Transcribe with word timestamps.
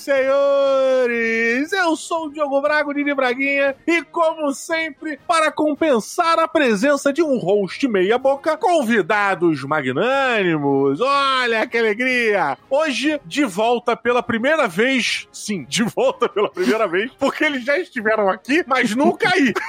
senhores! 0.00 1.72
Eu 1.80 1.96
sou 1.96 2.26
o 2.26 2.30
Diogo 2.30 2.60
Brago, 2.60 2.92
Dini 2.92 3.14
Braguinha, 3.14 3.74
e 3.86 4.02
como 4.02 4.52
sempre, 4.52 5.18
para 5.26 5.50
compensar 5.50 6.38
a 6.38 6.46
presença 6.46 7.10
de 7.10 7.22
um 7.22 7.38
host 7.38 7.88
meia-boca, 7.88 8.54
convidados 8.58 9.64
magnânimos. 9.64 11.00
Olha 11.00 11.66
que 11.66 11.78
alegria! 11.78 12.58
Hoje, 12.68 13.18
de 13.24 13.46
volta 13.46 13.96
pela 13.96 14.22
primeira 14.22 14.68
vez, 14.68 15.26
sim, 15.32 15.64
de 15.64 15.82
volta 15.82 16.28
pela 16.28 16.50
primeira 16.50 16.86
vez, 16.86 17.10
porque 17.18 17.44
eles 17.44 17.64
já 17.64 17.78
estiveram 17.78 18.28
aqui, 18.28 18.62
mas 18.66 18.94
nunca 18.94 19.30
aí. 19.32 19.54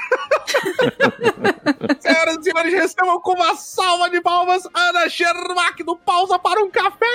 Senhoras 2.00 2.38
e 2.38 2.44
senhores, 2.44 2.74
recebam 2.74 3.22
com 3.22 3.34
uma 3.34 3.56
salva 3.56 4.10
de 4.10 4.20
palmas 4.20 4.68
Ana 4.74 5.08
Shermack 5.08 5.82
do 5.84 5.96
Pausa 5.96 6.38
para 6.38 6.62
um 6.62 6.70
Café! 6.70 7.06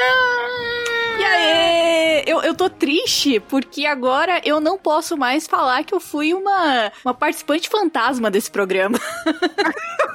E 1.18 1.24
aí? 1.24 2.24
Eu, 2.26 2.42
eu 2.42 2.54
tô 2.54 2.68
triste 2.68 3.40
porque 3.40 3.86
agora 3.86 4.40
eu 4.44 4.60
não 4.60 4.76
posso 4.76 4.95
mais 5.16 5.46
falar 5.46 5.84
que 5.84 5.94
eu 5.94 6.00
fui 6.00 6.34
uma, 6.34 6.92
uma 7.04 7.14
participante 7.14 7.68
fantasma 7.68 8.30
desse 8.30 8.50
programa. 8.50 8.98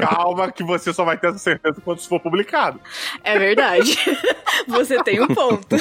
Calma, 0.00 0.52
que 0.52 0.62
você 0.62 0.92
só 0.92 1.04
vai 1.04 1.16
ter 1.16 1.28
essa 1.28 1.38
certeza 1.38 1.80
quando 1.84 1.98
isso 1.98 2.08
for 2.08 2.20
publicado. 2.20 2.80
É 3.24 3.38
verdade. 3.38 3.98
Você 4.66 5.02
tem 5.02 5.20
um 5.20 5.28
ponto. 5.28 5.76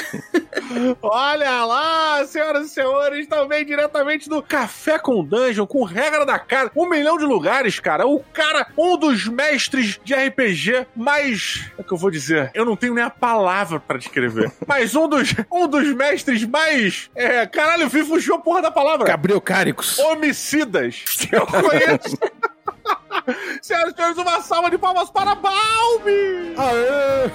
Olha 1.02 1.66
lá, 1.66 2.26
senhoras 2.26 2.68
e 2.68 2.70
senhores, 2.70 3.28
também 3.28 3.66
diretamente 3.66 4.30
do 4.30 4.42
Café 4.42 5.00
com 5.00 5.24
Dungeon, 5.24 5.66
com 5.66 5.84
regra 5.84 6.26
da 6.26 6.38
casa, 6.38 6.72
um 6.76 6.88
milhão 6.88 7.18
de 7.18 7.26
lugares, 7.26 7.80
cara. 7.80 8.06
O 8.06 8.20
cara, 8.20 8.68
um 8.78 8.98
dos 8.98 9.28
mestres 9.28 10.00
de 10.04 10.14
RPG 10.14 10.88
mais. 10.96 11.72
É 11.78 11.84
que 11.84 11.92
eu 11.92 11.98
vou 11.98 12.12
dizer? 12.12 12.52
Eu 12.54 12.66
não 12.66 12.76
tenho 12.76 12.94
nem 12.94 13.04
a 13.04 13.09
palavra 13.09 13.80
para 13.80 13.98
descrever. 13.98 14.52
Mas 14.68 14.96
um 14.96 15.08
dos, 15.08 15.34
um 15.52 15.68
dos 15.68 15.88
mestres 15.94 16.46
mais. 16.46 17.09
É, 17.16 17.46
caralho, 17.66 17.90
vi 17.90 18.04
fugiu 18.04 18.36
a 18.36 18.40
porra 18.40 18.62
da 18.62 18.72
palavra. 18.72 19.08
Gabriel 19.08 19.42
Cáricos. 19.42 19.98
Homicidas 20.00 21.04
eu 21.32 21.46
conheço. 21.48 22.18
Senhoras 23.62 23.94
e 23.94 23.96
senhores, 23.96 24.18
uma 24.18 24.42
salva 24.42 24.70
de 24.70 24.78
palmas 24.78 25.10
para 25.10 25.36
Balbi! 25.36 26.54
Aê! 26.58 27.32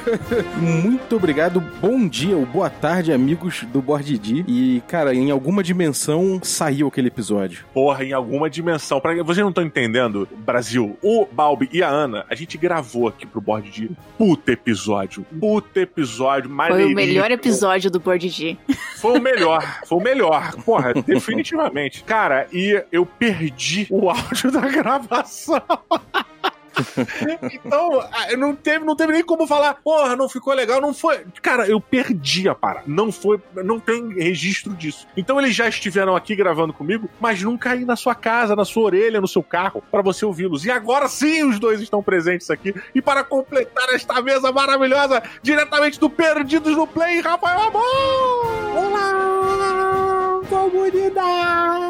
Muito 0.57 1.17
obrigado, 1.17 1.61
bom 1.61 2.07
dia 2.07 2.37
ou 2.37 2.47
boa 2.47 2.71
tarde, 2.71 3.13
amigos 3.13 3.65
do 3.65 3.81
Board 3.83 4.19
D. 4.19 4.45
E, 4.47 4.83
cara, 4.87 5.15
em 5.15 5.31
alguma 5.31 5.63
dimensão 5.63 6.41
saiu 6.43 6.89
aquele 6.89 7.09
episódio. 7.09 7.65
Porra, 7.73 8.05
em 8.05 8.13
alguma 8.13 8.49
dimensão. 8.49 9.01
Pra... 9.01 9.15
Vocês 9.23 9.39
não 9.39 9.49
estão 9.49 9.65
entendendo, 9.65 10.29
Brasil? 10.39 10.97
O 11.03 11.27
Balbi 11.27 11.69
e 11.73 11.83
a 11.83 11.89
Ana, 11.89 12.25
a 12.29 12.35
gente 12.35 12.57
gravou 12.57 13.09
aqui 13.09 13.27
pro 13.27 13.41
Board 13.41 13.71
D. 13.71 13.91
Puta 14.17 14.53
episódio. 14.53 15.25
Puta 15.39 15.81
episódio. 15.81 16.51
Foi 16.69 16.85
o 16.85 16.95
melhor 16.95 17.31
episódio 17.31 17.91
do 17.91 17.99
Board 18.01 18.29
D. 18.29 18.57
Foi 19.01 19.19
o 19.19 19.23
melhor. 19.23 19.81
Foi 19.87 19.99
o 19.99 20.01
melhor. 20.01 20.55
Porra, 20.65 20.95
definitivamente. 20.95 22.05
Cara, 22.05 22.47
e 22.53 22.85
eu 22.93 23.05
perdi 23.07 23.87
o 23.91 24.11
áudio 24.11 24.51
da 24.51 24.61
gravação. 24.61 25.63
então, 27.53 28.09
não 28.39 28.55
teve, 28.55 28.85
não 28.85 28.97
teve 28.97 29.13
nem 29.13 29.25
como 29.25 29.47
falar, 29.47 29.75
porra, 29.75 30.17
não 30.17 30.29
ficou 30.29 30.55
legal, 30.55 30.81
não 30.81 30.95
foi. 30.95 31.25
Cara, 31.43 31.67
eu 31.67 31.81
perdi 31.81 32.49
a 32.49 32.55
parada. 32.55 32.85
Não 32.87 33.13
foi, 33.13 33.41
não 33.57 33.79
tem 33.79 34.13
registro 34.15 34.75
disso. 34.75 35.07
Então 35.17 35.39
eles 35.41 35.55
já 35.55 35.69
estiveram 35.69 36.17
aqui 36.17 36.35
gravando 36.35 36.73
comigo, 36.73 37.09
mas 37.21 37.43
nunca 37.43 37.71
aí 37.71 37.85
na 37.85 37.97
sua 37.97 38.15
casa, 38.15 38.57
na 38.57 38.65
sua 38.65 38.85
orelha, 38.85 39.21
no 39.21 39.29
seu 39.29 39.43
carro, 39.43 39.83
para 39.91 40.03
você 40.03 40.25
ouvi-los. 40.25 40.65
E 40.65 40.71
agora 40.71 41.09
sim 41.09 41.45
os 41.45 41.59
dois 41.59 41.81
estão 41.81 42.03
presentes 42.03 42.51
aqui. 42.51 42.75
E 42.95 43.03
para 43.03 43.25
completar 43.25 43.89
esta 43.91 44.21
mesa 44.23 44.53
maravilhosa, 44.53 45.23
diretamente 45.43 45.99
do 45.99 46.09
Perdidos 46.09 46.77
no 46.77 46.87
Play, 46.87 47.21
Rafael 47.21 47.61
Amor! 47.61 47.83
Olá, 48.77 49.40
comunidade! 50.51 51.81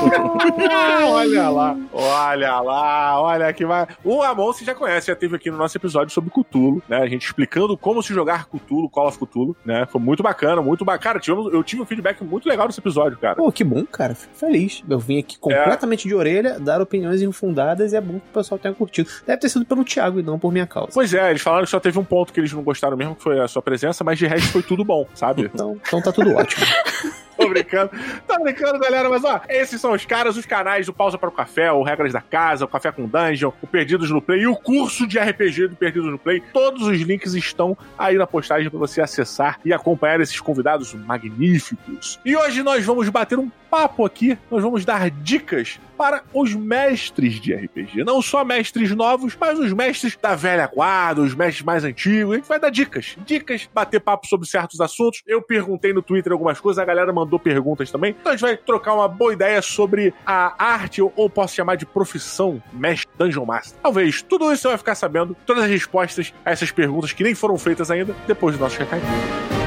olha 1.06 1.50
lá, 1.50 1.76
olha 1.92 2.60
lá, 2.60 3.20
olha 3.20 3.52
que 3.52 3.66
vai. 3.66 3.86
O 4.02 4.22
Amon 4.22 4.46
você 4.46 4.64
já 4.64 4.74
conhece, 4.74 5.08
já 5.08 5.14
teve 5.14 5.36
aqui 5.36 5.50
no 5.50 5.58
nosso 5.58 5.76
episódio 5.76 6.12
sobre 6.12 6.30
Cthulhu, 6.30 6.82
né? 6.88 6.98
A 6.98 7.06
gente 7.06 7.26
explicando 7.26 7.76
como 7.76 8.02
se 8.02 8.14
jogar 8.14 8.46
Cthulhu, 8.46 8.88
Call 8.88 9.08
of 9.08 9.18
Cthulhu, 9.18 9.54
né? 9.64 9.86
Foi 9.90 10.00
muito 10.00 10.22
bacana, 10.22 10.62
muito 10.62 10.84
bacana. 10.84 11.00
Cara, 11.00 11.20
eu 11.52 11.62
tive 11.62 11.82
um 11.82 11.86
feedback 11.86 12.22
muito 12.22 12.48
legal 12.48 12.66
desse 12.66 12.80
episódio, 12.80 13.18
cara. 13.18 13.36
Pô, 13.36 13.52
que 13.52 13.62
bom, 13.62 13.84
cara. 13.84 14.14
Fico 14.14 14.34
feliz. 14.34 14.82
Eu 14.88 14.98
vim 14.98 15.18
aqui 15.18 15.38
completamente 15.38 16.06
é. 16.06 16.08
de 16.08 16.14
orelha, 16.14 16.58
dar 16.58 16.80
opiniões 16.80 17.20
infundadas 17.22 17.92
e 17.92 17.96
é 17.96 18.00
bom 18.00 18.20
que 18.20 18.28
o 18.30 18.34
pessoal 18.34 18.58
tenha 18.58 18.74
curtido. 18.74 19.10
Deve 19.26 19.40
ter 19.40 19.48
sido 19.48 19.64
pelo 19.64 19.84
Thiago 19.84 20.20
e 20.20 20.22
não 20.22 20.38
por 20.38 20.52
minha 20.52 20.66
causa. 20.66 20.90
Pois 20.92 21.12
é, 21.12 21.30
eles 21.30 21.42
falaram 21.42 21.64
que 21.64 21.70
só 21.70 21.80
teve 21.80 21.98
um 21.98 22.04
ponto 22.04 22.32
que 22.32 22.40
eles 22.40 22.52
não 22.52 22.62
gostaram 22.62 22.96
mesmo, 22.96 23.14
que 23.14 23.22
foi 23.22 23.40
a 23.40 23.48
sua 23.48 23.62
presença, 23.62 24.02
mas 24.04 24.18
de 24.18 24.26
resto 24.26 24.52
foi 24.52 24.62
tudo 24.62 24.84
bom, 24.84 25.06
sabe? 25.14 25.50
então, 25.52 25.78
então 25.86 26.00
tá 26.00 26.12
tudo 26.12 26.34
ótimo. 26.34 26.64
Tô 27.40 27.48
brincando. 27.48 27.90
Tô 28.26 28.38
brincando, 28.42 28.78
galera. 28.78 29.08
Mas 29.08 29.24
ó, 29.24 29.40
esses 29.48 29.80
são 29.80 29.92
os 29.92 30.04
caras, 30.04 30.36
os 30.36 30.44
canais 30.44 30.86
do 30.86 30.92
Pausa 30.92 31.16
para 31.16 31.28
o 31.28 31.32
Café, 31.32 31.72
o 31.72 31.82
Regras 31.82 32.12
da 32.12 32.20
Casa, 32.20 32.66
o 32.66 32.68
Café 32.68 32.92
com 32.92 33.06
Dungeon, 33.06 33.50
o 33.62 33.66
Perdidos 33.66 34.10
no 34.10 34.20
Play 34.20 34.42
e 34.42 34.46
o 34.46 34.56
curso 34.56 35.06
de 35.06 35.18
RPG 35.18 35.68
do 35.68 35.76
Perdidos 35.76 36.10
no 36.10 36.18
Play. 36.18 36.42
Todos 36.52 36.86
os 36.86 37.00
links 37.00 37.34
estão 37.34 37.76
aí 37.98 38.16
na 38.16 38.26
postagem 38.26 38.68
para 38.68 38.78
você 38.78 39.00
acessar 39.00 39.58
e 39.64 39.72
acompanhar 39.72 40.20
esses 40.20 40.38
convidados 40.38 40.92
magníficos. 40.92 42.20
E 42.24 42.36
hoje 42.36 42.62
nós 42.62 42.84
vamos 42.84 43.08
bater 43.08 43.38
um 43.38 43.50
papo 43.70 44.04
aqui, 44.04 44.36
nós 44.50 44.62
vamos 44.62 44.84
dar 44.84 45.10
dicas 45.10 45.78
para 45.96 46.24
os 46.34 46.54
mestres 46.54 47.38
de 47.38 47.54
RPG. 47.54 48.04
Não 48.04 48.20
só 48.20 48.42
mestres 48.44 48.90
novos, 48.90 49.36
mas 49.38 49.58
os 49.58 49.72
mestres 49.72 50.16
da 50.20 50.34
velha 50.34 50.66
guarda, 50.66 51.20
os 51.20 51.34
mestres 51.34 51.62
mais 51.62 51.84
antigos. 51.84 52.32
A 52.32 52.36
gente 52.36 52.48
vai 52.48 52.58
dar 52.58 52.70
dicas. 52.70 53.16
Dicas, 53.24 53.68
bater 53.72 54.00
papo 54.00 54.26
sobre 54.26 54.48
certos 54.48 54.80
assuntos. 54.80 55.22
Eu 55.26 55.42
perguntei 55.42 55.92
no 55.92 56.02
Twitter 56.02 56.32
algumas 56.32 56.58
coisas, 56.58 56.82
a 56.82 56.84
galera 56.86 57.12
mandou 57.12 57.29
perguntas 57.38 57.90
também. 57.90 58.16
Então 58.18 58.32
a 58.32 58.36
gente 58.36 58.42
vai 58.42 58.56
trocar 58.56 58.94
uma 58.94 59.08
boa 59.08 59.32
ideia 59.32 59.60
sobre 59.62 60.14
a 60.26 60.54
arte, 60.58 61.02
ou 61.02 61.30
posso 61.30 61.54
chamar 61.54 61.76
de 61.76 61.86
profissão, 61.86 62.62
mestre 62.72 63.08
Dungeon 63.18 63.44
Master. 63.44 63.78
Talvez 63.82 64.22
tudo 64.22 64.52
isso 64.52 64.62
você 64.62 64.68
vai 64.68 64.78
ficar 64.78 64.94
sabendo, 64.94 65.36
todas 65.46 65.64
as 65.64 65.70
respostas 65.70 66.32
a 66.44 66.50
essas 66.50 66.70
perguntas 66.70 67.12
que 67.12 67.22
nem 67.22 67.34
foram 67.34 67.56
feitas 67.58 67.90
ainda, 67.90 68.14
depois 68.26 68.56
do 68.56 68.60
nosso 68.60 68.78
recadinho. 68.78 69.59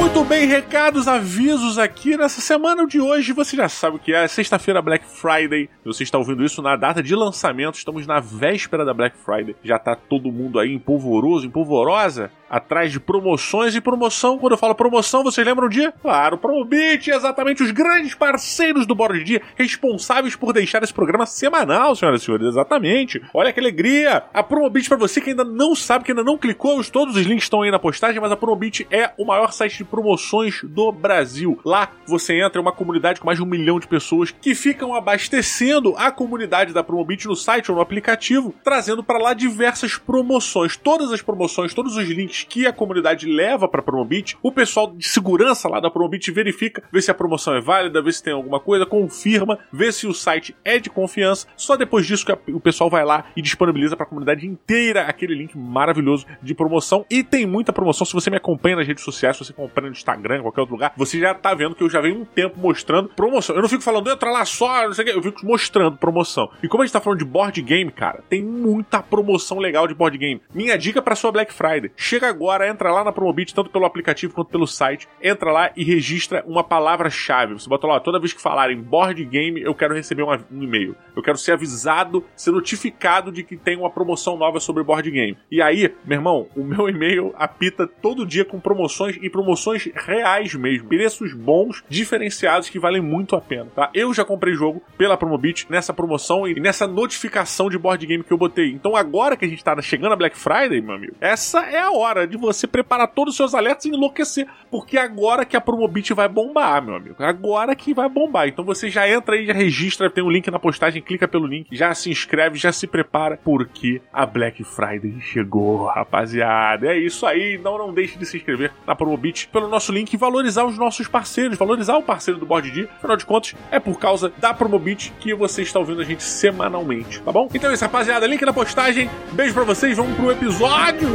Muito 0.00 0.24
bem, 0.24 0.46
recados, 0.46 1.06
avisos 1.06 1.76
aqui. 1.76 2.16
Nessa 2.16 2.40
semana 2.40 2.86
de 2.86 2.98
hoje, 2.98 3.34
você 3.34 3.54
já 3.54 3.68
sabe 3.68 3.96
o 3.96 3.98
que 3.98 4.14
é. 4.14 4.26
Sexta-feira, 4.26 4.80
Black 4.80 5.04
Friday. 5.04 5.68
Você 5.84 6.04
está 6.04 6.16
ouvindo 6.16 6.42
isso 6.42 6.62
na 6.62 6.74
data 6.74 7.02
de 7.02 7.14
lançamento. 7.14 7.74
Estamos 7.74 8.06
na 8.06 8.18
véspera 8.18 8.82
da 8.82 8.94
Black 8.94 9.14
Friday. 9.18 9.54
Já 9.62 9.76
está 9.76 9.94
todo 9.94 10.32
mundo 10.32 10.58
aí 10.58 10.72
em 10.72 10.78
polvoroso, 10.78 11.46
em 11.46 11.50
polvorosa 11.50 12.30
atrás 12.50 12.90
de 12.90 12.98
promoções 12.98 13.76
e 13.76 13.80
promoção. 13.80 14.36
Quando 14.36 14.52
eu 14.52 14.58
falo 14.58 14.74
promoção, 14.74 15.22
vocês 15.22 15.46
lembram 15.46 15.68
de? 15.68 15.90
Claro, 16.02 16.36
Promobit, 16.36 17.08
exatamente 17.08 17.62
os 17.62 17.70
grandes 17.70 18.14
parceiros 18.14 18.84
do 18.84 18.94
Bora 18.94 19.14
de 19.14 19.22
Dia, 19.22 19.42
responsáveis 19.54 20.34
por 20.34 20.52
deixar 20.52 20.82
esse 20.82 20.92
programa 20.92 21.24
semanal, 21.26 21.94
senhoras 21.94 22.22
e 22.22 22.24
senhores, 22.24 22.48
exatamente. 22.48 23.22
Olha 23.32 23.52
que 23.52 23.60
alegria! 23.60 24.24
A 24.34 24.42
Promobit, 24.42 24.88
para 24.88 24.98
você 24.98 25.20
que 25.20 25.30
ainda 25.30 25.44
não 25.44 25.76
sabe, 25.76 26.04
que 26.04 26.10
ainda 26.10 26.24
não 26.24 26.36
clicou, 26.36 26.82
todos 26.84 27.14
os 27.14 27.24
links 27.24 27.44
estão 27.44 27.62
aí 27.62 27.70
na 27.70 27.78
postagem, 27.78 28.20
mas 28.20 28.32
a 28.32 28.36
Promobit 28.36 28.86
é 28.90 29.12
o 29.16 29.24
maior 29.24 29.52
site 29.52 29.78
de 29.78 29.84
promoções 29.90 30.62
do 30.62 30.92
Brasil. 30.92 31.58
Lá 31.64 31.90
você 32.06 32.40
entra 32.40 32.60
em 32.60 32.62
uma 32.62 32.72
comunidade 32.72 33.20
com 33.20 33.26
mais 33.26 33.38
de 33.38 33.44
um 33.44 33.46
milhão 33.46 33.78
de 33.78 33.88
pessoas 33.88 34.30
que 34.30 34.54
ficam 34.54 34.94
abastecendo 34.94 35.94
a 35.96 36.10
comunidade 36.10 36.72
da 36.72 36.82
Promobit 36.82 37.26
no 37.26 37.36
site 37.36 37.70
ou 37.70 37.76
no 37.76 37.82
aplicativo, 37.82 38.54
trazendo 38.64 39.02
para 39.02 39.18
lá 39.18 39.34
diversas 39.34 39.96
promoções. 39.96 40.76
Todas 40.76 41.12
as 41.12 41.22
promoções, 41.22 41.74
todos 41.74 41.96
os 41.96 42.08
links 42.08 42.44
que 42.48 42.66
a 42.66 42.72
comunidade 42.72 43.26
leva 43.26 43.68
para 43.68 43.82
Promobit, 43.82 44.38
o 44.42 44.52
pessoal 44.52 44.92
de 44.96 45.06
segurança 45.06 45.68
lá 45.68 45.80
da 45.80 45.90
Promobit 45.90 46.30
verifica, 46.30 46.82
vê 46.92 47.02
se 47.02 47.10
a 47.10 47.14
promoção 47.14 47.54
é 47.54 47.60
válida, 47.60 48.02
vê 48.02 48.12
se 48.12 48.22
tem 48.22 48.32
alguma 48.32 48.60
coisa, 48.60 48.86
confirma, 48.86 49.58
vê 49.72 49.90
se 49.92 50.06
o 50.06 50.14
site 50.14 50.54
é 50.64 50.78
de 50.78 50.88
confiança. 50.88 51.46
Só 51.56 51.76
depois 51.76 52.06
disso 52.06 52.24
que 52.24 52.52
o 52.52 52.60
pessoal 52.60 52.88
vai 52.88 53.04
lá 53.04 53.24
e 53.36 53.42
disponibiliza 53.42 53.96
para 53.96 54.04
a 54.04 54.08
comunidade 54.08 54.46
inteira 54.46 55.02
aquele 55.02 55.34
link 55.34 55.56
maravilhoso 55.56 56.26
de 56.42 56.54
promoção. 56.54 57.04
E 57.10 57.22
tem 57.22 57.46
muita 57.46 57.72
promoção. 57.72 58.06
Se 58.06 58.12
você 58.12 58.30
me 58.30 58.36
acompanha 58.36 58.76
nas 58.76 58.86
redes 58.86 59.04
sociais, 59.04 59.36
se 59.36 59.44
você 59.44 59.52
acompanha 59.52 59.79
no 59.80 59.88
Instagram, 59.88 60.38
em 60.38 60.42
qualquer 60.42 60.60
outro 60.60 60.74
lugar, 60.74 60.92
você 60.96 61.18
já 61.18 61.34
tá 61.34 61.54
vendo 61.54 61.74
que 61.74 61.82
eu 61.82 61.90
já 61.90 62.00
venho 62.00 62.20
um 62.20 62.24
tempo 62.24 62.58
mostrando 62.58 63.08
promoção. 63.08 63.54
Eu 63.56 63.62
não 63.62 63.68
fico 63.68 63.82
falando, 63.82 64.10
entra 64.10 64.30
lá 64.30 64.44
só, 64.44 64.86
não 64.86 64.94
sei 64.94 65.04
o 65.04 65.08
que, 65.08 65.16
eu 65.16 65.22
fico 65.22 65.46
mostrando 65.46 65.96
promoção. 65.96 66.50
E 66.62 66.68
como 66.68 66.82
a 66.82 66.86
gente 66.86 66.92
tá 66.92 67.00
falando 67.00 67.18
de 67.18 67.24
board 67.24 67.60
game, 67.62 67.90
cara, 67.90 68.22
tem 68.28 68.42
muita 68.42 69.02
promoção 69.02 69.58
legal 69.58 69.86
de 69.86 69.94
board 69.94 70.16
game. 70.18 70.40
Minha 70.54 70.76
dica 70.76 71.00
para 71.00 71.14
sua 71.14 71.32
Black 71.32 71.52
Friday: 71.52 71.90
chega 71.96 72.28
agora, 72.28 72.68
entra 72.68 72.90
lá 72.92 73.04
na 73.04 73.12
Promobit, 73.12 73.54
tanto 73.54 73.70
pelo 73.70 73.84
aplicativo 73.84 74.34
quanto 74.34 74.50
pelo 74.50 74.66
site, 74.66 75.08
entra 75.22 75.52
lá 75.52 75.70
e 75.76 75.84
registra 75.84 76.44
uma 76.46 76.64
palavra-chave. 76.64 77.54
Você 77.54 77.68
bota 77.68 77.86
lá, 77.86 78.00
toda 78.00 78.18
vez 78.18 78.32
que 78.32 78.40
falarem 78.40 78.80
board 78.80 79.24
game, 79.24 79.60
eu 79.60 79.74
quero 79.74 79.94
receber 79.94 80.22
um, 80.22 80.30
um 80.30 80.62
e-mail. 80.62 80.96
Eu 81.14 81.22
quero 81.22 81.38
ser 81.38 81.52
avisado, 81.52 82.24
ser 82.34 82.50
notificado 82.50 83.30
de 83.30 83.42
que 83.42 83.56
tem 83.56 83.76
uma 83.76 83.90
promoção 83.90 84.36
nova 84.36 84.60
sobre 84.60 84.82
board 84.82 85.10
game. 85.10 85.36
E 85.50 85.60
aí, 85.62 85.94
meu 86.04 86.18
irmão, 86.18 86.48
o 86.56 86.64
meu 86.64 86.88
e-mail 86.88 87.34
apita 87.36 87.86
todo 87.86 88.26
dia 88.26 88.44
com 88.44 88.58
promoções 88.58 89.18
e 89.20 89.30
promoções 89.30 89.69
reais 89.76 90.54
mesmo, 90.54 90.88
preços 90.88 91.32
bons, 91.32 91.82
diferenciados 91.88 92.68
que 92.68 92.78
valem 92.78 93.00
muito 93.00 93.36
a 93.36 93.40
pena, 93.40 93.66
tá? 93.74 93.90
Eu 93.94 94.12
já 94.12 94.24
comprei 94.24 94.54
jogo 94.54 94.82
pela 94.96 95.16
Promobit 95.16 95.66
nessa 95.68 95.92
promoção 95.92 96.46
e 96.46 96.58
nessa 96.60 96.86
notificação 96.86 97.68
de 97.68 97.78
board 97.78 98.04
game 98.06 98.24
que 98.24 98.32
eu 98.32 98.38
botei. 98.38 98.70
Então 98.70 98.96
agora 98.96 99.36
que 99.36 99.44
a 99.44 99.48
gente 99.48 99.64
tá 99.64 99.80
chegando 99.80 100.12
a 100.12 100.16
Black 100.16 100.36
Friday, 100.36 100.80
meu 100.80 100.94
amigo, 100.94 101.14
essa 101.20 101.60
é 101.60 101.78
a 101.78 101.90
hora 101.90 102.26
de 102.26 102.36
você 102.36 102.66
preparar 102.66 103.08
todos 103.08 103.32
os 103.32 103.36
seus 103.36 103.54
alertas 103.54 103.84
e 103.84 103.88
enlouquecer, 103.88 104.46
porque 104.70 104.98
agora 104.98 105.44
que 105.44 105.56
a 105.56 105.60
Promobit 105.60 106.12
vai 106.14 106.28
bombar, 106.28 106.82
meu 106.82 106.94
amigo. 106.94 107.16
Agora 107.18 107.74
que 107.74 107.94
vai 107.94 108.08
bombar. 108.08 108.48
Então 108.48 108.64
você 108.64 108.90
já 108.90 109.08
entra 109.08 109.34
aí, 109.34 109.46
já 109.46 109.52
registra, 109.52 110.10
tem 110.10 110.24
um 110.24 110.30
link 110.30 110.50
na 110.50 110.58
postagem, 110.58 111.02
clica 111.02 111.26
pelo 111.26 111.46
link, 111.46 111.68
já 111.72 111.94
se 111.94 112.10
inscreve, 112.10 112.58
já 112.58 112.72
se 112.72 112.86
prepara, 112.86 113.38
porque 113.42 114.00
a 114.12 114.26
Black 114.26 114.64
Friday 114.64 115.20
chegou, 115.20 115.86
rapaziada. 115.86 116.88
É 116.88 116.98
isso 116.98 117.26
aí, 117.26 117.58
não, 117.58 117.78
não 117.78 117.92
deixe 117.92 118.18
de 118.18 118.26
se 118.26 118.36
inscrever 118.36 118.72
na 118.86 118.94
Promobit 118.94 119.48
pelo 119.60 119.68
nosso 119.68 119.92
link 119.92 120.10
e 120.12 120.16
valorizar 120.16 120.64
os 120.64 120.78
nossos 120.78 121.06
parceiros, 121.06 121.58
valorizar 121.58 121.96
o 121.96 122.02
parceiro 122.02 122.40
do 122.40 122.46
Board 122.46 122.70
D. 122.70 122.88
Afinal 122.96 123.16
de 123.16 123.26
contas, 123.26 123.54
é 123.70 123.78
por 123.78 123.98
causa 123.98 124.32
da 124.38 124.54
Promobit 124.54 125.12
que 125.20 125.34
você 125.34 125.62
está 125.62 125.78
ouvindo 125.78 126.00
a 126.00 126.04
gente 126.04 126.22
semanalmente, 126.22 127.20
tá 127.20 127.30
bom? 127.30 127.46
Então 127.52 127.70
é 127.70 127.74
isso, 127.74 127.84
rapaziada. 127.84 128.26
Link 128.26 128.42
na 128.42 128.52
postagem. 128.52 129.10
Beijo 129.32 129.52
pra 129.52 129.64
vocês, 129.64 129.96
vamos 129.96 130.16
pro 130.16 130.30
episódio! 130.30 131.10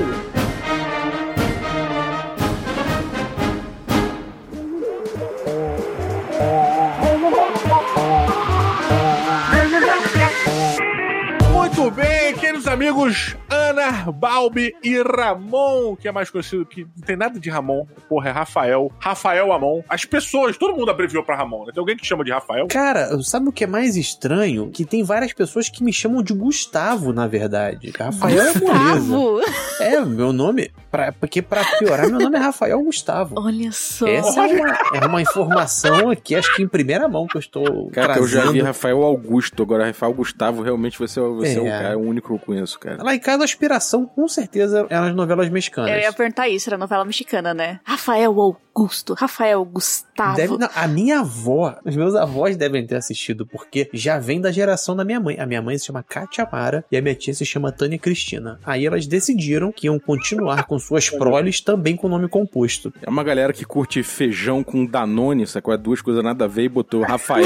Muito 11.52 11.92
bem, 11.92 12.34
queridos 12.56 12.68
amigos, 12.68 13.36
Ana, 13.50 14.10
Balbi 14.14 14.74
e 14.82 15.02
Ramon, 15.02 15.96
que 15.98 16.08
é 16.08 16.12
mais 16.12 16.30
conhecido 16.30 16.66
que 16.66 16.84
não 16.84 17.06
tem 17.06 17.18
nada 17.18 17.38
de 17.38 17.50
Ramon, 17.50 17.86
porra, 18.08 18.30
é 18.30 18.32
Rafael, 18.32 18.90
Rafael 18.98 19.52
Amon. 19.52 19.82
As 19.90 20.06
pessoas, 20.06 20.58
todo 20.58 20.74
mundo 20.74 20.90
abreviou 20.90 21.22
pra 21.22 21.36
Ramon, 21.36 21.66
né? 21.66 21.72
Tem 21.74 21.82
alguém 21.82 21.98
que 21.98 22.06
chama 22.06 22.24
de 22.24 22.32
Rafael? 22.32 22.68
Cara, 22.68 23.22
sabe 23.24 23.50
o 23.50 23.52
que 23.52 23.66
é 23.66 23.68
mais 23.68 23.98
estranho? 23.98 24.70
Que 24.72 24.86
tem 24.86 25.04
várias 25.04 25.34
pessoas 25.34 25.68
que 25.68 25.84
me 25.84 25.92
chamam 25.92 26.24
de 26.24 26.34
Gustavo, 26.34 27.12
na 27.12 27.28
verdade. 27.28 27.92
Rafael 27.98 28.42
é. 28.42 28.54
Gustavo! 28.54 29.42
É, 29.82 30.00
meu 30.06 30.32
nome, 30.32 30.72
pra, 30.90 31.12
porque 31.12 31.42
pra 31.42 31.66
piorar, 31.78 32.08
meu 32.10 32.20
nome 32.20 32.38
é 32.38 32.40
Rafael 32.40 32.82
Gustavo. 32.82 33.36
Olha 33.38 33.72
só. 33.74 34.08
Essa 34.08 34.48
é 34.48 34.54
uma, 34.54 34.78
é 34.94 35.06
uma 35.06 35.22
informação 35.22 36.10
aqui, 36.10 36.36
acho 36.36 36.56
que 36.56 36.64
em 36.64 36.68
primeira 36.70 37.10
mão 37.10 37.28
que 37.28 37.36
eu 37.36 37.42
estou 37.42 37.90
Cara, 37.92 38.18
eu 38.18 38.26
já 38.28 38.40
vi 38.40 38.44
trazendo. 38.46 38.64
Rafael 38.66 39.04
Augusto, 39.04 39.62
agora 39.62 39.86
Rafael 39.88 40.14
Gustavo, 40.14 40.62
realmente 40.62 40.98
você, 40.98 41.20
você 41.20 41.58
é, 41.58 41.62
o 41.62 41.68
É. 41.68 41.70
cara, 41.70 41.88
é 41.90 41.96
o 41.98 42.00
único 42.00 42.40
eu 42.46 42.56
conheço, 42.56 42.80
cara. 42.80 43.04
Lá 43.04 43.16
em 43.16 43.20
casa, 43.20 43.44
a 43.44 43.46
aspiração, 43.46 44.06
com 44.06 44.28
certeza, 44.28 44.86
é 44.90 44.96
nas 44.96 45.16
novelas 45.16 45.50
mexicanas. 45.50 45.92
Eu 45.92 46.00
ia 46.00 46.14
perguntar 46.14 46.48
isso, 46.48 46.70
era 46.70 46.78
novela 46.78 47.04
mexicana, 47.04 47.54
né? 47.54 47.80
Rafael 47.84 48.58
Augusto, 48.78 49.14
Rafael 49.14 49.64
Gustavo. 49.64 50.36
Deve- 50.36 50.58
não, 50.58 50.70
a 50.76 50.86
minha 50.86 51.22
avó, 51.22 51.78
os 51.86 51.96
meus 51.96 52.14
avós 52.14 52.58
devem 52.58 52.86
ter 52.86 52.98
assistido, 52.98 53.46
porque 53.46 53.90
já 53.94 54.20
vem 54.20 54.42
da 54.42 54.52
geração 54.52 54.98
da 54.98 55.06
minha 55.06 55.18
mãe. 55.18 55.40
A 55.40 55.46
minha 55.46 55.62
mãe 55.62 55.78
se 55.78 55.86
chama 55.86 56.04
Katia 56.04 56.46
Mara 56.52 56.84
e 56.92 56.98
a 56.98 57.02
minha 57.02 57.16
tia 57.16 57.34
se 57.34 57.46
chama 57.46 57.72
Tânia 57.72 57.98
Cristina. 57.98 58.60
Aí 58.66 58.86
elas 58.86 59.08
decidiram 59.08 59.72
que 59.72 59.88
iam 59.88 59.98
continuar 59.98 60.66
com 60.66 60.78
suas 60.78 61.10
proles 61.10 61.62
também 61.62 61.96
com 61.96 62.10
nome 62.10 62.28
composto. 62.28 62.94
É 63.02 63.10
uma 63.10 63.24
galera 63.24 63.54
que 63.54 63.64
curte 63.64 64.04
feijão 64.04 64.62
com 64.62 64.86
Danone, 64.86 65.48
sacou? 65.48 65.74
É 65.74 65.78
duas 65.78 66.02
coisas 66.02 66.22
nada 66.22 66.44
a 66.44 66.48
ver 66.48 66.64
e 66.64 66.70
botou 66.70 67.02
Rafael. 67.04 67.46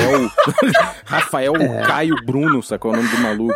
Rafael 1.06 1.54
Caio 1.86 2.16
Bruno, 2.26 2.64
sacou? 2.64 2.92
É 2.92 2.98
o 2.98 2.98
nome 3.04 3.16
do 3.16 3.22
maluco. 3.22 3.54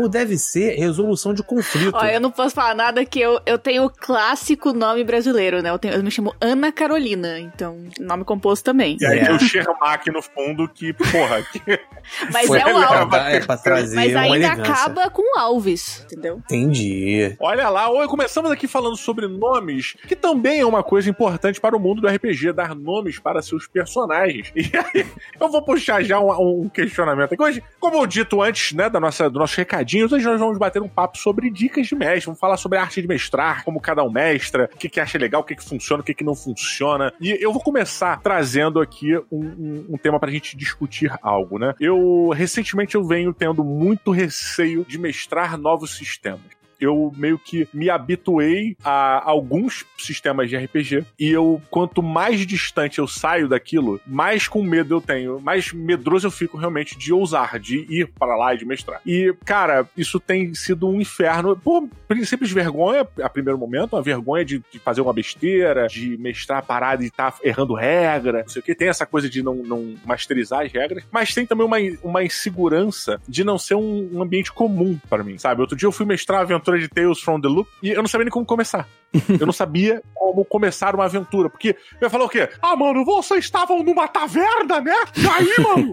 Ou 0.00 0.08
deve 0.08 0.36
ser 0.38 0.76
resolução 0.78 1.34
de 1.34 1.42
conflito. 1.42 1.92
Ó, 1.96 2.04
eu 2.04 2.20
não 2.20 2.30
posso 2.30 2.54
falar 2.54 2.74
nada 2.76 3.04
que 3.04 3.18
eu, 3.20 3.40
eu 3.44 3.58
tenho 3.58 3.84
o 3.86 3.90
clássico 3.90 4.72
nome 4.72 5.02
brasileiro, 5.02 5.60
né? 5.60 5.70
Eu, 5.70 5.78
tenho- 5.78 6.03
me 6.04 6.10
chamo 6.10 6.34
Ana 6.40 6.70
Carolina, 6.72 7.38
então 7.40 7.78
nome 8.00 8.24
composto 8.24 8.64
também. 8.64 8.96
E 9.00 9.06
aí 9.06 9.18
É. 9.20 9.24
tem 9.26 9.34
o 9.34 9.38
Shermack 9.38 10.10
no 10.10 10.22
fundo 10.22 10.68
que, 10.68 10.92
porra, 10.92 11.42
que... 11.42 11.60
Mas 12.32 12.46
Foi 12.46 12.58
é 12.60 12.66
o 12.66 12.78
pra, 12.78 12.98
Alves. 12.98 13.10
dar- 13.10 13.32
é 13.34 13.40
pra 13.40 13.56
trazer 13.56 13.96
Mas 13.96 14.14
ainda 14.14 14.36
elegância. 14.36 14.72
acaba 14.72 15.10
com 15.10 15.38
Alves, 15.38 16.02
entendeu? 16.04 16.36
Entendi. 16.44 17.34
Olha 17.40 17.68
lá, 17.68 17.90
hoje 17.90 18.08
começamos 18.08 18.50
aqui 18.50 18.66
falando 18.66 18.96
sobre 18.96 19.26
nomes, 19.26 19.96
que 20.06 20.14
também 20.14 20.60
é 20.60 20.66
uma 20.66 20.82
coisa 20.82 21.08
importante 21.08 21.60
para 21.60 21.76
o 21.76 21.80
mundo 21.80 22.00
do 22.02 22.08
RPG, 22.08 22.52
dar 22.52 22.74
nomes 22.74 23.18
para 23.18 23.40
seus 23.42 23.66
personagens. 23.66 24.52
E 24.64 24.70
aí, 24.76 25.06
eu 25.40 25.48
vou 25.48 25.62
puxar 25.62 26.02
já 26.02 26.18
um, 26.18 26.62
um 26.62 26.68
questionamento 26.68 27.32
aqui. 27.34 27.42
Hoje, 27.42 27.62
como 27.78 27.96
eu 27.96 28.06
dito 28.06 28.40
antes, 28.42 28.72
né, 28.72 28.88
da 28.88 28.98
nossa, 28.98 29.28
do 29.30 29.38
nosso 29.38 29.56
recadinho, 29.56 30.06
hoje 30.06 30.24
nós 30.24 30.40
vamos 30.40 30.58
bater 30.58 30.80
um 30.82 30.88
papo 30.88 31.18
sobre 31.18 31.50
dicas 31.50 31.86
de 31.86 31.94
mestre, 31.94 32.26
vamos 32.26 32.40
falar 32.40 32.56
sobre 32.56 32.78
a 32.78 32.82
arte 32.82 33.00
de 33.02 33.06
mestrar, 33.08 33.62
como 33.64 33.80
cada 33.80 34.02
um 34.02 34.10
mestra, 34.10 34.68
o 34.72 34.76
que, 34.76 34.88
que 34.88 35.00
acha 35.00 35.18
legal, 35.18 35.42
o 35.42 35.44
que, 35.44 35.54
que 35.54 35.62
funciona, 35.64 35.93
o 36.00 36.04
que, 36.04 36.14
que 36.14 36.24
não 36.24 36.34
funciona. 36.34 37.12
E 37.20 37.30
eu 37.40 37.52
vou 37.52 37.62
começar 37.62 38.20
trazendo 38.20 38.80
aqui 38.80 39.16
um, 39.30 39.40
um, 39.40 39.86
um 39.90 39.98
tema 39.98 40.18
pra 40.18 40.30
gente 40.30 40.56
discutir 40.56 41.12
algo, 41.22 41.58
né? 41.58 41.74
Eu, 41.80 42.30
recentemente, 42.34 42.94
eu 42.94 43.04
venho 43.04 43.32
tendo 43.32 43.64
muito 43.64 44.10
receio 44.10 44.84
de 44.84 44.98
mestrar 44.98 45.58
novos 45.58 45.96
sistemas 45.96 46.53
eu 46.84 47.12
meio 47.16 47.38
que 47.38 47.68
me 47.72 47.90
habituei 47.90 48.76
a 48.84 49.22
alguns 49.28 49.84
sistemas 49.98 50.48
de 50.48 50.56
RPG 50.56 51.04
e 51.18 51.30
eu 51.30 51.60
quanto 51.70 52.02
mais 52.02 52.46
distante 52.46 52.98
eu 52.98 53.06
saio 53.06 53.48
daquilo, 53.48 54.00
mais 54.06 54.48
com 54.48 54.62
medo 54.62 54.94
eu 54.94 55.00
tenho, 55.00 55.40
mais 55.40 55.72
medroso 55.72 56.26
eu 56.26 56.30
fico 56.30 56.56
realmente 56.56 56.98
de 56.98 57.12
ousar, 57.12 57.58
de 57.58 57.86
ir 57.88 58.08
para 58.18 58.36
lá 58.36 58.54
e 58.54 58.58
de 58.58 58.64
mestrar. 58.64 59.00
E 59.04 59.34
cara, 59.44 59.86
isso 59.96 60.20
tem 60.20 60.54
sido 60.54 60.88
um 60.88 61.00
inferno 61.00 61.56
por 61.56 61.88
simples 62.24 62.50
vergonha 62.50 63.06
a 63.22 63.28
primeiro 63.28 63.58
momento, 63.58 63.94
uma 63.94 64.02
vergonha 64.02 64.44
de, 64.44 64.62
de 64.70 64.78
fazer 64.78 65.00
uma 65.00 65.12
besteira, 65.12 65.86
de 65.88 66.16
mestrar 66.18 66.58
a 66.58 66.62
parada 66.62 67.02
e 67.02 67.06
estar 67.06 67.34
errando 67.42 67.74
regra, 67.74 68.42
não 68.42 68.48
sei 68.48 68.60
o 68.60 68.62
que, 68.62 68.74
tem 68.74 68.88
essa 68.88 69.06
coisa 69.06 69.28
de 69.28 69.42
não, 69.42 69.56
não 69.56 69.94
masterizar 70.04 70.64
as 70.64 70.72
regras, 70.72 71.04
mas 71.10 71.34
tem 71.34 71.46
também 71.46 71.66
uma, 71.66 71.76
uma 72.02 72.22
insegurança 72.22 73.20
de 73.28 73.42
não 73.44 73.58
ser 73.58 73.74
um, 73.74 74.10
um 74.12 74.22
ambiente 74.22 74.52
comum 74.52 74.98
para 75.08 75.24
mim, 75.24 75.38
sabe? 75.38 75.60
Outro 75.60 75.76
dia 75.76 75.86
eu 75.86 75.92
fui 75.92 76.06
mestrar 76.06 76.42
a 76.42 76.44
aventura 76.74 76.78
de 76.78 76.88
Tales 76.88 77.20
from 77.20 77.40
the 77.40 77.48
Loop 77.48 77.68
e 77.82 77.90
eu 77.90 78.02
não 78.02 78.08
sabia 78.08 78.24
nem 78.24 78.32
como 78.32 78.44
começar. 78.44 78.86
Eu 79.38 79.46
não 79.46 79.52
sabia 79.52 80.02
como 80.12 80.44
começar 80.44 80.92
uma 80.92 81.04
aventura. 81.04 81.48
Porque 81.48 81.68
eu 81.68 82.06
ia 82.06 82.10
falar 82.10 82.24
o 82.24 82.28
quê? 82.28 82.48
Ah, 82.60 82.74
mano, 82.74 83.04
vocês 83.04 83.44
estavam 83.44 83.80
numa 83.80 84.08
taverna, 84.08 84.80
né? 84.80 84.92
E 85.16 85.28
aí, 85.28 85.54
mano, 85.62 85.92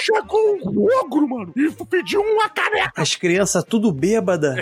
chegou 0.00 0.56
um 0.64 0.86
ogro, 1.00 1.28
mano, 1.28 1.52
e 1.56 1.68
pediu 1.86 2.20
uma 2.20 2.48
caneca. 2.48 2.92
As 2.94 3.16
crianças 3.16 3.64
tudo 3.64 3.90
bêbada. 3.90 4.54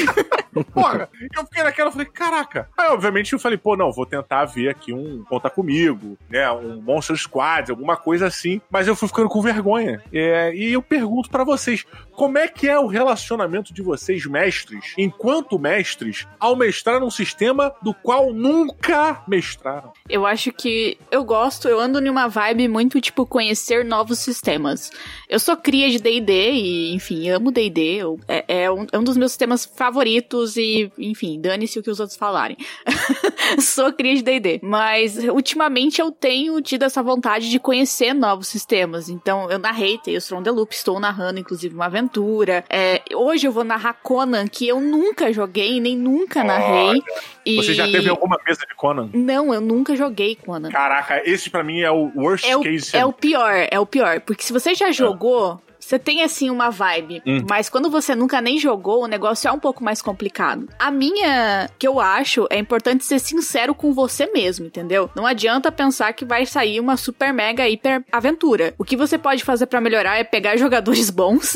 Porra, 0.64 1.08
eu 1.34 1.44
fiquei 1.44 1.62
naquela, 1.62 1.90
falei, 1.90 2.06
caraca. 2.06 2.68
Aí, 2.76 2.88
obviamente, 2.88 3.32
eu 3.32 3.38
falei, 3.38 3.58
pô, 3.58 3.76
não, 3.76 3.92
vou 3.92 4.06
tentar 4.06 4.44
ver 4.44 4.68
aqui 4.68 4.92
um 4.92 5.24
Conta 5.24 5.50
Comigo, 5.50 6.16
né, 6.28 6.50
um 6.50 6.80
Monster 6.80 7.16
Squad, 7.16 7.70
alguma 7.70 7.96
coisa 7.96 8.26
assim. 8.26 8.60
Mas 8.70 8.86
eu 8.86 8.96
fui 8.96 9.08
ficando 9.08 9.28
com 9.28 9.40
vergonha. 9.40 10.02
É, 10.12 10.54
e 10.54 10.72
eu 10.72 10.82
pergunto 10.82 11.30
pra 11.30 11.44
vocês, 11.44 11.84
como 12.12 12.38
é 12.38 12.48
que 12.48 12.68
é 12.68 12.78
o 12.78 12.86
relacionamento 12.86 13.72
de 13.72 13.82
vocês, 13.82 14.26
mestres, 14.26 14.94
enquanto 14.96 15.58
mestres, 15.58 16.26
ao 16.38 16.56
mestrar 16.56 17.02
um 17.02 17.10
sistema 17.10 17.74
do 17.82 17.94
qual 17.94 18.32
nunca 18.32 19.22
mestraram? 19.26 19.92
Eu 20.08 20.26
acho 20.26 20.52
que 20.52 20.98
eu 21.10 21.24
gosto, 21.24 21.68
eu 21.68 21.78
ando 21.78 22.00
numa 22.00 22.28
vibe 22.28 22.68
muito, 22.68 23.00
tipo, 23.00 23.26
conhecer 23.26 23.84
novos 23.84 24.18
sistemas. 24.18 24.90
Eu 25.28 25.38
sou 25.38 25.56
cria 25.56 25.90
de 25.90 25.98
D&D 25.98 26.52
e, 26.52 26.94
enfim, 26.94 27.28
amo 27.30 27.50
D&D. 27.50 28.00
É, 28.26 28.62
é 28.62 28.70
um, 28.70 28.86
é 28.90 28.98
um 28.98 29.04
dos 29.04 29.16
meus 29.16 29.32
sistemas 29.32 29.64
favoritos 29.64 30.47
e, 30.56 30.90
enfim, 30.98 31.40
dane-se 31.40 31.78
o 31.78 31.82
que 31.82 31.90
os 31.90 32.00
outros 32.00 32.16
falarem. 32.16 32.56
sou 33.60 33.92
cria 33.92 34.14
de 34.14 34.22
D&D. 34.22 34.60
Mas, 34.62 35.16
ultimamente, 35.16 36.00
eu 36.00 36.10
tenho 36.10 36.60
tido 36.60 36.84
essa 36.84 37.02
vontade 37.02 37.50
de 37.50 37.58
conhecer 37.58 38.12
novos 38.12 38.48
sistemas. 38.48 39.08
Então, 39.08 39.50
eu 39.50 39.58
narrei 39.58 39.98
Tales 39.98 40.28
from 40.28 40.42
the 40.42 40.50
Loop, 40.50 40.72
estou 40.72 40.98
narrando, 41.00 41.40
inclusive, 41.40 41.74
uma 41.74 41.86
aventura. 41.86 42.64
É, 42.68 43.02
hoje 43.14 43.46
eu 43.46 43.52
vou 43.52 43.64
narrar 43.64 43.94
Conan, 43.94 44.46
que 44.46 44.66
eu 44.66 44.80
nunca 44.80 45.32
joguei, 45.32 45.80
nem 45.80 45.96
nunca 45.96 46.44
narrei. 46.44 47.02
E... 47.44 47.56
Você 47.56 47.74
já 47.74 47.90
teve 47.90 48.08
alguma 48.08 48.38
mesa 48.46 48.60
de 48.66 48.74
Conan? 48.74 49.10
Não, 49.14 49.54
eu 49.54 49.60
nunca 49.60 49.96
joguei 49.96 50.36
Conan. 50.36 50.70
Caraca, 50.70 51.22
esse 51.24 51.50
pra 51.50 51.62
mim 51.62 51.80
é 51.80 51.90
o 51.90 52.10
worst 52.14 52.44
É 52.46 52.56
o, 52.56 52.60
case 52.60 52.96
é 52.96 53.04
o 53.04 53.12
pior, 53.12 53.66
é 53.70 53.80
o 53.80 53.86
pior. 53.86 54.20
Porque 54.20 54.42
se 54.42 54.52
você 54.52 54.74
já 54.74 54.90
jogou, 54.90 55.60
você 55.88 55.98
tem 55.98 56.22
assim 56.22 56.50
uma 56.50 56.68
vibe. 56.68 57.22
Hum. 57.26 57.46
Mas 57.48 57.70
quando 57.70 57.88
você 57.88 58.14
nunca 58.14 58.42
nem 58.42 58.58
jogou, 58.58 59.04
o 59.04 59.06
negócio 59.06 59.48
é 59.48 59.52
um 59.52 59.58
pouco 59.58 59.82
mais 59.82 60.02
complicado. 60.02 60.68
A 60.78 60.90
minha, 60.90 61.70
que 61.78 61.88
eu 61.88 61.98
acho, 61.98 62.46
é 62.50 62.58
importante 62.58 63.06
ser 63.06 63.18
sincero 63.18 63.74
com 63.74 63.94
você 63.94 64.26
mesmo, 64.26 64.66
entendeu? 64.66 65.08
Não 65.16 65.24
adianta 65.24 65.72
pensar 65.72 66.12
que 66.12 66.26
vai 66.26 66.44
sair 66.44 66.78
uma 66.78 66.98
super 66.98 67.32
mega 67.32 67.66
hiper 67.66 68.04
aventura. 68.12 68.74
O 68.76 68.84
que 68.84 68.98
você 68.98 69.16
pode 69.16 69.42
fazer 69.42 69.64
pra 69.64 69.80
melhorar 69.80 70.18
é 70.18 70.24
pegar 70.24 70.56
jogadores 70.60 71.08
bons 71.08 71.54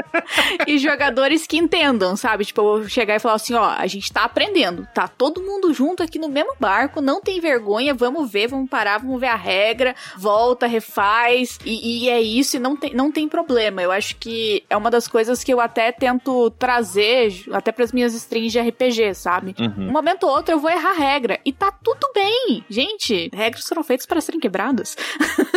e 0.66 0.78
jogadores 0.78 1.46
que 1.46 1.58
entendam, 1.58 2.16
sabe? 2.16 2.46
Tipo, 2.46 2.62
eu 2.62 2.64
vou 2.64 2.88
chegar 2.88 3.16
e 3.16 3.20
falar 3.20 3.34
assim: 3.34 3.52
ó, 3.52 3.74
a 3.76 3.86
gente 3.86 4.10
tá 4.10 4.24
aprendendo, 4.24 4.88
tá 4.94 5.06
todo 5.06 5.42
mundo 5.42 5.74
junto 5.74 6.02
aqui 6.02 6.18
no 6.18 6.30
mesmo 6.30 6.54
barco, 6.58 7.02
não 7.02 7.20
tem 7.20 7.38
vergonha, 7.38 7.92
vamos 7.92 8.30
ver, 8.30 8.48
vamos 8.48 8.70
parar, 8.70 8.96
vamos 8.96 9.20
ver 9.20 9.26
a 9.26 9.36
regra, 9.36 9.94
volta, 10.16 10.66
refaz, 10.66 11.58
e, 11.66 12.06
e 12.06 12.08
é 12.08 12.18
isso, 12.18 12.56
e 12.56 12.60
não 12.60 12.74
tem, 12.74 12.94
não 12.94 13.12
tem 13.12 13.28
problema. 13.28 13.57
Problema. 13.58 13.82
Eu 13.82 13.90
acho 13.90 14.16
que 14.16 14.62
é 14.70 14.76
uma 14.76 14.90
das 14.90 15.08
coisas 15.08 15.42
que 15.42 15.52
eu 15.52 15.60
até 15.60 15.90
tento 15.90 16.50
trazer, 16.50 17.32
até 17.52 17.72
pras 17.72 17.92
minhas 17.92 18.14
strings 18.14 18.52
de 18.52 18.60
RPG, 18.60 19.14
sabe? 19.14 19.54
Uhum. 19.58 19.88
Um 19.88 19.92
momento 19.92 20.24
ou 20.24 20.30
outro 20.30 20.54
eu 20.54 20.60
vou 20.60 20.70
errar 20.70 20.92
regra. 20.92 21.40
E 21.44 21.52
tá 21.52 21.72
tudo 21.72 22.08
bem. 22.14 22.64
Gente, 22.70 23.30
regras 23.34 23.66
foram 23.66 23.82
feitas 23.82 24.06
para 24.06 24.20
serem 24.20 24.40
quebradas. 24.40 24.96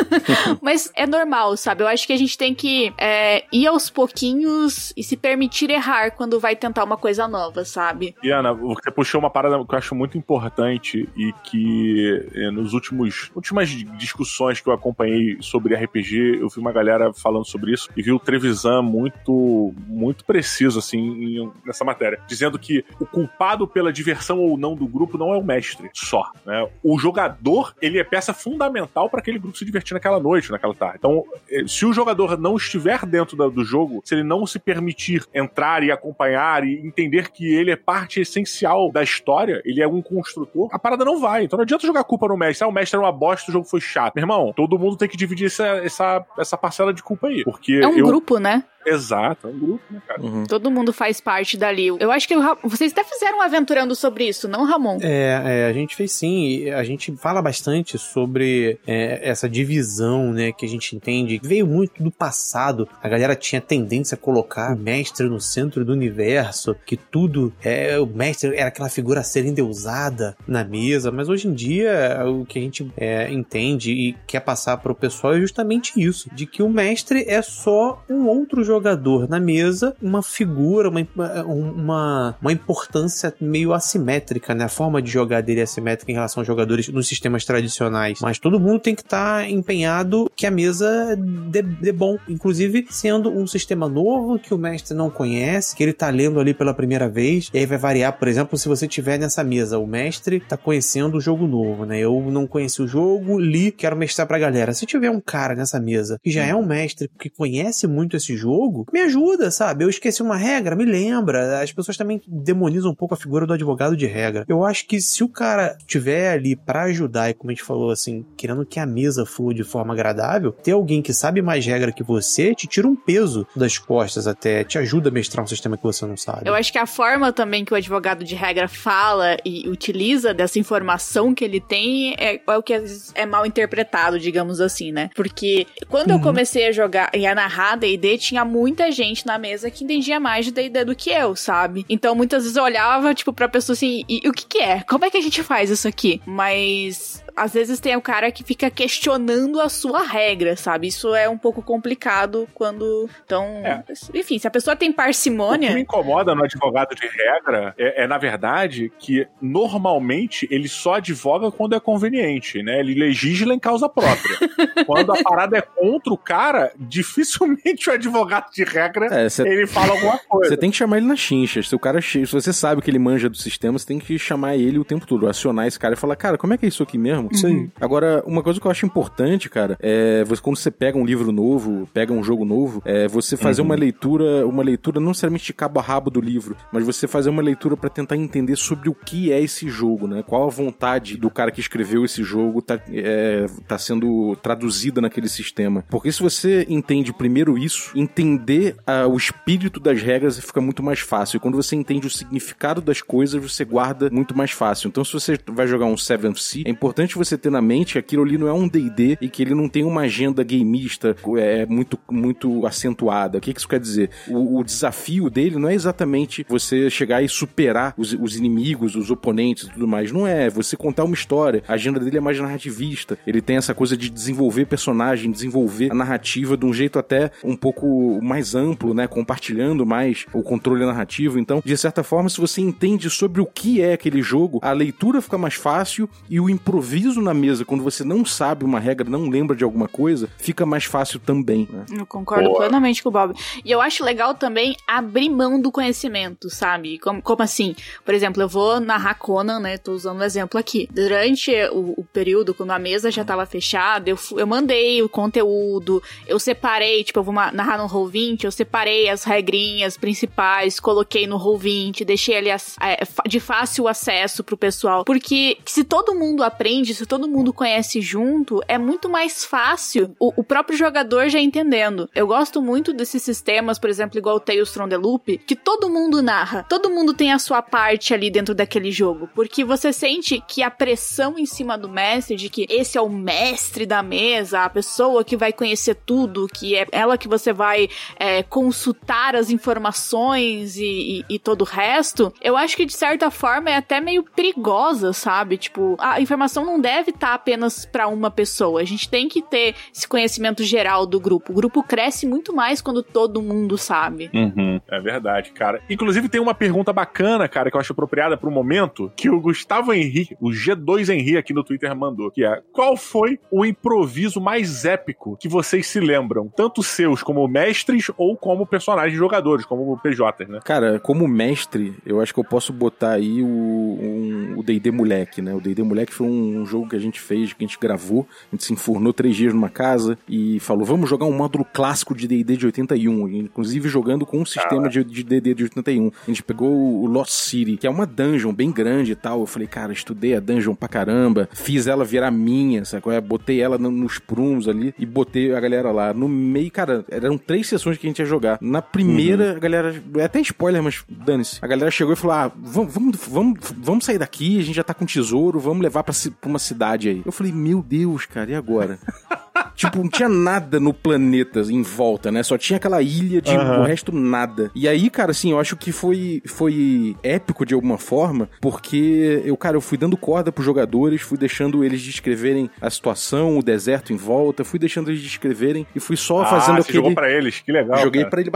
Mas 0.62 0.92
é 0.96 1.06
normal, 1.06 1.56
sabe? 1.56 1.84
Eu 1.84 1.88
acho 1.88 2.08
que 2.08 2.14
a 2.14 2.18
gente 2.18 2.38
tem 2.38 2.56
que 2.56 2.92
é, 2.98 3.46
ir 3.52 3.68
aos 3.68 3.90
pouquinhos 3.90 4.92
e 4.98 5.04
se 5.04 5.16
permitir 5.16 5.70
errar 5.70 6.12
quando 6.12 6.40
vai 6.40 6.56
tentar 6.56 6.84
uma 6.84 6.98
coisa 6.98 7.28
nova, 7.28 7.64
sabe? 7.64 8.16
E 8.24 8.32
Ana, 8.32 8.54
você 8.54 8.90
puxou 8.90 9.20
uma 9.20 9.30
parada 9.30 9.64
que 9.64 9.76
eu 9.76 9.78
acho 9.78 9.94
muito 9.94 10.18
importante 10.18 11.08
e 11.16 11.32
que 11.44 12.30
eh, 12.34 12.52
nos 12.52 12.74
últimos 12.74 13.30
últimas 13.36 13.70
discussões 13.70 14.60
que 14.60 14.68
eu 14.68 14.74
acompanhei 14.74 15.38
sobre 15.42 15.76
RPG, 15.76 16.40
eu 16.40 16.50
vi 16.50 16.60
uma 16.60 16.72
galera 16.72 17.14
falando 17.14 17.46
sobre 17.46 17.74
isso 17.74 17.91
e 17.96 18.02
vi 18.02 18.12
o 18.12 18.20
Trevisan 18.20 18.82
muito 18.82 19.74
muito 19.88 20.24
preciso 20.26 20.80
assim 20.80 20.98
em- 21.00 21.52
nessa 21.66 21.84
matéria, 21.84 22.20
dizendo 22.28 22.58
que 22.60 22.84
o 23.00 23.06
culpado 23.06 23.68
pela 23.68 23.92
diversão 23.92 24.40
ou 24.40 24.58
não 24.58 24.76
do 24.76 24.88
grupo 24.88 25.18
não 25.18 25.34
é 25.34 25.38
o 25.38 25.44
mestre 25.44 25.90
só, 25.94 26.32
né? 26.46 26.68
O 26.84 26.98
jogador, 27.00 27.74
ele 27.82 28.00
é 28.00 28.04
peça 28.04 28.34
fundamental 28.34 29.10
para 29.10 29.20
aquele 29.20 29.40
grupo 29.40 29.58
se 29.58 29.66
divertir 29.66 29.94
naquela 29.94 30.20
noite, 30.20 30.52
naquela 30.52 30.74
tarde. 30.74 30.98
Então, 31.00 31.24
eh, 31.50 31.64
se 31.68 31.86
o 31.86 31.94
jogador 31.94 32.38
não 32.38 32.56
estiver 32.56 33.06
dentro 33.06 33.36
da- 33.38 33.48
do 33.50 33.64
jogo, 33.64 34.02
se 34.06 34.16
ele 34.16 34.24
não 34.24 34.46
se 34.46 34.60
permitir 34.60 35.26
entrar 35.34 35.84
e 35.84 35.92
acompanhar 35.92 36.64
e 36.66 36.76
entender 36.86 37.30
que 37.32 37.46
ele 37.54 37.72
é 37.72 37.76
parte 37.76 38.20
essencial 38.22 38.92
da 38.92 39.04
história, 39.04 39.62
ele 39.66 39.82
é 39.82 39.88
um 39.88 40.02
construtor, 40.02 40.70
a 40.72 40.80
parada 40.80 41.04
não 41.06 41.20
vai. 41.20 41.44
Então 41.44 41.58
não 41.58 41.64
adianta 41.64 41.86
jogar 41.86 42.04
culpa 42.04 42.28
no 42.28 42.38
mestre. 42.38 42.64
Ah, 42.66 42.68
o 42.68 42.72
mestre 42.72 42.98
era 42.98 43.06
uma 43.06 43.12
bosta, 43.12 43.50
o 43.50 43.54
jogo 43.54 43.66
foi 43.66 43.82
chato. 43.82 44.16
Meu 44.16 44.24
irmão, 44.24 44.54
todo 44.56 44.78
mundo 44.80 44.96
tem 44.98 45.08
que 45.08 45.18
dividir 45.18 45.48
essa, 45.48 45.66
essa, 45.66 46.26
essa 46.38 46.58
parcela 46.58 46.94
de 46.94 47.04
culpa 47.04 47.28
aí. 47.28 47.44
Porque 47.44 47.81
É 47.84 47.88
um 47.88 47.98
eu... 47.98 48.06
grupo, 48.06 48.38
né? 48.38 48.64
Exato, 48.86 49.48
é 49.48 49.52
um 49.52 49.60
grupo, 49.60 49.84
né, 49.90 50.02
cara? 50.08 50.22
Uhum. 50.22 50.46
Todo 50.46 50.72
mundo 50.72 50.92
faz 50.92 51.22
parte 51.22 51.58
dali. 51.58 51.88
Eu 51.88 52.12
acho 52.12 52.28
que 52.28 52.36
vocês 52.64 52.92
até 52.92 53.04
fizeram 53.04 53.40
um 53.40 53.42
aventurando 53.42 53.96
sobre 53.96 54.28
isso, 54.28 54.48
não, 54.48 54.66
Ramon? 54.66 54.98
É, 55.02 55.42
é, 55.46 55.66
a 55.68 55.74
gente 55.74 55.96
fez 55.96 56.12
sim, 56.12 56.48
e 56.48 56.72
a 56.72 56.84
gente 56.84 57.16
fala 57.18 57.42
bastante 57.42 57.98
sobre 57.98 58.80
é, 58.88 59.30
essa 59.30 59.48
divisão, 59.48 60.32
né, 60.32 60.52
que 60.52 60.66
a 60.66 60.70
gente 60.70 60.96
entende, 60.96 61.40
que 61.40 61.48
veio 61.48 61.68
muito 61.68 62.02
do 62.02 62.12
passado. 62.12 62.88
A 63.02 63.10
galera 63.10 63.36
tinha 63.36 63.62
tendência 63.62 64.16
a 64.16 64.18
colocar 64.18 64.76
o 64.76 64.80
mestre 64.80 65.28
no 65.30 65.40
centro 65.40 65.86
do 65.86 65.94
universo, 65.94 66.76
que 66.86 66.98
tudo, 66.98 67.54
é, 67.64 68.00
o 68.00 68.06
mestre 68.06 68.56
era 68.56 68.68
aquela 68.68 68.90
figura 68.90 69.20
a 69.20 69.24
ser 69.24 69.46
endeusada 69.46 70.36
na 70.48 70.64
mesa, 70.64 71.12
mas 71.12 71.30
hoje 71.30 71.48
em 71.48 71.54
dia 71.54 72.24
o 72.26 72.46
que 72.46 72.58
a 72.58 72.62
gente 72.62 72.92
é, 72.98 73.32
entende 73.32 73.92
e 73.92 74.16
quer 74.26 74.40
passar 74.40 74.78
para 74.78 74.92
o 74.92 74.96
pessoal 74.96 75.34
é 75.34 75.40
justamente 75.40 75.94
isso, 76.02 76.30
de 76.34 76.46
que 76.46 76.64
o 76.64 76.70
mestre 76.70 77.26
é 77.28 77.42
só 77.42 78.04
um 78.10 78.28
outro 78.28 78.64
jogador 78.72 79.28
na 79.28 79.40
mesa, 79.40 79.96
uma 80.02 80.24
figura, 80.24 80.90
uma, 80.90 81.06
uma, 81.44 82.36
uma 82.42 82.52
importância 82.52 83.34
meio 83.40 83.74
assimétrica, 83.74 84.56
né? 84.56 84.66
A 84.66 84.70
forma 84.70 85.02
de 85.02 85.12
jogar 85.12 85.42
dele 85.42 85.60
é 85.60 85.64
assimétrica 85.64 86.12
em 86.12 86.16
relação 86.16 86.42
aos 86.42 86.48
jogadores 86.48 86.88
nos 86.88 87.08
sistemas 87.08 87.44
tradicionais. 87.44 88.20
Mas 88.22 88.40
todo 88.40 88.60
mundo 88.60 88.80
tem 88.80 88.96
que 88.96 89.02
estar 89.02 89.50
empenhado 89.50 90.32
que 90.36 90.48
a 90.48 90.52
mesa 90.52 91.18
dê, 91.18 91.62
dê 91.62 91.92
bom. 91.92 92.18
Inclusive, 92.30 92.86
sendo 92.90 93.30
um 93.30 93.46
sistema 93.46 93.90
novo 93.90 94.40
que 94.40 94.54
o 94.54 94.58
mestre 94.58 94.96
não 94.96 95.10
conhece, 95.10 95.76
que 95.76 95.84
ele 95.84 95.94
tá 95.94 96.10
lendo 96.10 96.40
ali 96.40 96.54
pela 96.54 96.74
primeira 96.74 97.10
vez, 97.10 97.50
e 97.54 97.58
aí 97.58 97.66
vai 97.66 97.78
variar, 97.78 98.18
por 98.18 98.28
exemplo, 98.28 98.58
se 98.58 98.68
você 98.68 98.88
tiver 98.88 99.18
nessa 99.18 99.44
mesa, 99.44 99.78
o 99.80 99.88
mestre 99.88 100.40
tá 100.40 100.56
conhecendo 100.56 101.18
o 101.18 101.22
jogo 101.22 101.46
novo, 101.46 101.86
né? 101.86 102.00
Eu 102.00 102.22
não 102.32 102.48
conheci 102.48 102.82
o 102.82 102.88
jogo, 102.88 103.40
li, 103.40 103.72
quero 103.72 103.96
mestrar 103.96 104.28
pra 104.28 104.40
galera. 104.40 104.74
Se 104.74 104.86
tiver 104.86 105.10
um 105.10 105.20
cara 105.20 105.56
nessa 105.56 105.80
mesa 105.80 106.18
que 106.24 106.32
já 106.32 106.46
é 106.46 106.56
um 106.56 106.66
mestre 106.66 107.10
que 107.20 107.30
conhece 107.30 107.88
muito 107.88 108.16
esse 108.16 108.36
jogo, 108.38 108.61
me 108.92 109.02
ajuda, 109.02 109.52
sabe? 109.52 109.84
Eu 109.84 109.90
esqueci 109.90 110.22
uma 110.22 110.38
regra, 110.38 110.76
me 110.76 110.86
lembra. 110.86 111.62
As 111.62 111.72
pessoas 111.72 111.98
também 111.98 112.22
demonizam 112.28 112.92
um 112.92 112.96
pouco 112.96 113.14
a 113.14 113.18
figura 113.18 113.46
do 113.46 113.54
advogado 113.54 113.96
de 113.96 114.06
regra. 114.06 114.46
Eu 114.48 114.66
acho 114.66 114.86
que 114.88 115.00
se 115.02 115.24
o 115.24 115.30
cara 115.30 115.78
tiver 115.86 116.32
ali 116.32 116.56
pra 116.56 116.84
ajudar 116.84 117.30
e 117.30 117.34
como 117.34 117.52
a 117.52 117.54
gente 117.54 117.64
falou 117.64 117.92
assim, 117.92 118.26
querendo 118.38 118.66
que 118.66 118.80
a 118.80 118.86
mesa 118.86 119.26
flua 119.26 119.54
de 119.54 119.64
forma 119.64 119.94
agradável, 119.94 120.52
ter 120.52 120.72
alguém 120.72 121.02
que 121.02 121.14
sabe 121.14 121.42
mais 121.42 121.66
regra 121.66 121.92
que 121.92 122.04
você 122.04 122.54
te 122.54 122.68
tira 122.68 122.88
um 122.88 122.96
peso 122.96 123.48
das 123.56 123.78
costas 123.78 124.28
até, 124.28 124.64
te 124.64 124.78
ajuda 124.78 125.10
a 125.10 125.12
mestrar 125.12 125.44
um 125.44 125.48
sistema 125.48 125.78
que 125.78 125.84
você 125.84 126.06
não 126.06 126.18
sabe. 126.18 126.48
Eu 126.48 126.56
acho 126.56 126.72
que 126.72 126.78
a 126.78 126.86
forma 126.86 127.32
também 127.32 127.66
que 127.66 127.74
o 127.74 127.78
advogado 127.78 128.24
de 128.24 128.36
regra 128.36 128.68
fala 128.68 129.38
e 129.46 129.68
utiliza 129.68 130.34
dessa 130.34 130.60
informação 130.60 131.34
que 131.34 131.44
ele 131.44 131.60
tem 131.60 132.16
é, 132.18 132.42
é 132.46 132.58
o 132.58 132.64
que 132.64 132.74
é 133.16 133.26
mal 133.26 133.46
interpretado, 133.46 134.20
digamos 134.20 134.60
assim, 134.60 134.92
né? 134.92 135.10
Porque 135.16 135.68
quando 135.88 136.12
eu 136.12 136.20
comecei 136.20 136.68
a 136.68 136.72
jogar 136.72 137.12
e 137.14 137.26
a 137.26 137.36
narrar 137.36 137.76
D&D, 137.76 138.18
tinha 138.18 138.46
muita 138.52 138.92
gente 138.92 139.26
na 139.26 139.38
mesa 139.38 139.72
que 139.72 139.84
entendia 139.84 140.20
mais 140.20 140.46
de 140.46 140.52
D&D 140.52 140.84
do 140.84 140.96
que 140.96 141.10
eu, 141.10 141.36
sabe? 141.36 141.86
Então 141.90 142.14
muitas 142.14 142.44
vezes 142.44 142.58
eu 142.58 142.64
olhava, 142.64 143.14
tipo, 143.14 143.32
pra 143.32 143.48
pessoa 143.48 143.74
assim, 143.74 144.04
e, 144.10 144.22
e 144.24 144.30
o 144.30 144.34
que 144.34 144.46
que 144.46 144.58
é? 144.60 144.82
Como 144.82 145.06
é 145.06 145.10
que 145.10 145.18
a 145.18 145.22
gente 145.22 145.42
faz 145.42 145.70
isso 145.70 145.88
aqui? 145.88 146.22
Mas 146.26 147.24
às 147.36 147.54
vezes 147.54 147.80
tem 147.80 147.96
o 147.96 148.02
cara 148.02 148.32
que 148.32 148.44
fica 148.44 148.70
questionando 148.70 149.60
a 149.60 149.70
sua 149.70 150.04
regra, 150.04 150.56
sabe? 150.56 150.88
Isso 150.88 151.14
é 151.16 151.28
um 151.30 151.38
pouco 151.38 151.62
complicado 151.62 152.48
quando. 152.54 153.10
Então. 153.26 153.44
É. 153.64 153.84
Enfim, 154.14 154.38
se 154.38 154.48
a 154.48 154.52
pessoa 154.52 154.76
tem 154.76 154.90
O 154.90 154.92
que 154.92 154.98
me 154.98 155.06
parcimônia. 155.06 155.80
incomoda 155.80 156.36
no 156.36 156.44
advogado 156.44 156.96
de 156.96 157.08
regra 157.08 157.74
é, 157.78 158.04
é, 158.04 158.08
na 158.08 158.18
verdade, 158.18 158.92
que 159.00 159.28
normalmente 159.42 160.48
ele 160.52 160.68
só 160.68 160.96
advoga 160.96 161.52
quando 161.52 161.76
é 161.76 161.80
conveniente, 161.80 162.62
né? 162.64 162.80
Ele 162.80 162.94
legisla 162.94 163.54
em 163.54 163.60
causa 163.60 163.88
própria. 163.88 164.38
quando 164.86 165.12
a 165.12 165.24
parada 165.24 165.58
é 165.58 165.62
contra 165.62 166.14
o 166.14 166.18
cara, 166.18 166.72
dificilmente 166.78 167.90
o 167.90 167.94
advogado 167.94 168.52
de 168.52 168.64
regra 168.64 169.08
É, 169.08 169.30
você 169.30 169.48
ele 169.48 169.68
fala 169.68 169.92
alguma 169.94 170.18
coisa. 170.18 170.50
Você 170.50 170.58
tem 170.58 170.72
que 170.72 170.78
chamar 170.78 170.98
ele 170.98 171.08
na 171.08 171.16
chincha. 171.16 171.62
Se 171.62 171.76
o 171.76 171.80
cara, 171.80 172.02
se 172.02 172.26
você 172.26 172.54
sabe 172.54 172.82
que 172.82 172.90
ele 172.90 173.00
manja 173.00 173.30
do 173.30 173.38
sistema, 173.38 173.78
você 173.78 173.86
tem 173.86 174.00
que 174.00 174.18
chamar 174.18 174.56
ele 174.56 174.80
o 174.80 174.86
tempo 174.86 175.06
todo, 175.06 175.28
acionar 175.28 175.68
esse 175.68 175.80
cara 175.80 175.94
e 175.94 175.98
falar, 175.98 176.16
cara, 176.16 176.38
como 176.38 176.54
é 176.54 176.58
que 176.58 176.66
é 176.66 176.70
isso 176.70 176.84
aqui 176.84 176.98
mesmo? 176.98 177.21
Isso 177.32 177.48
aí. 177.48 177.70
Agora, 177.80 178.24
uma 178.26 178.42
coisa 178.42 178.60
que 178.60 178.66
eu 178.66 178.72
acho 178.72 178.86
importante, 178.86 179.50
cara, 179.50 179.78
é 179.80 180.24
você, 180.24 180.42
quando 180.42 180.58
você 180.58 180.72
pega 180.72 180.98
um 180.98 181.06
livro 181.06 181.32
novo, 181.32 181.88
pega 181.94 182.14
um 182.14 182.24
jogo 182.24 182.46
novo, 182.46 182.82
é 182.86 183.08
você 183.08 183.36
fazer 183.36 183.62
uma 183.62 183.76
leitura, 183.76 184.46
uma 184.46 184.64
leitura 184.64 185.00
não 185.00 185.10
necessariamente 185.10 185.46
de 185.46 185.54
cabo 185.54 185.80
a 185.80 185.84
rabo 185.84 186.10
do 186.10 186.22
livro, 186.22 186.56
mas 186.72 186.86
você 186.86 187.08
fazer 187.08 187.30
uma 187.30 187.42
leitura 187.42 187.76
pra 187.76 187.90
tentar 187.90 188.16
entender 188.16 188.56
sobre 188.56 188.90
o 188.90 188.94
que 188.94 189.32
é 189.32 189.42
esse 189.42 189.70
jogo, 189.70 190.08
né? 190.08 190.24
Qual 190.26 190.46
a 190.46 190.50
vontade 190.50 191.18
do 191.18 191.30
cara 191.30 191.52
que 191.52 191.60
escreveu 191.60 192.06
esse 192.06 192.24
jogo 192.24 192.62
tá, 192.62 192.80
é, 192.90 193.46
tá 193.68 193.78
sendo 193.78 194.36
traduzida 194.42 195.02
naquele 195.02 195.28
sistema. 195.28 195.84
Porque 195.90 196.12
se 196.12 196.22
você 196.22 196.66
entende 196.70 197.14
primeiro 197.14 197.58
isso, 197.58 197.92
entender 197.96 198.76
ah, 198.86 199.08
o 199.08 199.18
espírito 199.18 199.80
das 199.80 200.02
regras 200.02 200.40
fica 200.40 200.62
muito 200.62 200.84
mais 200.84 201.00
fácil. 201.00 201.38
E 201.38 201.40
quando 201.40 201.56
você 201.56 201.76
entende 201.76 202.08
o 202.08 202.10
significado 202.10 202.82
das 202.82 203.02
coisas, 203.02 203.42
você 203.42 203.66
guarda 203.66 204.10
muito 204.10 204.36
mais 204.36 204.52
fácil. 204.52 204.88
Então, 204.88 205.04
se 205.04 205.14
você 205.14 205.38
vai 205.48 205.68
jogar 205.68 205.86
um 205.86 205.96
7th 205.96 206.64
é 206.66 206.70
importante 206.70 207.11
você 207.16 207.38
ter 207.38 207.50
na 207.50 207.62
mente 207.62 207.94
que 207.94 208.00
aquilo 208.00 208.24
ali 208.24 208.38
não 208.38 208.48
é 208.48 208.54
um 208.54 208.68
D&D 208.68 209.18
e 209.22 209.30
que 209.30 209.42
ele 209.42 209.56
não 209.56 209.68
tem 209.68 209.84
uma 209.84 210.02
agenda 210.02 210.44
gameista 210.44 211.16
é, 211.38 211.66
muito, 211.66 211.98
muito 212.10 212.66
acentuada. 212.66 213.38
O 213.38 213.42
que 213.42 213.54
que 213.54 213.60
isso 213.60 213.68
quer 213.68 213.80
dizer? 213.80 214.10
O, 214.28 214.60
o 214.60 214.64
desafio 214.64 215.30
dele 215.30 215.58
não 215.58 215.70
é 215.70 215.74
exatamente 215.74 216.46
você 216.48 216.90
chegar 216.90 217.22
e 217.22 217.30
superar 217.30 217.94
os, 217.98 218.14
os 218.14 218.36
inimigos, 218.36 218.96
os 218.96 219.10
oponentes 219.10 219.66
e 219.66 219.72
tudo 219.72 219.88
mais. 219.88 220.12
Não 220.12 220.28
é. 220.28 220.50
Você 220.50 220.76
contar 220.76 221.04
uma 221.04 221.14
história. 221.14 221.64
A 221.68 221.74
agenda 221.74 222.00
dele 222.00 222.18
é 222.18 222.22
mais 222.22 222.40
narrativista. 222.40 223.18
Ele 223.26 223.42
tem 223.42 223.58
essa 223.58 223.74
coisa 223.74 223.96
de 223.96 224.10
desenvolver 224.10 224.66
personagem, 224.66 225.32
desenvolver 225.32 225.92
a 225.92 225.96
narrativa 225.96 226.56
de 226.56 226.66
um 226.66 226.74
jeito 226.74 227.00
até 227.00 227.32
um 227.44 227.56
pouco 227.56 228.20
mais 228.22 228.56
amplo, 228.56 228.94
né? 228.94 229.08
Compartilhando 229.08 229.86
mais 229.86 230.26
o 230.34 230.42
controle 230.42 230.86
narrativo. 230.86 231.40
Então, 231.40 231.62
de 231.64 231.78
certa 231.78 232.04
forma, 232.04 232.30
se 232.30 232.40
você 232.40 232.62
entende 232.62 233.10
sobre 233.10 233.42
o 233.42 233.46
que 233.46 233.82
é 233.82 233.94
aquele 233.94 234.22
jogo, 234.22 234.60
a 234.62 234.72
leitura 234.72 235.22
fica 235.22 235.38
mais 235.38 235.56
fácil 235.56 236.10
e 236.30 236.40
o 236.40 236.50
improviso 236.50 237.01
na 237.22 237.34
mesa, 237.34 237.66
quando 237.66 237.84
você 237.84 238.04
não 238.04 238.24
sabe 238.26 238.64
uma 238.66 238.80
regra, 238.80 239.10
não 239.10 239.30
lembra 239.30 239.56
de 239.56 239.64
alguma 239.64 239.88
coisa, 239.88 240.30
fica 240.38 240.66
mais 240.66 240.86
fácil 240.86 241.20
também, 241.20 241.68
né? 241.72 241.86
Eu 241.98 242.06
concordo 242.06 242.46
Boa. 242.50 242.58
plenamente 242.60 243.02
com 243.04 243.10
o 243.10 243.12
Bob. 243.12 243.34
E 243.64 243.72
eu 243.72 243.82
acho 243.82 244.04
legal 244.04 244.34
também 244.36 244.76
abrir 244.88 245.30
mão 245.30 245.60
do 245.60 245.72
conhecimento, 245.72 246.50
sabe? 246.50 246.98
Como, 247.00 247.22
como 247.22 247.42
assim? 247.44 247.76
Por 248.06 248.14
exemplo, 248.14 248.42
eu 248.42 248.48
vou 248.48 248.80
narrar 248.80 249.16
Conan, 249.16 249.60
né? 249.60 249.78
Tô 249.78 249.92
usando 249.94 250.20
um 250.20 250.24
exemplo 250.24 250.60
aqui. 250.60 250.88
Durante 250.92 251.52
o, 251.72 251.94
o 251.98 252.06
período, 252.12 252.54
quando 252.54 252.72
a 252.72 252.80
mesa 252.80 253.12
já 253.12 253.24
tava 253.24 253.46
fechada, 253.46 254.10
eu, 254.10 254.18
eu 254.38 254.48
mandei 254.48 255.02
o 255.02 255.10
conteúdo, 255.10 256.02
eu 256.28 256.40
separei, 256.40 257.04
tipo, 257.04 257.20
eu 257.20 257.24
vou 257.24 257.34
narrar 257.34 257.78
no 257.78 257.88
Roll20, 257.88 258.44
eu 258.44 258.52
separei 258.52 259.10
as 259.10 259.24
regrinhas 259.24 259.98
principais, 259.98 260.80
coloquei 260.80 261.26
no 261.28 261.38
Roll20, 261.40 262.04
deixei 262.06 262.38
ali 262.38 262.52
as- 262.52 262.76
é, 262.82 263.04
de 263.28 263.40
fácil 263.40 263.88
acesso 263.88 264.44
pro 264.44 264.58
pessoal. 264.58 265.04
Porque 265.06 265.58
se 265.66 265.84
todo 265.84 266.14
mundo 266.16 266.44
aprende 266.44 266.91
grande, 266.92 266.96
se 266.96 267.06
todo 267.06 267.28
mundo 267.28 267.54
conhece 267.54 268.02
junto, 268.02 268.62
é 268.68 268.78
muito 268.78 269.10
mais 269.10 269.46
fácil 269.46 270.16
o, 270.20 270.34
o 270.42 270.44
próprio 270.44 270.78
jogador 270.78 271.30
já 271.30 271.40
entendendo. 271.40 272.10
Eu 272.14 272.28
gosto 272.28 272.62
muito 272.62 272.94
desses 272.94 273.24
sistemas, 273.24 273.80
por 273.80 273.90
exemplo, 273.90 274.18
igual 274.18 274.36
o 274.36 274.40
Tales 274.40 274.74
from 274.74 274.90
the 274.90 274.98
Loop, 274.98 275.38
que 275.40 275.56
todo 275.56 275.90
mundo 275.90 276.22
narra. 276.22 276.66
Todo 276.70 276.90
mundo 276.90 277.14
tem 277.14 277.32
a 277.32 277.40
sua 277.40 277.62
parte 277.62 278.14
ali 278.14 278.30
dentro 278.30 278.54
daquele 278.54 278.92
jogo. 278.92 279.30
Porque 279.34 279.64
você 279.64 279.94
sente 279.94 280.44
que 280.48 280.62
a 280.62 280.70
pressão 280.70 281.38
em 281.38 281.46
cima 281.46 281.78
do 281.78 281.90
mestre, 281.90 282.36
de 282.36 282.50
que 282.50 282.66
esse 282.70 282.98
é 282.98 283.02
o 283.02 283.10
mestre 283.10 283.86
da 283.86 284.04
mesa, 284.04 284.64
a 284.64 284.70
pessoa 284.70 285.24
que 285.24 285.38
vai 285.38 285.54
conhecer 285.54 285.96
tudo, 286.06 286.48
que 286.48 286.76
é 286.76 286.88
ela 286.92 287.18
que 287.18 287.28
você 287.28 287.54
vai 287.54 287.90
é, 288.18 288.44
consultar 288.44 289.36
as 289.36 289.50
informações 289.50 290.76
e, 290.78 291.24
e, 291.30 291.36
e 291.36 291.40
todo 291.40 291.62
o 291.62 291.66
resto, 291.66 292.34
eu 292.42 292.58
acho 292.58 292.76
que 292.76 292.86
de 292.86 292.94
certa 292.94 293.32
forma 293.32 293.70
é 293.70 293.76
até 293.76 294.02
meio 294.02 294.24
perigosa, 294.24 295.14
sabe? 295.14 295.58
Tipo, 295.58 295.96
a 296.00 296.20
informação 296.20 296.66
não 296.66 296.81
deve 296.82 297.12
estar 297.12 297.28
tá 297.28 297.34
apenas 297.34 297.86
para 297.86 298.08
uma 298.08 298.32
pessoa. 298.32 298.82
A 298.82 298.86
gente 298.86 299.10
tem 299.10 299.28
que 299.28 299.42
ter 299.42 299.76
esse 299.94 300.08
conhecimento 300.08 300.64
geral 300.64 301.06
do 301.06 301.20
grupo. 301.20 301.52
O 301.52 301.56
grupo 301.56 301.84
cresce 301.84 302.26
muito 302.26 302.54
mais 302.54 302.82
quando 302.82 303.04
todo 303.04 303.42
mundo 303.42 303.78
sabe. 303.78 304.30
Uhum, 304.34 304.80
é 304.90 305.00
verdade, 305.00 305.52
cara. 305.52 305.82
Inclusive 305.90 306.30
tem 306.30 306.42
uma 306.42 306.54
pergunta 306.54 306.92
bacana, 306.92 307.48
cara, 307.48 307.70
que 307.70 307.78
eu 307.78 307.82
acho 307.82 307.94
apropriada 307.94 308.38
pro 308.38 308.52
momento, 308.52 309.12
que 309.16 309.30
o 309.30 309.40
Gustavo 309.40 309.94
Henrique, 309.94 310.36
o 310.40 310.50
G2 310.50 311.10
Henrique 311.10 311.38
aqui 311.38 311.54
no 311.54 311.64
Twitter 311.64 311.96
mandou, 311.96 312.32
que 312.32 312.44
é 312.44 312.62
qual 312.72 312.98
foi 312.98 313.40
o 313.52 313.66
improviso 313.66 314.42
mais 314.42 314.86
épico 314.86 315.38
que 315.38 315.48
vocês 315.48 315.88
se 315.88 316.00
lembram? 316.00 316.48
Tanto 316.48 316.82
seus 316.82 317.22
como 317.22 317.48
mestres 317.48 318.10
ou 318.18 318.36
como 318.36 318.66
personagens 318.66 319.18
jogadores, 319.18 319.66
como 319.66 319.98
PJs, 319.98 320.50
né? 320.50 320.60
Cara, 320.64 321.00
como 321.00 321.28
mestre, 321.28 321.94
eu 322.06 322.22
acho 322.22 322.34
que 322.34 322.40
eu 322.40 322.44
posso 322.44 322.74
botar 322.74 323.12
aí 323.12 323.42
o 323.42 324.64
D&D 324.64 324.90
um, 324.90 324.94
Moleque, 324.94 325.42
né? 325.42 325.54
O 325.54 325.60
D&D 325.60 325.84
Moleque 325.84 326.14
foi 326.14 326.28
um 326.28 326.66
jogo 326.72 326.90
que 326.90 326.96
a 326.96 327.00
gente 327.00 327.20
fez, 327.20 327.54
que 327.54 327.64
a 327.64 327.68
gente 327.68 327.78
gravou, 327.80 328.28
a 328.52 328.56
gente 328.56 328.64
se 328.64 328.74
enfurnou 328.74 329.14
três 329.14 329.36
dias 329.36 329.54
numa 329.54 329.70
casa 329.70 330.18
e 330.28 330.60
falou, 330.60 330.86
vamos 330.86 331.10
jogar 331.10 331.26
um 331.26 331.34
módulo 331.34 331.66
clássico 331.66 332.16
de 332.16 332.28
D&D 332.28 332.58
de 332.58 332.66
81, 332.66 333.28
inclusive 333.30 333.90
jogando 333.90 334.26
com 334.26 334.40
um 334.40 334.46
sistema 334.46 334.90
de 334.90 335.04
D&D 335.04 335.54
de 335.54 335.64
81. 335.64 336.08
A 336.08 336.30
gente 336.30 336.44
pegou 336.44 336.72
o 336.72 337.06
Lost 337.06 337.32
City, 337.32 337.78
que 337.78 337.88
é 337.88 337.90
uma 337.90 338.06
dungeon 338.06 338.54
bem 338.54 338.72
grande 338.72 339.12
e 339.12 339.16
tal. 339.16 339.42
Eu 339.42 339.46
falei, 339.46 339.68
cara, 339.68 339.92
estudei 339.92 340.36
a 340.36 340.40
dungeon 340.40 340.76
pra 340.76 340.88
caramba, 340.88 341.50
fiz 341.54 341.88
ela 341.88 342.06
virar 342.06 342.32
minha, 342.32 342.86
sabe? 342.86 343.02
Botei 343.22 343.62
ela 343.62 343.78
nos 343.78 344.20
prumos 344.20 344.68
ali 344.68 344.94
e 344.98 345.06
botei 345.06 345.54
a 345.54 345.60
galera 345.60 345.92
lá. 345.92 346.14
No 346.14 346.28
meio, 346.28 346.72
cara, 346.72 347.06
eram 347.10 347.38
três 347.38 347.68
sessões 347.68 347.98
que 347.98 348.08
a 348.08 348.10
gente 348.10 348.20
ia 348.20 348.26
jogar. 348.26 348.58
Na 348.62 348.82
primeira, 348.82 349.52
uhum. 349.52 349.58
a 349.58 349.60
galera, 349.60 350.04
é 350.18 350.24
até 350.24 350.40
spoiler, 350.42 350.82
mas 350.82 351.04
dane-se. 351.10 351.60
A 351.62 351.68
galera 351.68 351.92
chegou 351.92 352.14
e 352.14 352.16
falou, 352.16 352.36
ah, 352.36 352.52
vamos, 352.58 352.94
vamos, 352.94 353.18
vamos, 353.28 353.60
vamos 353.78 354.06
sair 354.06 354.18
daqui, 354.18 354.60
a 354.60 354.64
gente 354.64 354.76
já 354.76 354.84
tá 354.84 354.94
com 354.94 355.06
tesouro, 355.06 355.60
vamos 355.60 355.82
levar 355.82 356.04
pra, 356.04 356.14
pra 356.40 356.50
uma 356.50 356.60
cidade 356.62 357.10
aí. 357.10 357.22
Eu 357.26 357.32
falei, 357.32 357.52
meu 357.52 357.82
Deus, 357.82 358.26
cara, 358.26 358.52
e 358.52 358.56
agora? 358.56 358.98
tipo, 359.76 359.98
não 360.00 360.10
tinha 360.10 360.30
nada 360.30 360.80
no 360.80 360.94
planeta 360.94 361.62
em 361.62 361.82
volta, 361.82 362.32
né? 362.32 362.44
Só 362.44 362.58
tinha 362.58 362.78
aquela 362.78 363.02
ilha 363.02 363.42
de 363.42 363.52
uhum. 363.52 363.82
o 363.82 363.84
resto 363.84 364.12
nada. 364.12 364.72
E 364.76 364.88
aí, 364.88 365.10
cara, 365.10 365.32
assim, 365.32 365.52
eu 365.52 365.60
acho 365.60 365.76
que 365.76 365.92
foi, 365.92 366.42
foi 366.46 367.16
épico 367.24 367.66
de 367.66 367.74
alguma 367.74 367.98
forma, 367.98 368.50
porque 368.60 369.42
eu, 369.46 369.56
cara, 369.58 369.78
eu 369.78 369.82
fui 369.82 369.98
dando 369.98 370.18
corda 370.18 370.52
pros 370.52 370.66
jogadores, 370.66 371.22
fui 371.22 371.38
deixando 371.38 371.84
eles 371.84 372.02
descreverem 372.02 372.70
a 372.80 372.90
situação, 372.90 373.58
o 373.58 373.64
deserto 373.64 374.14
em 374.14 374.18
volta, 374.18 374.64
fui 374.64 374.80
deixando 374.80 375.10
eles 375.10 375.22
descreverem 375.22 375.86
e 375.96 376.00
fui 376.00 376.16
só 376.18 376.42
ah, 376.42 376.46
fazendo 376.46 376.76
você 376.78 376.82
aquele... 376.82 376.98
jogou 376.98 377.14
pra 377.14 377.32
eles, 377.32 377.60
que 377.60 377.72
legal. 377.72 378.00
Joguei 378.00 378.26
pra 378.26 378.42
ele 378.42 378.52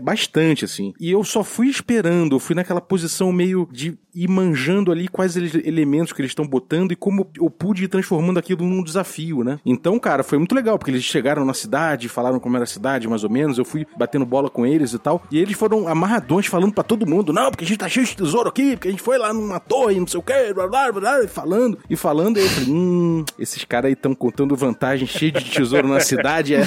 bastante, 0.00 0.64
assim. 0.64 0.92
E 1.00 1.10
eu 1.10 1.22
só 1.24 1.42
fui 1.42 1.68
esperando, 1.68 2.36
eu 2.36 2.40
fui 2.40 2.54
naquela 2.54 2.80
posição 2.80 3.32
meio 3.32 3.68
de 3.70 3.96
ir 4.14 4.28
manjando 4.28 4.90
ali 4.90 5.06
quais 5.06 5.36
elementos 5.36 6.12
que 6.12 6.20
eles 6.20 6.30
estão 6.30 6.46
botando 6.46 6.92
e 6.92 6.96
como 6.96 7.30
eu 7.40 7.48
pude 7.48 7.84
ir 7.84 7.88
transformando 7.88 8.38
aquilo 8.38 8.66
num 8.66 8.82
desafio, 8.82 9.44
né? 9.44 9.60
Então, 9.64 9.98
cara, 9.98 10.22
foi 10.24 10.38
muito 10.38 10.47
legal, 10.54 10.78
porque 10.78 10.90
eles 10.90 11.04
chegaram 11.04 11.44
na 11.44 11.54
cidade, 11.54 12.08
falaram 12.08 12.40
como 12.40 12.56
era 12.56 12.64
a 12.64 12.66
cidade, 12.66 13.08
mais 13.08 13.24
ou 13.24 13.30
menos, 13.30 13.58
eu 13.58 13.64
fui 13.64 13.86
batendo 13.96 14.26
bola 14.26 14.50
com 14.50 14.66
eles 14.66 14.92
e 14.92 14.98
tal, 14.98 15.22
e 15.30 15.38
eles 15.38 15.56
foram 15.56 15.88
amarradões 15.88 16.46
falando 16.46 16.72
para 16.72 16.84
todo 16.84 17.06
mundo, 17.06 17.32
não, 17.32 17.50
porque 17.50 17.64
a 17.64 17.68
gente 17.68 17.78
tá 17.78 17.88
cheio 17.88 18.06
de 18.06 18.16
tesouro 18.16 18.48
aqui, 18.48 18.72
porque 18.72 18.88
a 18.88 18.90
gente 18.90 19.02
foi 19.02 19.18
lá 19.18 19.32
numa 19.32 19.60
torre, 19.60 19.98
não 19.98 20.06
sei 20.06 20.20
o 20.20 20.22
que, 20.22 20.52
blá, 20.54 20.66
blá, 20.66 20.92
blá, 20.92 21.28
falando, 21.28 21.78
e 21.88 21.96
falando, 21.96 22.38
e 22.38 22.42
eu 22.42 22.48
falei, 22.48 22.70
hum, 22.70 23.24
esses 23.38 23.64
caras 23.64 23.88
aí 23.88 23.92
estão 23.92 24.14
contando 24.14 24.56
vantagem, 24.56 25.06
cheio 25.06 25.32
de 25.32 25.44
tesouro 25.44 25.88
na 25.88 26.00
cidade, 26.00 26.54
é. 26.54 26.62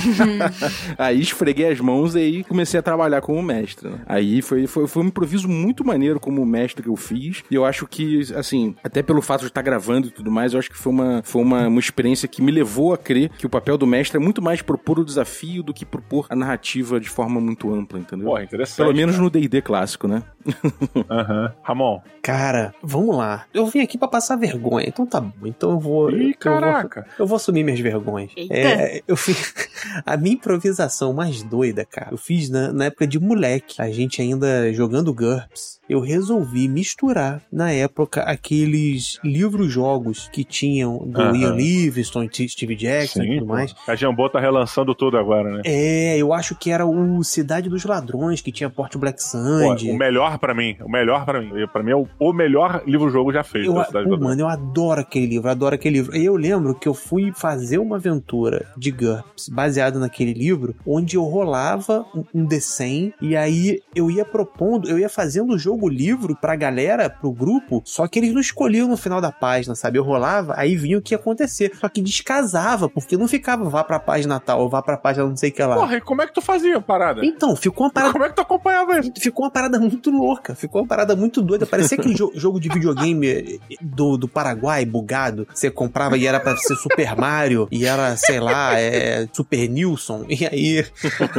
aí 0.98 1.20
esfreguei 1.20 1.70
as 1.70 1.80
mãos 1.80 2.16
e 2.16 2.20
aí 2.20 2.44
comecei 2.44 2.80
a 2.80 2.84
trabalhar 2.84 3.22
como 3.22 3.42
mestre, 3.42 3.90
né? 3.90 4.00
Aí 4.06 4.42
foi, 4.42 4.68
foi, 4.68 4.88
foi 4.88 5.04
um 5.04 5.08
improviso 5.08 5.48
muito 5.48 5.86
maneiro 5.86 6.20
como 6.20 6.46
mestre 6.46 6.84
que 6.84 6.90
eu 6.90 6.96
fiz, 6.96 7.44
e 7.50 7.56
eu 7.56 7.66
acho 7.66 7.88
que, 7.88 8.22
assim, 8.36 8.76
até 8.84 9.02
pelo 9.02 9.22
fato 9.22 9.42
de 9.42 9.48
estar 9.48 9.62
gravando 9.62 10.08
e 10.08 10.12
tudo 10.12 10.32
mais, 10.32 10.54
eu 10.54 10.60
acho 10.60 10.70
que 10.70 10.78
foi 10.78 10.92
uma, 10.92 11.22
foi 11.24 11.42
uma, 11.42 11.68
uma 11.68 11.80
experiência 11.80 12.28
que 12.28 12.42
me 12.42 12.52
levou 12.52 12.94
a 12.94 12.98
crer 12.98 13.30
que 13.38 13.46
o 13.46 13.50
papel 13.50 13.71
do 13.78 13.88
mestre 13.88 14.18
é 14.18 14.20
muito 14.20 14.42
mais 14.42 14.62
propor 14.62 15.00
o 15.00 15.06
desafio 15.06 15.64
do 15.64 15.74
que 15.74 15.86
propor 15.86 16.28
a 16.30 16.36
narrativa 16.36 17.00
de 17.00 17.10
forma 17.10 17.40
muito 17.40 17.74
ampla, 17.74 18.00
entendeu? 18.00 18.28
Pô, 18.28 18.40
interessante. 18.40 18.78
Pelo 18.78 18.94
menos 18.94 19.16
cara. 19.16 19.24
no 19.24 19.30
D&D 19.30 19.62
clássico, 19.62 20.08
né? 20.08 20.24
Aham. 21.10 21.44
uhum. 21.44 21.50
Ramon. 21.62 22.02
Cara, 22.22 22.74
vamos 22.82 23.16
lá. 23.16 23.46
Eu 23.54 23.66
vim 23.68 23.82
aqui 23.82 23.98
para 23.98 24.08
passar 24.08 24.36
vergonha, 24.36 24.86
então 24.88 25.06
tá 25.06 25.20
bom. 25.20 25.46
Então 25.46 25.72
eu 25.72 25.80
vou... 25.80 26.12
Ih, 26.12 26.34
caraca. 26.34 27.00
Eu 27.00 27.06
vou, 27.06 27.16
eu 27.20 27.28
vou 27.28 27.36
assumir 27.36 27.64
minhas 27.64 27.80
vergonhas. 27.80 28.32
Eita. 28.36 28.54
É, 28.54 29.02
eu 29.08 29.16
fiz... 29.16 29.54
a 30.06 30.18
minha 30.18 30.36
improvisação 30.36 31.14
mais 31.14 31.44
doida, 31.44 31.86
cara, 31.86 32.10
eu 32.12 32.18
fiz 32.18 32.50
na, 32.50 32.72
na 32.72 32.86
época 32.86 33.08
de 33.08 33.20
moleque. 33.20 33.82
A 33.82 33.90
gente 33.90 34.22
ainda 34.22 34.72
jogando 34.74 35.14
GURPS 35.14 35.82
eu 35.92 36.00
resolvi 36.00 36.70
misturar 36.70 37.42
na 37.52 37.70
época 37.70 38.22
aqueles 38.22 39.20
livros-jogos 39.26 40.30
que 40.32 40.46
tinham 40.46 41.00
do 41.00 41.20
uh 41.20 41.32
-huh. 41.32 41.36
Ian 41.36 41.56
Livingstone, 41.56 42.30
Steve 42.32 42.76
Jackson 42.78 43.22
Sim, 43.22 43.34
e 43.34 43.40
tudo 43.40 43.51
mais. 43.52 43.76
A 43.88 43.96
Jambô 43.96 44.30
tá 44.30 44.40
relançando 44.40 44.94
tudo 44.96 45.18
agora, 45.18 45.50
né? 45.52 45.62
É, 45.66 46.18
eu 46.18 46.34
acho 46.34 46.56
que 46.56 46.72
era 46.72 46.86
o 46.86 47.24
Cidade 47.24 47.70
dos 47.70 47.86
Ladrões, 47.86 48.42
que 48.42 48.52
tinha 48.52 48.70
Porte 48.70 48.98
Black 48.98 49.22
Sand. 49.24 49.78
o 49.90 49.98
melhor 49.98 50.38
para 50.38 50.54
mim, 50.54 50.76
o 50.82 50.90
melhor 50.90 51.26
para 51.26 51.42
mim. 51.42 51.52
Para 51.72 51.84
mim 51.84 51.92
é 51.92 51.96
o, 51.96 52.08
o 52.20 52.34
melhor 52.34 52.84
livro-jogo 52.86 53.32
já 53.32 53.44
feito. 53.44 53.68
Eu, 53.68 54.04
pô, 54.04 54.18
mano, 54.18 54.42
eu 54.42 54.48
adoro 54.48 55.02
aquele 55.02 55.26
livro, 55.26 55.50
adoro 55.50 55.76
aquele 55.76 55.98
livro. 55.98 56.16
E 56.16 56.26
eu 56.26 56.36
lembro 56.36 56.76
que 56.76 56.88
eu 56.88 56.94
fui 56.94 57.32
fazer 57.34 57.78
uma 57.78 57.98
aventura 57.98 58.68
de 58.78 58.92
GURPS 58.92 59.50
baseada 59.50 60.00
naquele 60.00 60.34
livro, 60.34 60.76
onde 60.86 61.18
eu 61.18 61.24
rolava 61.24 62.06
um, 62.16 62.24
um 62.34 62.48
D100 62.48 63.14
e 63.22 63.36
aí 63.36 63.82
eu 63.96 64.10
ia 64.10 64.26
propondo, 64.26 64.90
eu 64.90 64.98
ia 64.98 65.10
fazendo 65.10 65.54
o 65.54 65.58
jogo 65.58 65.90
livro 65.90 66.36
pra 66.36 66.56
galera, 66.56 67.10
pro 67.10 67.32
grupo, 67.32 67.82
só 67.86 68.08
que 68.08 68.20
eles 68.20 68.34
não 68.34 68.42
escolhiam 68.42 68.88
no 68.88 68.98
final 68.98 69.22
da 69.22 69.32
página, 69.32 69.76
sabe? 69.76 69.98
Eu 69.98 70.04
rolava, 70.04 70.54
aí 70.58 70.76
vinha 70.76 70.98
o 70.98 71.02
que 71.02 71.14
ia 71.14 71.18
acontecer. 71.18 71.72
Só 71.76 71.90
que 71.90 72.02
descasava, 72.02 72.90
porque 72.90 73.18
não 73.18 73.28
ficava 73.28 73.41
vá 73.70 73.84
pra 73.84 74.00
página 74.00 74.40
tal, 74.40 74.62
ou 74.62 74.70
vá 74.70 74.82
pra 74.82 74.98
página 74.98 75.26
não 75.26 75.38
sei 75.38 75.50
o 75.50 75.54
que 75.54 75.64
lá. 75.64 75.76
Porra, 75.76 75.98
e 75.98 76.02
como 76.02 76.22
é 76.22 76.28
que 76.28 76.34
tu 76.34 76.42
fazia 76.42 76.78
a 76.78 76.82
parada? 76.82 77.26
Então, 77.26 77.56
ficou 77.56 77.86
uma 77.86 77.92
parada. 77.92 78.14
Como 78.14 78.26
é 78.26 78.30
que 78.30 78.36
tu 78.36 78.42
acompanhava 78.42 79.00
isso? 79.00 79.12
Ficou 79.20 79.46
uma 79.46 79.52
parada 79.52 79.80
muito 79.80 80.10
louca, 80.10 80.56
ficou 80.56 80.82
uma 80.82 80.88
parada 80.88 81.16
muito 81.16 81.42
doida. 81.42 81.66
Parecia 81.66 81.98
aquele 81.98 82.16
jo 82.16 82.32
jogo 82.36 82.60
de 82.60 82.70
videogame 82.70 83.60
do, 83.82 84.18
do 84.18 84.28
Paraguai, 84.28 84.86
bugado. 84.86 85.48
Você 85.54 85.70
comprava 85.70 86.18
e 86.18 86.26
era 86.26 86.40
pra 86.40 86.56
ser 86.58 86.76
Super 86.76 87.16
Mario, 87.16 87.68
e 87.72 87.86
era, 87.86 88.16
sei 88.16 88.40
lá, 88.40 88.80
é, 88.80 89.28
Super 89.32 89.68
Nilson. 89.70 90.26
E 90.30 90.46
aí 90.46 90.86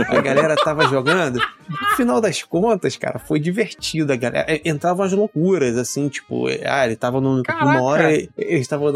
a 0.08 0.20
galera 0.20 0.54
tava 0.56 0.86
jogando. 0.86 1.40
No 1.80 1.96
final 1.96 2.20
das 2.20 2.42
contas, 2.42 2.96
cara, 2.96 3.18
foi 3.18 3.38
divertido. 3.38 4.12
A 4.12 4.16
galera 4.16 4.46
é, 4.48 4.60
entravam 4.68 5.04
as 5.04 5.12
loucuras, 5.12 5.76
assim, 5.76 6.08
tipo, 6.08 6.46
ah, 6.64 6.86
ele 6.86 6.96
tava 6.96 7.20
no, 7.20 7.42
numa 7.42 7.82
hora, 7.82 8.12
eles 8.12 8.60
estavam 8.60 8.92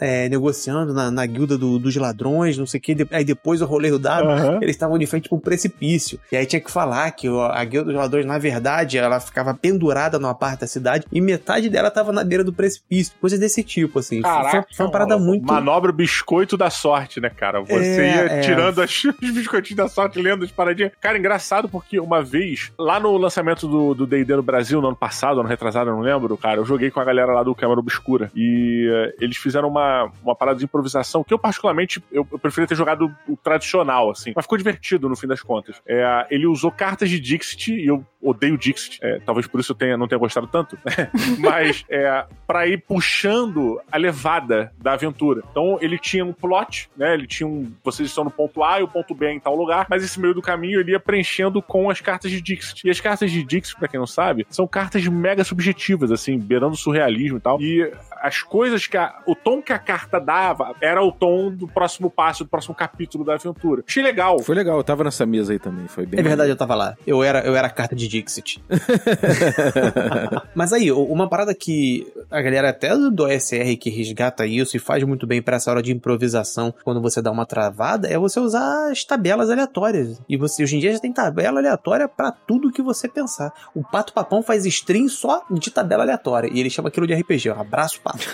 é, 0.00 0.28
negociando 0.28 0.92
na, 0.92 1.10
na 1.10 1.26
guilda 1.26 1.56
do, 1.56 1.78
dos 1.78 1.96
ladrões, 1.96 2.58
não 2.58 2.66
sei 2.66 2.78
o 2.78 2.82
que, 2.82 3.06
aí 3.10 3.24
depois 3.24 3.60
eu 3.60 3.66
rolei 3.66 3.92
o 3.92 3.98
dado, 3.98 4.28
uhum. 4.28 4.56
eles 4.62 4.76
estavam 4.76 4.98
de 4.98 5.06
frente 5.06 5.28
pra 5.28 5.36
um 5.36 5.40
precipício. 5.40 6.18
E 6.30 6.36
aí 6.36 6.46
tinha 6.46 6.60
que 6.60 6.70
falar 6.70 7.10
que 7.12 7.28
a 7.28 7.64
guilda 7.64 7.92
dos 7.92 8.00
ladrões, 8.00 8.26
na 8.26 8.38
verdade, 8.38 8.98
ela 8.98 9.20
ficava 9.20 9.54
pendurada 9.54 10.18
numa 10.18 10.34
parte 10.34 10.60
da 10.60 10.66
cidade 10.66 11.06
e 11.10 11.20
metade 11.20 11.68
dela 11.68 11.90
tava 11.90 12.12
na 12.12 12.24
beira 12.24 12.44
do 12.44 12.52
precipício. 12.52 13.14
Coisas 13.20 13.38
desse 13.38 13.62
tipo, 13.62 13.98
assim. 13.98 14.20
Caraca, 14.22 14.50
foi, 14.50 14.76
foi 14.76 14.86
uma 14.86 14.92
parada 14.92 15.18
muito. 15.18 15.46
Manobra 15.46 15.92
biscoito 15.92 16.56
da 16.56 16.70
sorte, 16.70 17.20
né, 17.20 17.30
cara? 17.30 17.60
Você 17.60 18.00
é, 18.00 18.14
ia 18.14 18.22
é. 18.24 18.40
tirando 18.40 18.80
as, 18.80 19.04
os 19.04 19.30
biscoitinhos 19.30 19.76
da 19.76 19.88
sorte, 19.88 20.20
lendo 20.20 20.44
as 20.44 20.50
paradinhas. 20.50 20.92
Cara, 21.00 21.18
engraçado 21.18 21.68
porque 21.68 21.98
uma 22.02 22.22
vez, 22.22 22.72
lá 22.78 22.98
no 22.98 23.16
lançamento 23.16 23.66
do 23.94 24.06
DD 24.06 24.36
no 24.36 24.42
Brasil, 24.42 24.80
no 24.80 24.88
ano 24.88 24.96
passado, 24.96 25.40
ano 25.40 25.48
retrasado, 25.48 25.90
eu 25.90 25.94
não 25.94 26.02
lembro, 26.02 26.36
cara, 26.36 26.60
eu 26.60 26.64
joguei 26.64 26.90
com 26.90 27.00
a 27.00 27.04
galera 27.04 27.32
lá 27.32 27.42
do 27.42 27.54
Câmara 27.54 27.80
Obscura. 27.80 28.30
E 28.34 28.88
uh, 28.88 29.22
eles 29.22 29.36
fizeram 29.36 29.68
uma, 29.68 30.10
uma 30.22 30.34
parada 30.34 30.58
de 30.58 30.64
improvisação 30.64 31.24
que 31.24 31.32
eu, 31.32 31.38
particularmente, 31.38 32.02
eu, 32.10 32.26
eu 32.30 32.38
preferia 32.38 32.66
ter 32.66 32.74
jogado 32.74 33.14
o 33.28 33.36
tradicional, 33.36 34.10
assim. 34.10 34.32
Mas 34.34 34.44
ficou 34.44 34.58
divertido 34.58 35.08
no 35.08 35.16
fim 35.16 35.26
das 35.26 35.42
contas. 35.42 35.80
É, 35.86 36.26
ele 36.30 36.46
usou 36.46 36.70
cartas 36.70 37.08
de 37.08 37.18
Dixit 37.20 37.74
e 37.74 37.86
eu 37.86 38.04
odeio 38.22 38.56
Dixit, 38.56 38.98
é, 39.02 39.18
talvez 39.20 39.46
por 39.46 39.60
isso 39.60 39.72
eu 39.72 39.76
tenha, 39.76 39.96
não 39.96 40.06
tenha 40.06 40.18
gostado 40.18 40.46
tanto, 40.46 40.78
mas 41.38 41.84
é, 41.88 42.24
para 42.46 42.66
ir 42.66 42.82
puxando 42.86 43.80
a 43.90 43.96
levada 43.96 44.72
da 44.78 44.92
aventura. 44.92 45.42
Então 45.50 45.78
ele 45.80 45.98
tinha 45.98 46.24
um 46.24 46.32
plot, 46.32 46.90
né? 46.96 47.14
Ele 47.14 47.26
tinha 47.26 47.46
um. 47.46 47.72
Vocês 47.82 48.08
estão 48.08 48.24
no 48.24 48.30
ponto 48.30 48.62
A 48.62 48.80
e 48.80 48.82
o 48.82 48.88
ponto 48.88 49.14
B 49.14 49.26
é 49.26 49.32
em 49.32 49.40
tal 49.40 49.56
lugar, 49.56 49.86
mas 49.90 50.04
esse 50.04 50.20
meio 50.20 50.34
do 50.34 50.42
caminho 50.42 50.80
ele 50.80 50.92
ia 50.92 51.00
preenchendo 51.00 51.60
com 51.60 51.90
as 51.90 52.00
cartas 52.00 52.30
de 52.30 52.40
Dixit. 52.40 52.86
E 52.86 52.90
as 52.90 53.00
cartas 53.00 53.30
de 53.30 53.42
Dixit, 53.42 53.78
pra 53.78 53.88
quem 53.88 53.98
não 53.98 54.06
sabe, 54.06 54.46
são 54.50 54.66
cartas 54.66 55.06
mega 55.06 55.44
subjetivas, 55.44 56.12
assim, 56.12 56.38
beirando 56.38 56.74
o 56.74 56.76
surrealismo 56.76 57.38
e 57.38 57.40
tal. 57.40 57.60
E 57.60 57.90
as 58.20 58.42
coisas 58.42 58.86
que 58.86 58.96
a, 58.96 59.20
o 59.26 59.34
tom 59.34 59.60
que 59.60 59.72
a 59.72 59.78
carta 59.78 60.20
dava 60.20 60.74
era 60.80 61.02
o 61.02 61.10
tom 61.10 61.50
do 61.50 61.66
próximo 61.66 62.10
passo, 62.10 62.44
do 62.44 62.50
próximo 62.50 62.74
capítulo 62.74 63.24
da 63.24 63.34
aventura. 63.34 63.82
Achei 63.86 64.02
legal. 64.02 64.38
Foi 64.40 64.54
legal, 64.54 64.76
eu 64.76 64.84
tava 64.84 65.04
nessa 65.04 65.26
mesa 65.26 65.52
aí 65.52 65.58
também, 65.58 65.88
foi 65.88 66.06
bem. 66.06 66.20
É 66.20 66.22
verdade, 66.22 66.50
eu 66.50 66.56
tava 66.56 66.74
lá. 66.74 66.96
Eu 67.06 67.22
era, 67.22 67.40
eu 67.40 67.56
era 67.56 67.66
a 67.66 67.70
carta 67.70 67.96
de 67.96 68.08
Dixit. 68.12 68.62
Mas 70.54 70.72
aí, 70.72 70.92
uma 70.92 71.28
parada 71.28 71.54
que 71.54 72.06
a 72.30 72.42
galera 72.42 72.68
até 72.68 72.94
do 72.94 73.24
OSR 73.24 73.76
que 73.80 73.88
resgata 73.88 74.46
isso 74.46 74.76
e 74.76 74.80
faz 74.80 75.02
muito 75.04 75.26
bem 75.26 75.40
para 75.40 75.56
essa 75.56 75.70
hora 75.70 75.82
de 75.82 75.92
improvisação, 75.92 76.74
quando 76.84 77.00
você 77.00 77.22
dá 77.22 77.30
uma 77.30 77.46
travada, 77.46 78.08
é 78.08 78.18
você 78.18 78.38
usar 78.38 78.90
as 78.90 79.02
tabelas 79.04 79.48
aleatórias. 79.48 80.20
E 80.28 80.36
você 80.36 80.62
hoje 80.62 80.76
em 80.76 80.80
dia 80.80 80.92
já 80.92 80.98
tem 80.98 81.12
tabela 81.12 81.58
aleatória 81.58 82.06
para 82.06 82.30
tudo 82.32 82.70
que 82.70 82.82
você 82.82 83.08
pensar. 83.08 83.52
O 83.74 83.82
Pato 83.82 84.12
Papão 84.12 84.42
faz 84.42 84.66
stream 84.66 85.08
só 85.08 85.44
de 85.50 85.70
tabela 85.70 86.02
aleatória. 86.02 86.50
E 86.52 86.60
ele 86.60 86.68
chama 86.68 86.88
aquilo 86.88 87.06
de 87.06 87.14
RPG. 87.14 87.50
Um 87.50 87.60
abraço, 87.60 88.00
Pato. 88.00 88.26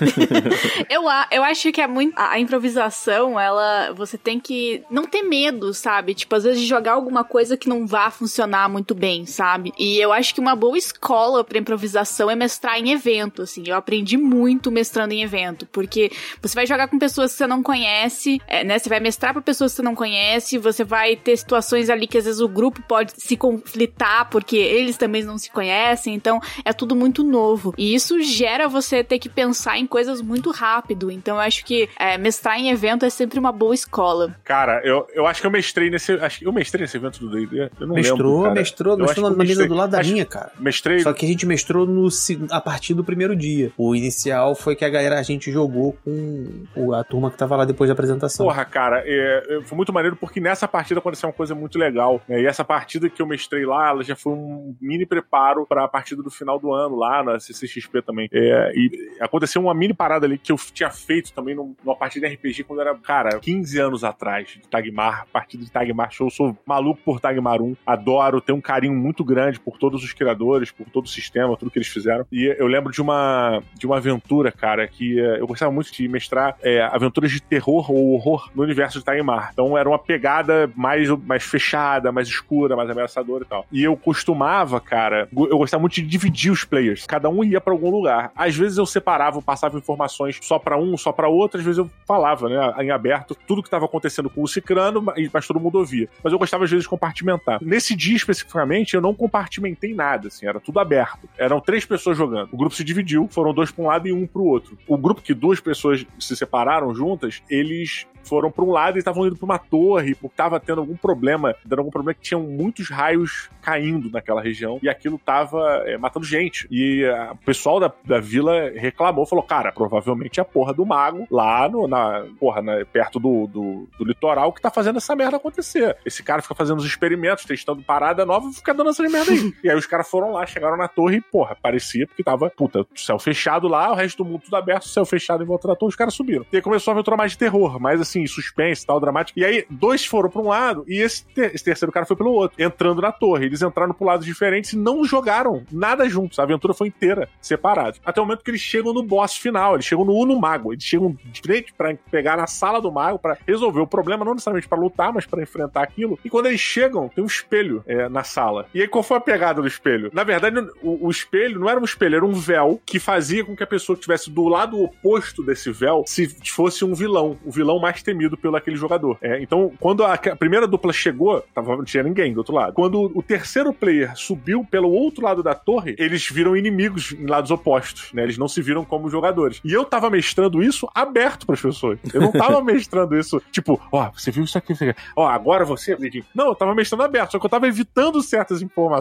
eu, 0.91 1.03
eu 1.31 1.45
acho 1.45 1.71
que 1.71 1.81
é 1.81 1.87
muito. 1.87 2.19
A 2.19 2.39
improvisação, 2.39 3.39
ela. 3.39 3.93
Você 3.93 4.19
tem 4.19 4.41
que 4.41 4.83
não 4.91 5.05
ter 5.05 5.23
medo, 5.23 5.73
sabe? 5.73 6.15
Tipo, 6.15 6.35
às 6.35 6.45
vezes 6.45 6.61
de 6.61 6.67
jogar 6.67 6.93
alguma 6.93 7.25
coisa 7.25 7.57
que 7.57 7.69
não 7.69 7.87
vá 7.87 8.11
funcionar 8.11 8.69
muito 8.69 8.95
bem, 8.95 9.27
sabe? 9.27 9.68
E 9.79 9.99
eu 9.99 10.13
acho 10.13 10.35
que 10.35 10.41
uma 10.41 10.55
boa 10.55 10.77
escola 10.77 11.43
para 11.45 11.59
improvisação 11.59 12.31
é 12.31 12.37
mestrar 12.37 12.79
em 12.79 12.93
evento, 12.93 13.43
assim. 13.43 13.65
Eu 13.67 13.77
aprendi 13.77 14.17
muito 14.17 14.71
mestrando 14.71 15.13
em 15.13 15.23
evento, 15.23 15.67
porque 15.67 16.11
você 16.41 16.55
vai 16.55 16.67
jogar 16.67 16.89
com 16.89 16.99
pessoas 16.99 17.33
que 17.33 17.39
você 17.39 17.47
não 17.47 17.63
conhece, 17.63 18.41
é, 18.47 18.65
né? 18.65 18.79
Você 18.79 18.89
vai 18.89 19.01
mestrar 19.01 19.33
para 19.33 19.43
pessoas 19.43 19.73
que 19.73 19.77
você 19.77 19.83
não 19.83 19.95
conhece, 19.95 20.59
você 20.59 20.85
vai 20.85 21.17
ter 21.17 21.37
situações 21.37 21.91
ali 21.91 22.07
que 22.07 22.19
às 22.19 22.25
vezes 22.25 22.41
o 22.41 22.49
grupo 22.49 22.83
pode 22.83 23.13
se 23.17 23.37
conflitar 23.37 24.29
porque 24.31 24.57
eles 24.57 24.97
também 24.97 25.23
não 25.23 25.39
se 25.39 25.51
conhecem, 25.51 26.15
então 26.15 26.41
é 26.65 26.73
tudo 26.73 26.95
muito 26.95 27.23
novo. 27.23 27.75
E 27.77 27.95
isso 27.95 28.21
gera 28.23 28.69
você 28.69 29.03
ter 29.03 29.19
que 29.19 29.29
pensar 29.29 29.79
em 29.79 29.87
coisas 29.87 30.21
muito 30.21 30.51
rápido. 30.51 31.11
Então 31.11 31.37
eu 31.37 31.41
acho 31.41 31.65
que 31.65 31.89
é, 31.99 32.19
mestrar 32.19 32.59
em 32.59 32.71
evento 32.71 33.05
é 33.05 33.11
sempre 33.11 33.39
uma 33.39 33.53
boa 33.53 33.75
escola. 33.75 34.37
Cara, 34.45 34.81
eu, 34.85 35.07
eu 35.13 35.27
acho 35.27 35.41
que 35.41 35.47
eu 35.47 35.51
mestrei 35.51 35.91
nesse. 35.91 36.13
Acho, 36.13 36.45
eu 36.45 36.53
mestrei 36.53 36.83
nesse 36.83 36.97
evento 36.97 37.21
do 37.21 37.31
D&D. 37.31 37.71
Eu 37.81 37.87
não 37.87 37.95
mestrou, 37.95 38.43
lembro, 38.43 38.55
mestrou, 38.55 38.93
eu 38.95 38.99
mestrou 38.99 39.31
na, 39.31 39.37
na 39.37 39.45
mesa 39.45 39.58
do 39.67 39.75
lado 39.75 39.91
da 39.91 40.01
acho, 40.01 40.13
minha, 40.13 40.25
cara. 40.25 40.53
Mestrei. 40.59 41.01
Só 41.01 41.13
que 41.13 41.25
a 41.25 41.29
gente 41.29 41.47
mestrou 41.47 41.87
no, 41.87 42.09
a 42.51 42.61
partir 42.61 42.95
do 42.95 43.05
primeiro 43.05 43.35
dia. 43.35 43.73
O 43.77 43.95
inicial 43.95 44.55
foi 44.55 44.77
que 44.77 44.85
a 44.85 44.89
galera, 44.89 45.19
a 45.19 45.23
gente 45.23 45.51
jogou 45.51 45.97
com 46.05 46.93
a 46.95 47.05
turma 47.05 47.31
que 47.31 47.37
tava 47.37 47.57
lá 47.57 47.65
depois 47.65 47.89
da 47.89 47.93
apresentação. 47.93 48.47
Porra, 48.47 48.65
cara, 48.65 49.03
é, 49.05 49.61
foi 49.65 49.77
muito 49.77 49.93
maneiro 49.93 50.17
porque 50.17 50.41
nessa 50.41 50.69
partida 50.69 51.01
aconteceu 51.01 51.29
uma 51.29 51.35
coisa 51.35 51.55
muito 51.55 51.79
legal. 51.79 52.21
Né? 52.29 52.43
E 52.43 52.47
essa 52.47 52.65
partida 52.65 53.09
que 53.09 53.21
eu 53.21 53.27
mestrei 53.27 53.65
lá, 53.65 53.91
ela 53.91 54.05
já 54.05 54.17
foi 54.17 54.33
um 54.33 54.77
mini 54.81 55.07
preparo 55.07 55.67
para 55.67 55.85
a 55.85 55.89
partida 55.89 56.23
do 56.23 56.31
final 56.31 56.59
do 56.59 56.73
ano 56.73 56.97
lá 56.97 57.23
na 57.23 57.41
CCXP 57.41 58.03
também. 58.03 58.29
É, 58.33 58.73
e 58.75 58.91
aconteceu 59.21 59.63
uma 59.63 59.75
mini 59.75 59.95
parada 59.95 60.27
ali 60.27 60.39
que 60.39 60.53
eu 60.53 60.57
tinha 60.73 60.91
feito 60.91 61.33
também 61.33 61.55
numa 61.55 61.97
partida 61.97 62.29
de 62.29 62.35
RPG 62.35 62.65
quando 62.65 62.81
era, 62.81 62.95
cara, 62.97 63.39
15 63.39 63.79
anos 63.79 64.05
atrás 64.05 64.49
de 64.49 64.69
Tagmar, 64.69 65.27
partida 65.33 65.65
de 65.65 65.71
Tagmar 65.71 66.11
Show. 66.11 66.27
Eu 66.27 66.31
sou 66.31 66.57
maluco 66.67 67.01
por 67.05 67.21
Tagmar 67.21 67.61
1, 67.61 67.77
adoro, 67.87 68.41
tenho 68.41 68.59
um 68.59 68.61
carinho 68.61 68.95
muito 68.95 69.25
grande 69.25 69.48
por 69.57 69.79
todos 69.79 70.05
os 70.05 70.13
criadores, 70.13 70.71
por 70.71 70.89
todo 70.91 71.07
o 71.07 71.09
sistema, 71.09 71.57
tudo 71.57 71.71
que 71.71 71.79
eles 71.79 71.89
fizeram. 71.89 72.27
E 72.31 72.55
eu 72.59 72.67
lembro 72.67 72.93
de 72.93 73.01
uma, 73.01 73.63
de 73.75 73.87
uma 73.87 73.97
aventura, 73.97 74.53
cara, 74.53 74.87
que 74.87 75.19
eh, 75.19 75.41
eu 75.41 75.47
gostava 75.47 75.73
muito 75.73 75.93
de 75.93 76.07
mestrar 76.09 76.57
é, 76.63 76.83
aventuras 76.83 77.31
de 77.31 77.41
terror 77.41 77.91
ou 77.91 78.13
horror 78.15 78.51
no 78.55 78.63
universo 78.63 78.99
de 78.99 79.05
Tagmar. 79.05 79.51
Então 79.53 79.79
era 79.79 79.89
uma 79.89 79.99
pegada 79.99 80.71
mais, 80.75 81.09
mais 81.25 81.43
fechada, 81.45 82.13
mais 82.13 82.29
escura, 82.29 82.77
mais 82.77 82.91
ameaçadora 82.91 83.45
e 83.45 83.47
tal. 83.47 83.67
E 83.71 83.85
eu 83.85 83.97
costumava, 83.97 84.81
cara, 84.81 85.29
eu 85.33 85.59
gostava 85.59 85.81
muito 85.81 85.95
de 85.95 86.03
dividir 86.03 86.51
os 86.51 86.65
players. 86.65 87.07
Cada 87.07 87.29
um 87.29 87.45
ia 87.45 87.61
para 87.61 87.73
algum 87.73 87.91
lugar. 87.91 88.33
Às 88.35 88.57
vezes 88.57 88.79
eu 88.79 88.87
separava, 88.87 89.41
passava 89.41 89.79
informações 89.79 90.39
só 90.43 90.59
para 90.59 90.77
um, 90.77 90.97
só 90.97 91.13
para 91.13 91.29
outro. 91.29 91.59
Às 91.59 91.65
vezes 91.65 91.79
eu 91.79 91.91
falava, 92.07 92.49
né, 92.49 92.75
em 92.85 92.91
aberto, 92.91 93.37
tudo 93.47 93.63
que 93.63 93.69
estava 93.69 93.85
acontecendo 93.85 94.29
com 94.29 94.43
o 94.43 94.49
Cicrano, 94.49 95.05
mas 95.33 95.47
todo 95.47 95.61
mundo 95.61 95.79
ouvia. 95.79 96.09
Mas 96.23 96.33
eu 96.33 96.39
gostava 96.39 96.65
às 96.65 96.71
vezes 96.71 96.85
de 96.85 96.89
compartimentar. 96.89 97.59
Nesse 97.63 97.95
dia 97.95 98.17
especificamente, 98.17 98.95
eu 98.95 99.01
não 99.01 99.15
compartimentei 99.39 99.95
nada, 99.95 100.29
assim, 100.29 100.47
era 100.47 100.59
tudo 100.59 100.81
aberto. 100.81 101.29
Eram 101.39 101.61
três 101.61 101.85
pessoas 101.85 102.17
jogando. 102.17 102.49
O 102.53 102.57
grupo 102.57 102.75
se 102.75 102.83
dividiu, 102.83 103.29
foram 103.29 103.55
dois 103.55 103.71
para 103.71 103.85
um 103.85 103.87
lado 103.87 104.09
e 104.09 104.13
um 104.13 104.27
para 104.27 104.43
o 104.43 104.47
outro. 104.47 104.77
O 104.87 104.97
grupo 104.97 105.23
que 105.23 105.33
duas 105.33 105.61
pessoas 105.61 106.05
se 106.19 106.37
separaram 106.37 106.95
juntas, 106.95 107.43
eles 107.49 108.07
foram 108.29 108.51
para 108.51 108.65
um 108.65 108.71
lado 108.71 108.97
e 108.97 109.01
estavam 109.01 109.27
indo 109.27 109.37
para 109.37 109.45
uma 109.45 109.59
torre, 109.59 110.15
porque 110.15 110.35
estava 110.35 110.61
tendo 110.61 110.81
algum 110.81 110.97
problema, 110.97 111.55
dando 111.65 111.81
algum 111.81 111.91
problema 111.91 112.15
que 112.15 112.21
tinham 112.21 112.43
muitos 112.43 112.91
raios 112.91 113.49
caindo 113.63 114.11
naquela 114.11 114.43
região 114.43 114.79
e 114.83 114.89
aquilo 114.89 115.17
estava 115.17 115.83
é, 115.87 115.97
matando 115.97 116.27
gente. 116.27 116.69
E 116.71 117.05
a, 117.07 117.33
o 117.33 117.37
pessoal 117.39 117.81
da, 117.81 117.93
da 118.05 118.21
vila 118.21 118.71
reclamou, 118.71 119.27
falou: 119.27 119.43
cara, 119.43 119.73
provavelmente 119.73 120.39
é 120.39 120.43
a 120.43 120.45
porra 120.45 120.75
do 120.75 120.85
mago 120.85 121.27
lá 121.31 121.69
no, 121.69 121.89
na, 121.89 122.27
porra, 122.39 122.61
na, 122.61 122.85
perto 122.85 123.19
do, 123.19 123.47
do, 123.47 123.89
do, 123.99 124.05
litoral 124.05 124.53
que 124.53 124.61
tá 124.61 124.71
fazendo 124.71 124.99
essa 124.99 125.17
merda 125.17 125.37
acontecer. 125.37 125.97
Esse 126.05 126.23
cara 126.23 126.43
fica 126.43 126.55
fazendo 126.55 126.79
os 126.79 126.85
experimentos, 126.85 127.45
testando 127.45 127.83
parada 127.83 128.27
nova 128.27 128.49
e 128.49 128.55
fica 128.55 128.75
dando 128.75 128.91
essa 128.91 129.03
merda 129.19 129.33
aí. 129.33 129.55
e 129.63 129.71
aí 129.71 129.77
os 129.77 129.87
caras 129.87 130.09
foram 130.09 130.33
lá, 130.33 130.47
chegaram 130.47 130.77
na 130.77 130.89
torre 130.89 131.17
e, 131.17 131.21
porra, 131.21 131.57
parecia 131.61 132.07
porque 132.07 132.23
tava, 132.23 132.51
puta, 132.51 132.87
céu 132.95 133.19
fechado 133.19 133.69
lá, 133.69 133.93
o 133.93 133.95
resto 133.95 134.23
do 134.23 134.31
mundo 134.31 134.43
tudo 134.45 134.57
aberto, 134.57 134.89
céu 134.89 135.05
fechado 135.05 135.43
em 135.43 135.47
volta 135.47 135.69
da 135.69 135.77
torre, 135.77 135.91
os 135.91 135.97
caras 135.97 136.15
subiram. 136.15 136.45
E 136.53 136.57
aí 136.57 136.63
começou 136.63 136.93
a 136.93 136.95
aventura 136.95 137.17
mais 137.17 137.33
de 137.33 137.39
terror, 137.39 137.81
mais 137.81 138.01
assim, 138.01 138.27
suspense 138.27 138.87
tal, 138.87 139.01
dramático. 139.01 139.39
E 139.39 139.45
aí, 139.45 139.67
dois 139.71 140.05
foram 140.05 140.31
pra 140.31 140.41
um 140.41 140.49
lado 140.49 140.85
e 140.87 141.01
esse, 141.01 141.25
ter 141.27 141.55
esse 141.55 141.65
terceiro 141.65 141.93
cara 141.93 142.07
foi 142.07 142.17
pelo 142.17 142.33
outro, 142.33 142.63
entrando 142.63 143.03
na 143.03 143.13
torre. 143.13 143.47
Eles 143.47 143.63
entraram 143.63 143.93
por 143.93 144.05
lados 144.05 144.27
diferentes 144.27 144.73
e 144.73 144.77
não 144.77 145.05
jogaram 145.05 145.65
nada 145.71 146.09
juntos. 146.09 146.39
A 146.39 146.43
aventura 146.43 146.75
foi 146.75 146.89
inteira 146.89 147.29
separados. 147.41 148.01
Até 148.05 148.21
o 148.21 148.25
momento 148.25 148.45
que 148.45 148.51
eles 148.51 148.61
chegam 148.61 148.93
no 148.93 149.03
boss 149.03 149.37
final, 149.37 149.75
eles 149.75 149.85
chegam 149.85 150.05
no 150.05 150.15
Uno 150.15 150.39
Mago. 150.39 150.73
Eles 150.73 150.85
chegam 150.85 151.17
de 151.25 151.41
frente 151.41 151.73
pra 151.73 151.95
pegar 152.11 152.37
na 152.37 152.47
sala 152.47 152.81
do 152.81 152.91
mago 152.91 153.19
para 153.19 153.39
resolver 153.47 153.81
o 153.81 153.87
problema, 153.87 154.25
não 154.25 154.33
necessariamente 154.33 154.69
para 154.69 154.79
lutar, 154.79 155.13
mas 155.13 155.27
para 155.27 155.43
enfrentar 155.43 155.83
aquilo. 155.83 156.19
E 156.25 156.31
quando 156.31 156.47
eles 156.47 156.61
chegam, 156.61 157.09
tem 157.09 157.23
um 157.23 157.27
espelho 157.27 157.83
é, 157.87 158.09
na 158.09 158.25
sala. 158.25 158.67
E 158.75 158.81
aí, 158.81 158.89
foi 159.09 159.17
a 159.17 159.21
pegada 159.21 159.63
do 159.63 159.67
espelho? 159.67 160.11
Na 160.13 160.23
verdade, 160.23 160.61
o, 160.83 161.07
o, 161.07 161.11
espelho 161.11 161.59
não 161.59 161.69
era 161.69 161.81
um 161.81 161.85
espelho, 161.85 162.17
era 162.17 162.27
um 162.27 162.35
véu 162.35 162.81
que 162.85 163.01
fazia 163.01 163.45
com 163.45 163.57
que 163.57 163.63
a 163.63 163.67
pessoa 163.67 163.97
que 163.97 164.01
estivesse 164.01 164.31
do 164.31 164.47
lado 164.47 164.81
oposto 164.81 165.43
desse 165.43 165.73
véu 165.73 166.05
se 166.07 166.29
fosse 166.51 166.85
um 166.85 166.95
vilão, 166.95 167.39
o 167.45 167.51
vilão 167.51 167.79
mais 167.81 168.03
temido 168.03 168.37
pelo 168.37 168.57
aquele 168.57 168.77
jogador. 168.77 169.17
É, 169.23 169.43
então, 169.43 169.73
quando 169.81 170.05
a, 170.05 170.15
a, 170.15 170.37
primeira 170.37 170.67
dupla 170.67 170.93
chegou, 170.93 171.43
tava, 171.55 171.77
não 171.77 171.85
tinha 171.85 172.03
ninguém 172.03 172.33
do 172.33 172.39
outro 172.39 172.55
lado. 172.55 172.75
Quando 172.75 173.11
o 173.15 173.23
terceiro 173.23 173.73
player 173.73 174.15
subiu 174.15 174.65
pelo 174.71 174.91
outro 174.91 175.25
lado 175.25 175.43
da 175.43 175.55
torre, 175.55 175.97
eles 175.99 176.29
viram 176.31 176.55
inimigos 176.57 177.13
em 177.13 177.27
lados 177.27 177.51
opostos, 177.51 178.13
né? 178.13 178.23
Eles 178.23 178.37
não 178.37 178.47
se 178.47 178.61
viram 178.61 178.85
como 178.85 179.09
jogadores. 179.09 179.61
E 179.65 179.73
eu 179.73 179.85
tava 179.85 180.11
mestrando 180.11 180.63
isso 180.63 180.89
aberto 180.95 181.47
para 181.47 181.55
as 181.55 181.63
pessoas. 181.63 181.99
Eu 182.13 182.21
não 182.21 182.33
tava 182.33 182.61
mestrando 182.63 183.17
isso, 183.17 183.41
tipo, 183.51 183.81
ó, 183.91 184.07
oh, 184.07 184.19
você 184.19 184.31
viu 184.31 184.45
isso 184.45 184.59
aqui, 184.59 184.75
ó, 185.17 185.25
oh, 185.25 185.27
agora 185.27 185.65
você, 185.65 185.97
Não, 186.35 186.49
eu 186.49 186.55
tava 186.55 186.75
mestrando 186.75 187.05
aberto, 187.05 187.33
só 187.33 187.39
que 187.39 187.47
eu 187.47 187.51
tava 187.51 187.67
evitando 187.67 188.23
certas 188.23 188.61
informações 188.61 188.98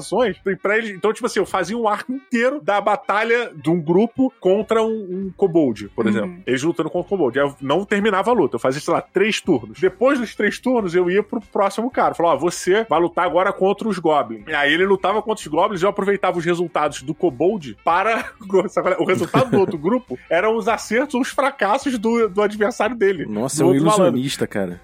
para 0.62 0.78
eles. 0.78 0.92
Então, 0.92 1.14
tipo 1.14 1.26
assim, 1.26 1.40
eu 1.40 1.46
fazia 1.46 1.78
um 1.78 1.88
arco 1.88 2.12
inteiro 2.12 2.62
da 2.62 2.80
batalha 2.80 3.52
de 3.56 3.70
um 3.70 3.82
grupo 3.82 4.34
contra 4.40 4.82
um, 4.82 4.88
um 4.88 5.34
kobold, 5.36 5.90
por 5.90 6.06
uhum. 6.06 6.12
exemplo. 6.12 6.44
Eles 6.46 6.64
lutando 6.64 6.90
contra 6.90 7.08
o 7.08 7.10
kobold. 7.10 7.38
Eu 7.38 7.56
não 7.62 7.86
terminava 7.86 8.32
a 8.32 8.34
luta. 8.34 8.56
Eu 8.56 8.60
fazia, 8.60 8.82
sei 8.82 8.94
lá, 8.94 9.02
três 9.02 9.42
turnos. 9.42 9.80
Depois 9.80 10.20
dos 10.20 10.36
três 10.36 10.60
turnos, 10.60 10.96
eu 10.96 11.10
ia 11.10 11.24
pro 11.24 11.42
próximo 11.42 11.90
cara. 11.90 12.14
Falava, 12.14 12.36
ó, 12.36 12.40
você 12.40 12.86
vai 12.90 13.00
lutar 13.00 13.26
agora 13.26 13.52
contra 13.54 13.88
os 13.88 14.00
goblins. 14.00 14.44
E 14.48 14.54
aí 14.54 14.74
ele 14.74 14.86
lutava 14.86 15.22
contra 15.22 15.42
os 15.42 15.48
goblins 15.48 15.82
e 15.82 15.86
eu 15.86 15.90
aproveitava 15.90 16.38
os 16.38 16.46
resultados 16.46 17.02
do 17.02 17.14
kobold 17.14 17.78
para... 17.84 18.32
o 19.00 19.06
resultado 19.06 19.52
do 19.52 19.60
outro 19.60 19.78
grupo 19.78 20.18
eram 20.30 20.56
os 20.56 20.68
acertos 20.68 21.16
ou 21.16 21.22
os 21.22 21.30
fracassos 21.30 21.98
do, 21.98 22.28
do 22.28 22.42
adversário 22.42 22.96
dele. 22.96 23.26
Nossa, 23.26 23.64
é 23.64 23.66
um 23.66 23.76
ilusionista, 23.76 24.48
cara. 24.48 24.82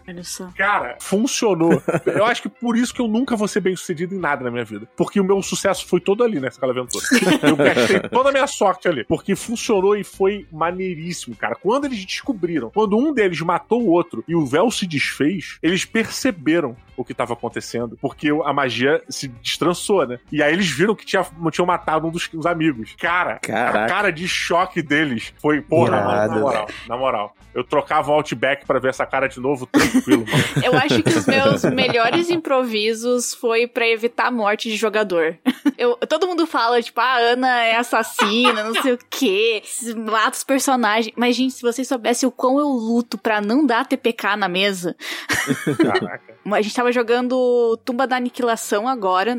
Cara, 0.56 0.97
funcionou. 0.99 1.82
eu 2.06 2.26
acho 2.26 2.41
que 2.41 2.49
por 2.49 2.78
isso 2.78 2.93
que 2.93 3.02
eu 3.02 3.08
nunca 3.08 3.36
vou 3.36 3.47
ser 3.47 3.62
bem 3.62 3.76
sucedido 3.76 4.15
em 4.15 4.19
nada 4.19 4.43
na 4.43 4.52
minha 4.52 4.65
vida. 4.65 4.88
Porque 5.04 5.20
o 5.20 5.24
meu 5.24 5.42
sucesso 5.42 5.86
foi 5.86 6.00
todo 6.00 6.24
ali 6.24 6.39
nessa 6.39 6.66
aventura. 6.66 7.04
eu 7.44 7.56
gastei 7.58 8.00
toda 8.10 8.30
a 8.30 8.32
minha 8.32 8.48
sorte 8.48 8.88
ali. 8.88 9.04
Porque 9.04 9.36
funcionou 9.36 9.98
e 9.98 10.04
foi 10.04 10.48
maneiríssimo, 10.50 11.36
cara. 11.36 11.56
Quando 11.56 11.86
eles 11.86 12.06
descobriram, 12.06 12.70
quando 12.70 12.98
um 12.98 13.13
deles 13.13 13.42
matou 13.42 13.84
o 13.84 13.89
outro 13.89 14.24
e 14.28 14.34
o 14.34 14.46
véu 14.46 14.72
se 14.72 14.88
desfez, 14.88 15.58
eles 15.62 15.84
perceberam 15.84 16.76
o 16.96 17.04
que 17.04 17.12
estava 17.12 17.34
acontecendo, 17.34 17.98
porque 18.00 18.30
a 18.46 18.54
magia 18.54 19.02
se 19.10 19.28
destrançou, 19.28 20.08
né? 20.08 20.20
E 20.32 20.42
aí 20.42 20.54
eles 20.54 20.70
viram 20.70 20.96
que 20.96 21.06
tinha, 21.06 21.26
tinham 21.52 21.66
matado 21.66 22.08
um 22.08 22.12
dos, 22.12 22.28
dos 22.28 22.46
amigos. 22.46 22.96
Cara, 23.00 23.39
Caraca. 23.39 23.86
a 23.86 23.88
cara 23.88 24.12
de 24.12 24.28
choque 24.28 24.82
deles 24.82 25.34
foi, 25.42 25.62
porra, 25.62 25.98
Irado, 25.98 26.34
na 26.34 26.39
moral, 26.39 26.68
na 26.88 26.98
moral. 26.98 27.36
Eu 27.54 27.63
trocava 27.63 28.12
o 28.12 28.16
Outback 28.16 28.66
para 28.66 28.80
ver 28.80 28.89
essa 28.89 29.06
cara 29.06 29.28
de 29.28 29.39
novo, 29.39 29.68
tranquilo, 29.68 30.26
mano. 30.26 30.66
Eu 30.66 30.74
acho 30.76 31.04
que 31.04 31.10
os 31.10 31.26
meus 31.26 31.63
melhores 31.66 32.30
improvisos 32.30 33.34
foi 33.34 33.68
para 33.68 33.88
evitar 33.88 34.28
a 34.28 34.32
morte 34.32 34.70
de 34.70 34.78
jogador. 34.93 35.38
Eu, 35.75 35.97
todo 36.08 36.27
mundo 36.27 36.45
fala, 36.45 36.82
tipo, 36.82 36.99
a 37.01 37.17
Ana 37.17 37.63
é 37.63 37.75
assassina, 37.75 38.63
não 38.63 38.79
sei 38.82 38.93
o 38.93 38.99
quê, 39.10 39.63
mata 39.95 40.38
os 40.38 40.43
personagens. 40.43 41.13
Mas, 41.17 41.36
gente, 41.36 41.56
se 41.56 41.62
vocês 41.62 41.88
soubessem 41.88 42.29
o 42.29 42.32
quão 42.32 42.60
eu 42.60 42.67
luto 42.67 43.17
pra 43.17 43.41
não 43.41 43.65
dar 43.65 43.88
TPK 43.88 44.36
na 44.38 44.47
mesa. 44.47 44.95
Caraca. 45.82 46.34
A 46.45 46.62
gente 46.62 46.75
tava 46.75 46.91
jogando 46.91 47.77
Tumba 47.86 48.06
da 48.06 48.17
Aniquilação 48.17 48.88
agora, 48.88 49.36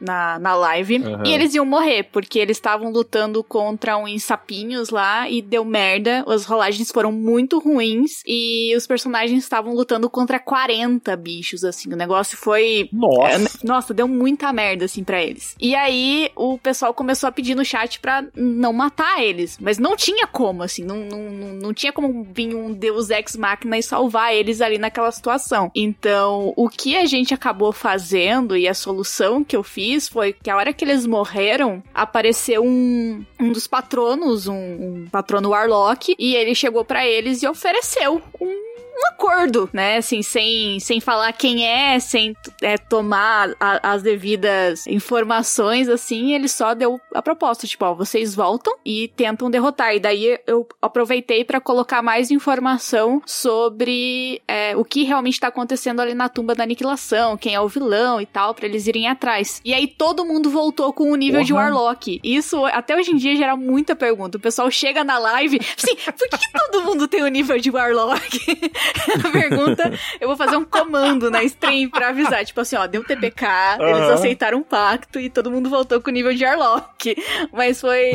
na, 0.00 0.38
na 0.38 0.54
live, 0.54 1.02
e 1.24 1.32
eles 1.32 1.54
iam 1.54 1.66
morrer, 1.66 2.04
porque 2.04 2.38
eles 2.38 2.56
estavam 2.56 2.90
lutando 2.90 3.44
contra 3.44 3.96
uns 3.98 4.24
sapinhos 4.24 4.88
lá 4.88 5.28
e 5.28 5.42
deu 5.42 5.64
merda. 5.64 6.24
As 6.26 6.46
rolagens 6.46 6.90
foram 6.90 7.12
muito 7.12 7.58
ruins 7.58 8.22
e 8.26 8.74
os 8.74 8.86
personagens 8.86 9.44
estavam 9.44 9.74
lutando 9.74 10.08
contra 10.08 10.38
40 10.38 11.14
bichos, 11.16 11.62
assim. 11.62 11.92
O 11.92 11.96
negócio 11.96 12.38
foi. 12.38 12.88
Nossa. 12.92 13.28
É, 13.28 13.66
Nossa, 13.66 13.94
deu 13.94 14.08
muita 14.08 14.52
merda, 14.52 14.86
assim, 14.86 14.95
pra 15.04 15.22
eles. 15.22 15.54
E 15.60 15.74
aí, 15.74 16.30
o 16.34 16.58
pessoal 16.58 16.92
começou 16.94 17.28
a 17.28 17.32
pedir 17.32 17.54
no 17.54 17.64
chat 17.64 18.00
pra 18.00 18.24
não 18.34 18.72
matar 18.72 19.22
eles. 19.22 19.58
Mas 19.60 19.78
não 19.78 19.96
tinha 19.96 20.26
como, 20.26 20.62
assim. 20.62 20.84
Não, 20.84 20.96
não, 20.96 21.18
não, 21.54 21.74
tinha 21.74 21.92
como 21.92 22.26
vir 22.32 22.54
um 22.54 22.72
Deus 22.72 23.10
Ex 23.10 23.36
Machina 23.36 23.78
e 23.78 23.82
salvar 23.82 24.34
eles 24.34 24.60
ali 24.60 24.78
naquela 24.78 25.10
situação. 25.10 25.70
Então, 25.74 26.52
o 26.56 26.68
que 26.68 26.96
a 26.96 27.06
gente 27.06 27.34
acabou 27.34 27.72
fazendo 27.72 28.56
e 28.56 28.68
a 28.68 28.74
solução 28.74 29.44
que 29.44 29.56
eu 29.56 29.62
fiz 29.62 30.08
foi 30.08 30.32
que 30.32 30.50
a 30.50 30.56
hora 30.56 30.72
que 30.72 30.84
eles 30.84 31.06
morreram, 31.06 31.82
apareceu 31.94 32.64
um, 32.64 33.24
um 33.40 33.52
dos 33.52 33.66
patronos, 33.66 34.46
um, 34.46 34.54
um 34.54 35.08
patrono 35.10 35.50
Warlock, 35.50 36.14
e 36.18 36.34
ele 36.34 36.54
chegou 36.54 36.84
pra 36.84 37.06
eles 37.06 37.42
e 37.42 37.48
ofereceu 37.48 38.22
um 38.40 38.55
um 38.96 39.06
acordo, 39.08 39.68
né? 39.72 39.98
Assim, 39.98 40.22
sem, 40.22 40.80
sem 40.80 41.00
falar 41.00 41.32
quem 41.32 41.66
é, 41.66 41.98
sem 41.98 42.34
é, 42.62 42.78
tomar 42.78 43.50
a- 43.60 43.92
as 43.92 44.02
devidas 44.02 44.86
informações, 44.86 45.88
assim, 45.88 46.32
ele 46.34 46.48
só 46.48 46.74
deu 46.74 47.00
a 47.14 47.20
proposta, 47.20 47.66
tipo, 47.66 47.84
ó, 47.84 47.94
vocês 47.94 48.34
voltam 48.34 48.74
e 48.84 49.08
tentam 49.16 49.50
derrotar. 49.50 49.94
E 49.94 50.00
daí 50.00 50.38
eu 50.46 50.66
aproveitei 50.80 51.44
pra 51.44 51.60
colocar 51.60 52.02
mais 52.02 52.30
informação 52.30 53.20
sobre 53.26 54.40
é, 54.48 54.76
o 54.76 54.84
que 54.84 55.02
realmente 55.04 55.38
tá 55.40 55.48
acontecendo 55.48 56.00
ali 56.00 56.14
na 56.14 56.28
tumba 56.28 56.54
da 56.54 56.62
aniquilação, 56.64 57.36
quem 57.36 57.54
é 57.54 57.60
o 57.60 57.68
vilão 57.68 58.20
e 58.20 58.26
tal, 58.26 58.54
pra 58.54 58.66
eles 58.66 58.86
irem 58.86 59.08
atrás. 59.08 59.60
E 59.64 59.74
aí 59.74 59.86
todo 59.86 60.24
mundo 60.24 60.48
voltou 60.50 60.92
com 60.92 61.10
o 61.10 61.16
nível 61.16 61.42
de 61.42 61.52
Porra. 61.52 61.64
Warlock. 61.64 62.20
Isso 62.24 62.64
até 62.66 62.96
hoje 62.96 63.10
em 63.12 63.16
dia 63.16 63.36
gera 63.36 63.56
muita 63.56 63.94
pergunta. 63.94 64.38
O 64.38 64.40
pessoal 64.40 64.70
chega 64.70 65.04
na 65.04 65.18
live, 65.18 65.58
assim, 65.76 65.94
por 65.96 66.28
que, 66.28 66.38
que 66.38 66.52
todo 66.52 66.82
mundo 66.84 67.06
tem 67.08 67.22
o 67.22 67.28
nível 67.28 67.58
de 67.58 67.70
Warlock? 67.70 68.38
a 69.24 69.30
pergunta, 69.30 69.92
eu 70.20 70.28
vou 70.28 70.36
fazer 70.36 70.56
um 70.56 70.64
comando 70.64 71.30
na 71.30 71.42
stream 71.44 71.90
pra 71.90 72.08
avisar, 72.08 72.44
tipo 72.44 72.60
assim, 72.60 72.76
ó, 72.76 72.86
deu 72.86 73.02
TPK, 73.04 73.44
eles 73.80 74.00
Aham. 74.02 74.14
aceitaram 74.14 74.58
um 74.58 74.62
pacto 74.62 75.18
e 75.20 75.28
todo 75.30 75.50
mundo 75.50 75.68
voltou 75.70 76.00
com 76.00 76.10
o 76.10 76.12
nível 76.12 76.34
de 76.34 76.44
Warlock. 76.44 77.16
Mas 77.52 77.80
foi, 77.80 78.12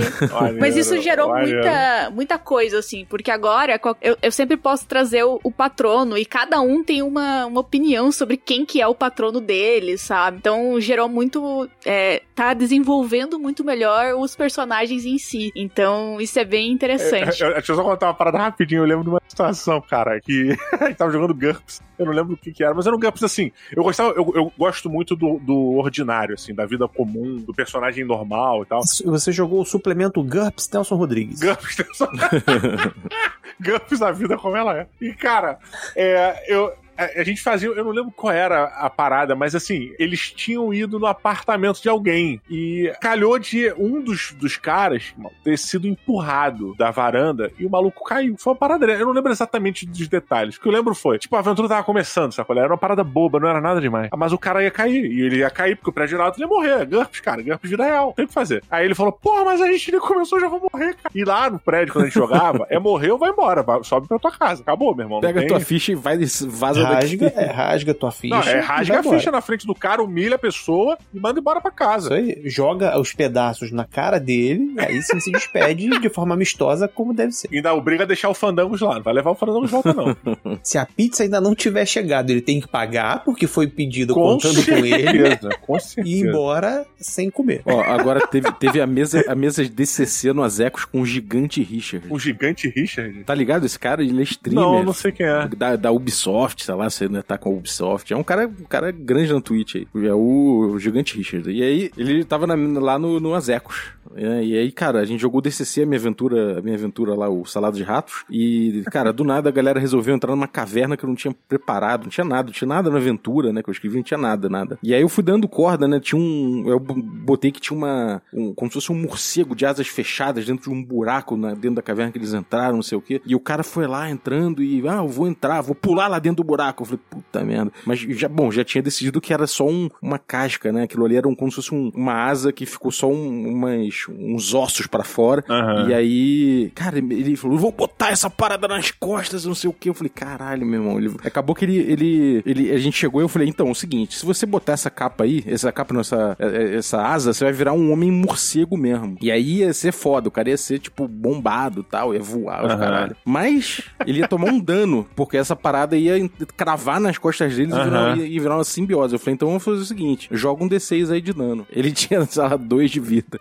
mas 0.60 0.76
isso 0.76 1.00
gerou 1.02 1.30
muita, 1.34 2.10
muita 2.12 2.38
coisa, 2.38 2.80
assim, 2.80 3.06
porque 3.06 3.32
agora 3.32 3.80
eu, 4.02 4.18
eu 4.22 4.32
sempre 4.32 4.58
posso 4.58 4.86
trazer 4.88 5.24
o, 5.24 5.40
o 5.44 5.52
patrono 5.52 6.18
e 6.18 6.26
cada 6.26 6.62
um 6.62 6.84
tem 6.84 7.02
uma, 7.02 7.46
uma 7.46 7.62
opinião 7.62 8.12
sobre 8.12 8.38
quem 8.38 8.66
que 8.66 8.82
é 8.82 8.88
o 8.88 8.96
patrono 8.96 9.40
deles, 9.40 10.02
sabe? 10.02 10.38
Então 10.38 10.80
gerou 10.80 11.08
muito. 11.10 11.70
É, 11.86 12.22
tá 12.36 12.54
desenvolvendo 12.54 13.40
muito 13.40 13.64
melhor 13.64 14.16
os 14.16 14.36
personagens 14.36 15.06
em 15.06 15.18
si. 15.18 15.52
Então 15.56 16.20
isso 16.20 16.38
é 16.40 16.46
bem 16.46 16.72
interessante. 16.72 17.42
Eu- 17.42 17.50
eu- 17.50 17.54
Deixa 17.56 17.72
eu 17.72 17.76
só 17.76 17.84
contar 17.84 18.08
uma 18.08 18.14
parada 18.14 18.38
rapidinho. 18.38 18.82
Eu 18.82 18.86
lembro 18.88 19.04
de 19.04 19.10
uma 19.10 19.22
situação, 19.28 19.82
cara, 19.82 20.20
que 20.20 20.56
a 20.80 20.86
gente 20.88 20.98
tava 20.98 21.12
jogando 21.12 21.34
GURPS. 21.34 21.82
Eu 21.98 22.06
não 22.06 22.14
lembro 22.14 22.34
o 22.34 22.38
que, 22.38 22.52
que 22.52 22.64
era, 22.64 22.74
mas 22.74 22.86
era 22.88 22.96
um 22.96 23.00
GURPS 23.00 23.24
assim. 23.24 23.52
Eu 23.72 23.84
gostava, 23.84 24.10
eu, 24.12 24.32
eu 24.36 24.52
gosto 24.58 24.90
muito 24.90 25.16
do, 25.16 25.40
do 25.40 25.56
ordinário, 25.78 26.34
assim, 26.36 26.54
da 26.54 26.66
vida 26.66 26.88
comum, 26.88 27.38
do 27.38 27.54
personagem 27.54 28.04
normal 28.06 28.64
e 28.64 28.66
tal. 28.66 28.82
Você 29.06 29.32
jogou 29.32 29.62
o 29.62 29.66
suplemento 29.66 30.24
GURPS 30.24 30.70
Nelson 30.72 30.96
Rodrigues. 30.96 31.40
GURPS 31.40 31.78
só- 31.94 32.10
GURPS 33.62 34.02
a 34.02 34.12
vida 34.12 34.38
como 34.38 34.56
ela 34.56 34.78
é. 34.78 34.88
E, 35.00 35.14
cara, 35.14 35.60
é, 35.96 36.46
eu. 36.54 36.74
A 37.02 37.22
a 37.22 37.24
gente 37.24 37.42
fazia, 37.42 37.70
eu 37.70 37.84
não 37.84 37.92
lembro 37.92 38.12
qual 38.12 38.34
era 38.34 38.64
a 38.64 38.90
parada, 38.90 39.36
mas 39.36 39.54
assim, 39.56 39.94
eles 40.00 40.32
tinham 40.32 40.74
ido 40.74 41.00
no 41.00 41.06
apartamento 41.06 41.82
de 41.82 41.88
alguém 41.88 42.42
e 42.50 42.92
calhou 43.00 43.38
de 43.38 43.72
um 43.78 44.02
dos, 44.02 44.34
dos 44.34 44.58
caras 44.58 45.14
irmão, 45.16 45.32
ter 45.44 45.58
sido 45.58 45.88
empurrado 45.88 46.76
da 46.76 46.92
varanda 46.92 47.52
e 47.60 47.66
o 47.66 47.70
maluco 47.70 48.04
caiu. 48.04 48.36
Foi 48.38 48.54
uma 48.54 48.60
parada, 48.60 48.86
eu 48.86 49.06
não 49.06 49.14
lembro 49.14 49.32
exatamente 49.32 49.86
dos 49.86 50.08
detalhes. 50.08 50.56
O 50.56 50.62
que 50.62 50.68
eu 50.68 50.72
lembro 50.72 50.94
foi, 50.96 51.18
tipo, 51.20 51.36
a 51.36 51.40
aventura 51.40 51.68
tava 51.68 51.84
começando, 51.84 52.34
sabe? 52.34 52.58
Era 52.58 52.68
uma 52.68 52.78
parada 52.78 53.04
boba, 53.04 53.40
não 53.40 53.48
era 53.48 53.62
nada 53.62 53.80
demais. 53.80 54.10
Mas 54.18 54.34
o 54.34 54.38
cara 54.38 54.64
ia 54.64 54.72
cair, 54.72 55.06
e 55.06 55.22
ele 55.22 55.38
ia 55.38 55.50
cair 55.50 55.76
porque 55.76 55.90
o 55.90 55.94
prédio 55.94 56.22
alto 56.22 56.40
ia 56.40 56.48
morrer. 56.48 56.86
GURPS, 56.86 57.20
cara, 57.20 57.42
GURPS 57.42 57.70
vida 57.70 57.84
real, 57.84 58.14
tem 58.14 58.26
o 58.26 58.28
que 58.28 58.34
fazer. 58.34 58.64
Aí 58.70 58.86
ele 58.86 58.96
falou, 58.96 59.12
porra, 59.12 59.46
mas 59.46 59.62
a 59.62 59.68
gente 59.72 59.92
nem 59.92 60.02
começou, 60.02 60.40
já 60.40 60.48
vou 60.48 60.68
morrer, 60.72 60.96
cara. 60.96 61.12
E 61.14 61.24
lá 61.24 61.50
no 61.50 61.60
prédio, 61.60 61.94
quando 61.94 62.06
a 62.06 62.08
gente 62.08 62.16
jogava, 62.16 62.66
é 62.70 62.80
morrer 62.80 63.12
ou 63.12 63.18
vai 63.18 63.30
embora, 63.30 63.64
sobe 63.84 64.08
pra 64.08 64.20
tua 64.20 64.32
casa. 64.32 64.62
Acabou, 64.62 64.96
meu 64.96 65.06
irmão. 65.06 65.22
Pega 65.22 65.40
tem- 65.40 65.48
tua 65.48 65.60
ficha 65.60 65.92
e 65.92 65.96
vai 65.96 66.18
vaza 66.48 66.82
Rasga, 66.96 67.34
é, 67.36 67.46
rasga 67.52 67.94
tua 67.94 68.12
ficha. 68.12 68.36
Não, 68.36 68.44
é 68.44 68.58
e 68.58 68.62
rasga 68.62 68.96
a 68.98 69.00
embora. 69.00 69.18
ficha 69.18 69.32
na 69.32 69.42
frente 69.42 69.66
do 69.68 69.76
cara, 69.76 70.04
humilha 70.04 70.36
a 70.36 70.40
pessoa 70.40 70.98
e 71.14 71.20
manda 71.20 71.40
embora 71.40 71.60
pra 71.62 71.70
Isso 71.70 71.78
casa. 71.78 72.14
aí, 72.16 72.42
joga 72.46 73.00
os 73.00 73.14
pedaços 73.14 73.72
na 73.72 73.86
cara 73.86 74.20
dele, 74.20 74.74
e 74.76 74.80
aí 74.80 75.02
sim 75.02 75.20
se 75.20 75.32
despede 75.32 75.90
de 76.00 76.10
forma 76.10 76.34
amistosa, 76.34 76.88
como 76.88 77.14
deve 77.14 77.32
ser. 77.32 77.50
E 77.52 77.58
ainda 77.58 77.74
obriga 77.74 78.04
a 78.04 78.08
deixar 78.08 78.30
o 78.30 78.34
Fandangos 78.34 78.82
lá. 78.82 78.96
Não 78.96 79.04
vai 79.04 79.14
levar 79.14 79.32
o 79.32 79.36
Fandangos 79.36 79.66
de 79.66 79.72
volta, 79.72 79.94
não. 79.94 80.16
Se 80.64 80.78
a 80.78 80.86
pizza 80.86 81.24
ainda 81.24 81.40
não 81.42 81.56
tiver 81.56 81.86
chegado, 81.86 82.30
ele 82.30 82.42
tem 82.42 82.60
que 82.60 82.68
pagar, 82.68 83.24
porque 83.24 83.48
foi 83.48 83.68
pedido 83.68 84.14
contando 84.14 84.64
com 84.66 84.86
ele, 84.86 85.20
certeza, 85.26 85.50
com 85.62 85.74
e 85.76 85.78
ir 85.78 85.82
certeza. 85.82 86.28
embora 86.28 86.86
sem 87.00 87.30
comer. 87.30 87.62
Ó, 87.66 87.82
agora 87.82 88.28
teve, 88.28 88.52
teve 88.54 88.82
a 88.82 88.88
mesa 88.88 89.24
a 89.28 89.36
mesa 89.36 89.64
de 89.64 89.70
DCC 89.70 90.34
no 90.34 90.44
Azecos 90.44 90.86
com 90.86 91.02
o 91.02 91.06
gigante 91.06 91.62
Richard. 91.64 92.08
O 92.10 92.20
gigante 92.20 92.70
Richard? 92.70 93.24
Tá 93.24 93.34
ligado? 93.34 93.66
Esse 93.66 93.78
cara, 93.80 94.02
ele 94.04 94.20
é 94.20 94.24
streamer. 94.24 94.64
Não, 94.64 94.84
não 94.84 94.94
sei 94.94 95.12
quem 95.12 95.26
é. 95.26 95.48
Da, 95.48 95.76
da 95.76 95.92
Ubisoft, 95.92 96.64
sei 96.64 96.76
lá, 96.76 96.81
você 96.90 97.08
né, 97.10 97.22
tá 97.22 97.38
com 97.38 97.50
a 97.50 97.54
Ubisoft. 97.54 98.12
É 98.14 98.18
um 98.18 98.24
cara, 98.24 98.48
um 98.48 98.66
cara 98.66 98.92
grande 98.92 99.34
na 99.34 99.42
Twitch 99.42 99.76
aí. 99.76 99.88
É 100.08 100.14
o, 100.14 100.72
o 100.74 100.80
Gigante 100.80 101.18
Richard. 101.18 101.50
E 101.52 101.62
aí, 101.64 101.92
ele 101.98 102.24
tava 102.24 102.46
na- 102.48 102.80
lá 102.80 102.98
no, 103.00 103.20
no 103.20 103.34
Azecos. 103.34 103.92
É, 104.16 104.44
e 104.44 104.58
aí, 104.58 104.72
cara, 104.72 105.00
a 105.00 105.06
gente 105.06 105.22
jogou 105.22 105.40
DCC, 105.42 105.84
a 105.84 105.86
minha 105.86 105.98
aventura, 106.00 106.60
a 106.60 106.62
minha 106.62 106.76
aventura 106.76 107.14
lá, 107.16 107.30
o 107.30 107.46
Salado 107.46 107.78
de 107.78 107.84
Ratos. 107.84 108.26
E, 108.30 108.84
cara, 108.92 109.14
do 109.14 109.24
nada 109.24 109.50
a 109.50 109.52
galera 109.52 109.80
resolveu 109.80 110.14
entrar 110.14 110.32
numa 110.32 110.48
caverna 110.48 110.98
que 110.98 111.06
eu 111.06 111.08
não 111.08 111.16
tinha 111.16 111.34
preparado, 111.48 112.04
não 112.04 112.10
tinha 112.10 112.26
nada, 112.26 112.48
não 112.48 112.52
tinha 112.54 112.68
nada 112.68 112.90
na 112.90 112.98
aventura, 112.98 113.54
né, 113.54 113.64
que 113.64 113.70
eu 113.70 113.72
escrevi, 113.72 113.98
não 113.98 114.04
tinha 114.04 114.18
nada, 114.18 114.50
nada. 114.50 114.78
E 114.84 114.94
aí 114.94 115.02
eu 115.02 115.08
fui 115.08 115.24
dando 115.24 115.48
corda, 115.48 115.88
né, 115.88 116.00
tinha 116.00 116.20
um, 116.20 116.64
eu 116.68 116.80
botei 116.80 117.52
que 117.52 117.62
tinha 117.62 117.78
uma, 117.78 118.22
um, 118.34 118.54
como 118.54 118.70
se 118.70 118.76
fosse 118.76 118.92
um 118.92 118.96
morcego 119.02 119.56
de 119.56 119.66
asas 119.66 119.88
fechadas 119.88 120.46
dentro 120.46 120.70
de 120.70 120.76
um 120.76 120.84
buraco 120.84 121.38
na- 121.38 121.54
dentro 121.54 121.76
da 121.76 121.82
caverna 121.82 122.12
que 122.12 122.18
eles 122.18 122.34
entraram, 122.34 122.76
não 122.76 122.84
sei 122.84 122.98
o 122.98 123.02
quê. 123.02 123.22
E 123.26 123.36
o 123.36 123.40
cara 123.40 123.64
foi 123.64 123.88
lá 123.88 124.10
entrando 124.10 124.62
e, 124.62 124.86
ah, 124.90 124.98
eu 124.98 125.08
vou 125.08 125.28
entrar, 125.28 125.62
vou 125.62 125.76
pular 125.76 126.08
lá 126.08 126.20
dentro 126.20 126.44
do 126.44 126.48
buraco. 126.48 126.61
Eu 126.70 126.86
falei, 126.86 127.00
puta 127.10 127.44
merda. 127.44 127.72
Mas 127.86 128.00
já, 128.00 128.28
bom, 128.28 128.52
já 128.52 128.64
tinha 128.64 128.82
decidido 128.82 129.20
que 129.22 129.34
era 129.34 129.48
só 129.48 129.68
um- 129.68 129.90
uma 130.02 130.18
casca, 130.20 130.72
né? 130.72 130.84
Aquilo 130.84 131.06
ali 131.06 131.16
era 131.16 131.28
um, 131.28 131.36
como 131.36 131.52
se 131.52 131.56
fosse 131.58 131.74
um- 131.74 131.92
uma 131.96 132.14
asa 132.26 132.52
que 132.52 132.66
ficou 132.66 132.92
só 132.92 133.08
um- 133.10 133.48
umas, 133.50 134.06
uns 134.10 134.54
ossos 134.54 134.88
pra 134.88 135.04
fora. 135.04 135.44
Aham. 135.50 135.90
E 135.90 135.94
aí, 135.94 136.72
cara, 136.76 136.98
ele 137.00 137.36
falou, 137.36 137.58
vou 137.58 137.72
botar 137.72 138.10
essa 138.12 138.30
parada 138.30 138.68
nas 138.68 138.92
costas, 138.92 139.46
não 139.46 139.56
sei 139.56 139.70
o 139.70 139.74
que. 139.74 139.90
Eu 139.90 139.94
falei, 139.94 140.10
caralho, 140.14 140.66
meu 140.66 140.82
irmão. 140.82 140.98
Ele, 140.98 141.16
acabou 141.24 141.56
que 141.56 141.66
ele, 141.66 141.78
ele, 141.78 142.44
ele, 142.46 142.72
a 142.72 142.78
gente 142.78 142.98
chegou 142.98 143.22
e 143.22 143.24
eu 143.24 143.30
falei, 143.30 143.48
então, 143.48 143.68
é 143.68 143.72
o 143.72 143.76
seguinte, 143.76 144.16
se 144.18 144.26
você 144.26 144.46
botar 144.46 144.74
essa 144.74 144.90
capa 144.90 145.24
aí, 145.24 145.44
essa 145.48 145.72
capa, 145.72 145.94
não, 145.94 146.02
essa, 146.02 146.36
é, 146.40 146.76
essa 146.76 147.02
asa, 147.02 147.34
você 147.34 147.44
vai 147.44 147.54
virar 147.54 147.74
um 147.74 147.92
homem 147.92 148.12
morcego 148.12 148.78
mesmo. 148.78 149.18
E 149.22 149.32
aí 149.32 149.58
ia 149.60 149.74
ser 149.74 149.92
foda, 149.92 150.28
o 150.28 150.32
cara 150.32 150.50
ia 150.50 150.58
ser, 150.58 150.80
tipo, 150.80 151.08
bombado 151.08 151.84
tal, 151.84 152.14
ia 152.14 152.22
voar, 152.22 152.66
os 152.66 152.72
Aham. 152.72 152.80
caralho. 152.80 153.16
Mas 153.26 153.82
ele 154.06 154.20
ia 154.20 154.28
tomar 154.28 154.50
um 154.52 154.60
dano, 154.60 155.08
porque 155.16 155.38
essa 155.38 155.56
parada 155.56 155.96
ia 155.98 156.30
cravar 156.52 157.00
nas 157.00 157.18
costas 157.18 157.56
deles 157.56 157.74
e 157.76 157.84
virar, 157.84 158.18
ia 158.18 158.42
virar 158.42 158.56
uma 158.58 158.64
simbiose. 158.64 159.16
Eu 159.16 159.20
falei, 159.20 159.34
então 159.36 159.48
vamos 159.48 159.64
fazer 159.64 159.82
o 159.82 159.86
seguinte, 159.86 160.28
joga 160.32 160.64
um 160.64 160.70
D6 160.70 161.12
aí 161.12 161.22
de 161.22 161.34
dano. 161.34 161.66
Ele 161.72 161.92
tinha, 161.94 162.26
sei 162.26 162.44
lá, 162.44 162.56
dois 162.56 162.92
de 162.92 163.00
vida. 163.00 163.40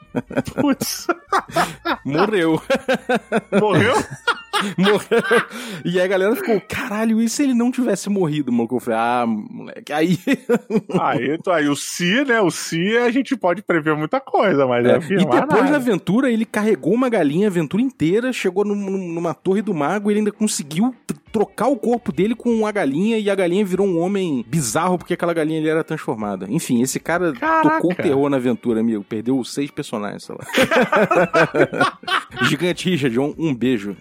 Putz, 0.61 1.07
Morreu. 2.05 2.61
morreu? 3.61 3.95
Morreu. 4.77 5.23
E 5.85 5.99
aí 5.99 6.05
a 6.05 6.07
galera 6.07 6.37
ficou, 6.37 6.61
caralho, 6.69 7.21
e 7.21 7.29
se 7.29 7.43
ele 7.43 7.55
não 7.55 7.71
tivesse 7.71 8.09
morrido, 8.11 8.53
maluco? 8.53 8.77
Eu 8.77 8.81
falei, 8.81 8.99
ah, 9.01 9.25
moleque, 9.27 9.93
aí. 9.93 10.19
Aí, 11.01 11.35
então, 11.35 11.53
aí 11.53 11.69
o 11.69 11.77
Si, 11.77 12.25
né? 12.25 12.41
O 12.41 12.51
Si 12.51 12.97
a 12.97 13.11
gente 13.11 13.37
pode 13.37 13.63
prever 13.63 13.97
muita 13.97 14.21
coisa, 14.21 14.67
mas 14.67 14.85
é, 14.85 14.89
e 14.91 14.93
afirmar 14.97 15.41
depois 15.43 15.61
da 15.63 15.71
nada. 15.71 15.77
aventura, 15.77 16.31
ele 16.31 16.45
carregou 16.45 16.93
uma 16.93 17.09
galinha 17.09 17.47
a 17.49 17.51
aventura 17.51 17.83
inteira, 17.83 18.33
chegou 18.33 18.65
num- 18.65 18.75
num- 18.75 19.13
numa 19.15 19.33
torre 19.35 19.63
do 19.63 19.73
mago 19.75 20.11
e 20.11 20.13
ele 20.13 20.21
ainda 20.21 20.33
conseguiu 20.33 20.95
trocar 21.33 21.69
o 21.69 21.77
corpo 21.77 22.11
dele 22.13 22.35
com 22.35 22.67
a 22.67 22.73
galinha 22.73 23.17
e 23.19 23.31
a 23.31 23.35
galinha 23.35 23.65
virou 23.65 23.87
um 23.87 24.01
homem 24.01 24.45
bizarro 24.49 24.99
porque 24.99 25.15
aquela 25.15 25.33
galinha 25.33 25.59
ele 25.61 25.69
era 25.69 25.85
transformada. 25.85 26.47
Enfim, 26.49 26.83
esse 26.83 26.99
cara 26.99 27.33
Caraca. 27.33 27.77
tocou 27.77 27.95
terror 27.95 28.29
na 28.29 28.37
aventura, 28.37 28.81
amigo. 28.81 29.05
Perdeu 29.05 29.43
seis 29.45 29.71
personagens, 29.71 30.25
sei 30.25 30.35
lá. 30.35 30.45
Gigante 32.43 32.91
Richard, 32.91 33.19
um, 33.19 33.35
um 33.39 33.55
beijo. 33.55 33.97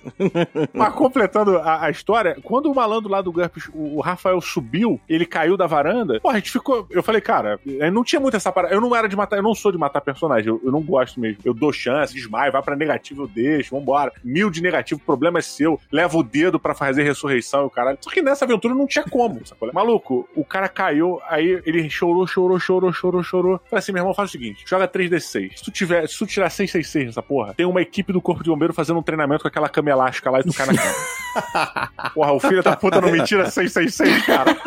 Mas 0.73 0.93
completando 0.93 1.57
a, 1.57 1.85
a 1.85 1.89
história, 1.89 2.37
quando 2.43 2.71
o 2.71 2.75
malandro 2.75 3.09
lá 3.09 3.21
do 3.21 3.31
GURPS, 3.31 3.69
o, 3.73 3.97
o 3.97 4.01
Rafael 4.01 4.39
subiu, 4.41 4.99
ele 5.07 5.25
caiu 5.25 5.57
da 5.57 5.67
varanda, 5.67 6.19
pô, 6.19 6.29
a 6.29 6.35
gente 6.35 6.51
ficou. 6.51 6.87
Eu 6.89 7.03
falei, 7.03 7.21
cara, 7.21 7.59
eu 7.65 7.91
não 7.91 8.03
tinha 8.03 8.19
muito 8.19 8.37
essa 8.37 8.51
parada. 8.51 8.73
Eu 8.73 8.81
não 8.81 8.95
era 8.95 9.07
de 9.07 9.15
matar, 9.15 9.37
eu 9.37 9.43
não 9.43 9.55
sou 9.55 9.71
de 9.71 9.77
matar 9.77 10.01
personagem, 10.01 10.49
eu, 10.49 10.61
eu 10.63 10.71
não 10.71 10.81
gosto 10.81 11.19
mesmo. 11.19 11.39
Eu 11.43 11.53
dou 11.53 11.71
chance, 11.71 12.13
desmaio, 12.13 12.51
vai 12.51 12.61
pra 12.61 12.75
negativo, 12.75 13.23
eu 13.23 13.27
deixo, 13.27 13.75
vambora. 13.75 14.11
Mil 14.23 14.49
de 14.49 14.61
negativo, 14.61 14.99
problema 14.99 15.39
é 15.39 15.41
seu. 15.41 15.79
Leva 15.91 16.17
o 16.17 16.23
dedo 16.23 16.59
pra 16.59 16.73
fazer 16.73 17.03
ressurreição 17.03 17.63
e 17.63 17.65
o 17.65 17.69
caralho. 17.69 17.97
Só 18.01 18.09
que 18.09 18.21
nessa 18.21 18.45
aventura 18.45 18.73
não 18.73 18.87
tinha 18.87 19.05
como, 19.05 19.45
sacou? 19.45 19.71
Maluco, 19.73 20.27
o 20.35 20.43
cara 20.43 20.67
caiu, 20.67 21.19
aí 21.27 21.61
ele 21.65 21.89
chorou, 21.89 22.25
chorou, 22.27 22.59
chorou, 22.59 22.91
chorou, 22.91 23.23
chorou. 23.23 23.61
Falei 23.69 23.79
assim, 23.79 23.91
meu 23.91 24.01
irmão, 24.01 24.13
faz 24.13 24.29
o 24.29 24.31
seguinte: 24.31 24.63
joga 24.67 24.87
3D6. 24.87 25.57
Se 25.57 25.63
tu, 25.63 25.71
tiver, 25.71 26.07
se 26.07 26.17
tu 26.17 26.25
tirar 26.25 26.49
666 26.49 27.05
nessa 27.05 27.21
porra, 27.21 27.53
tem 27.53 27.65
uma 27.65 27.81
equipe 27.81 28.11
do 28.13 28.21
Corpo 28.21 28.43
de 28.43 28.49
Bombeiro 28.49 28.73
fazendo 28.73 28.99
um 28.99 29.03
treinamento 29.03 29.41
com 29.43 29.47
aquela 29.47 29.69
cama 29.69 29.89
elástica 29.89 30.29
lá 30.29 30.38
tu 30.43 30.53
cai 30.53 30.67
na 30.67 30.73
cama. 30.73 30.95
porra, 32.13 32.33
o 32.33 32.39
filho 32.39 32.63
da 32.63 32.75
puta 32.75 32.99
não 33.01 33.11
me 33.11 33.23
tira 33.23 33.49
666, 33.49 34.25
cara. 34.25 34.57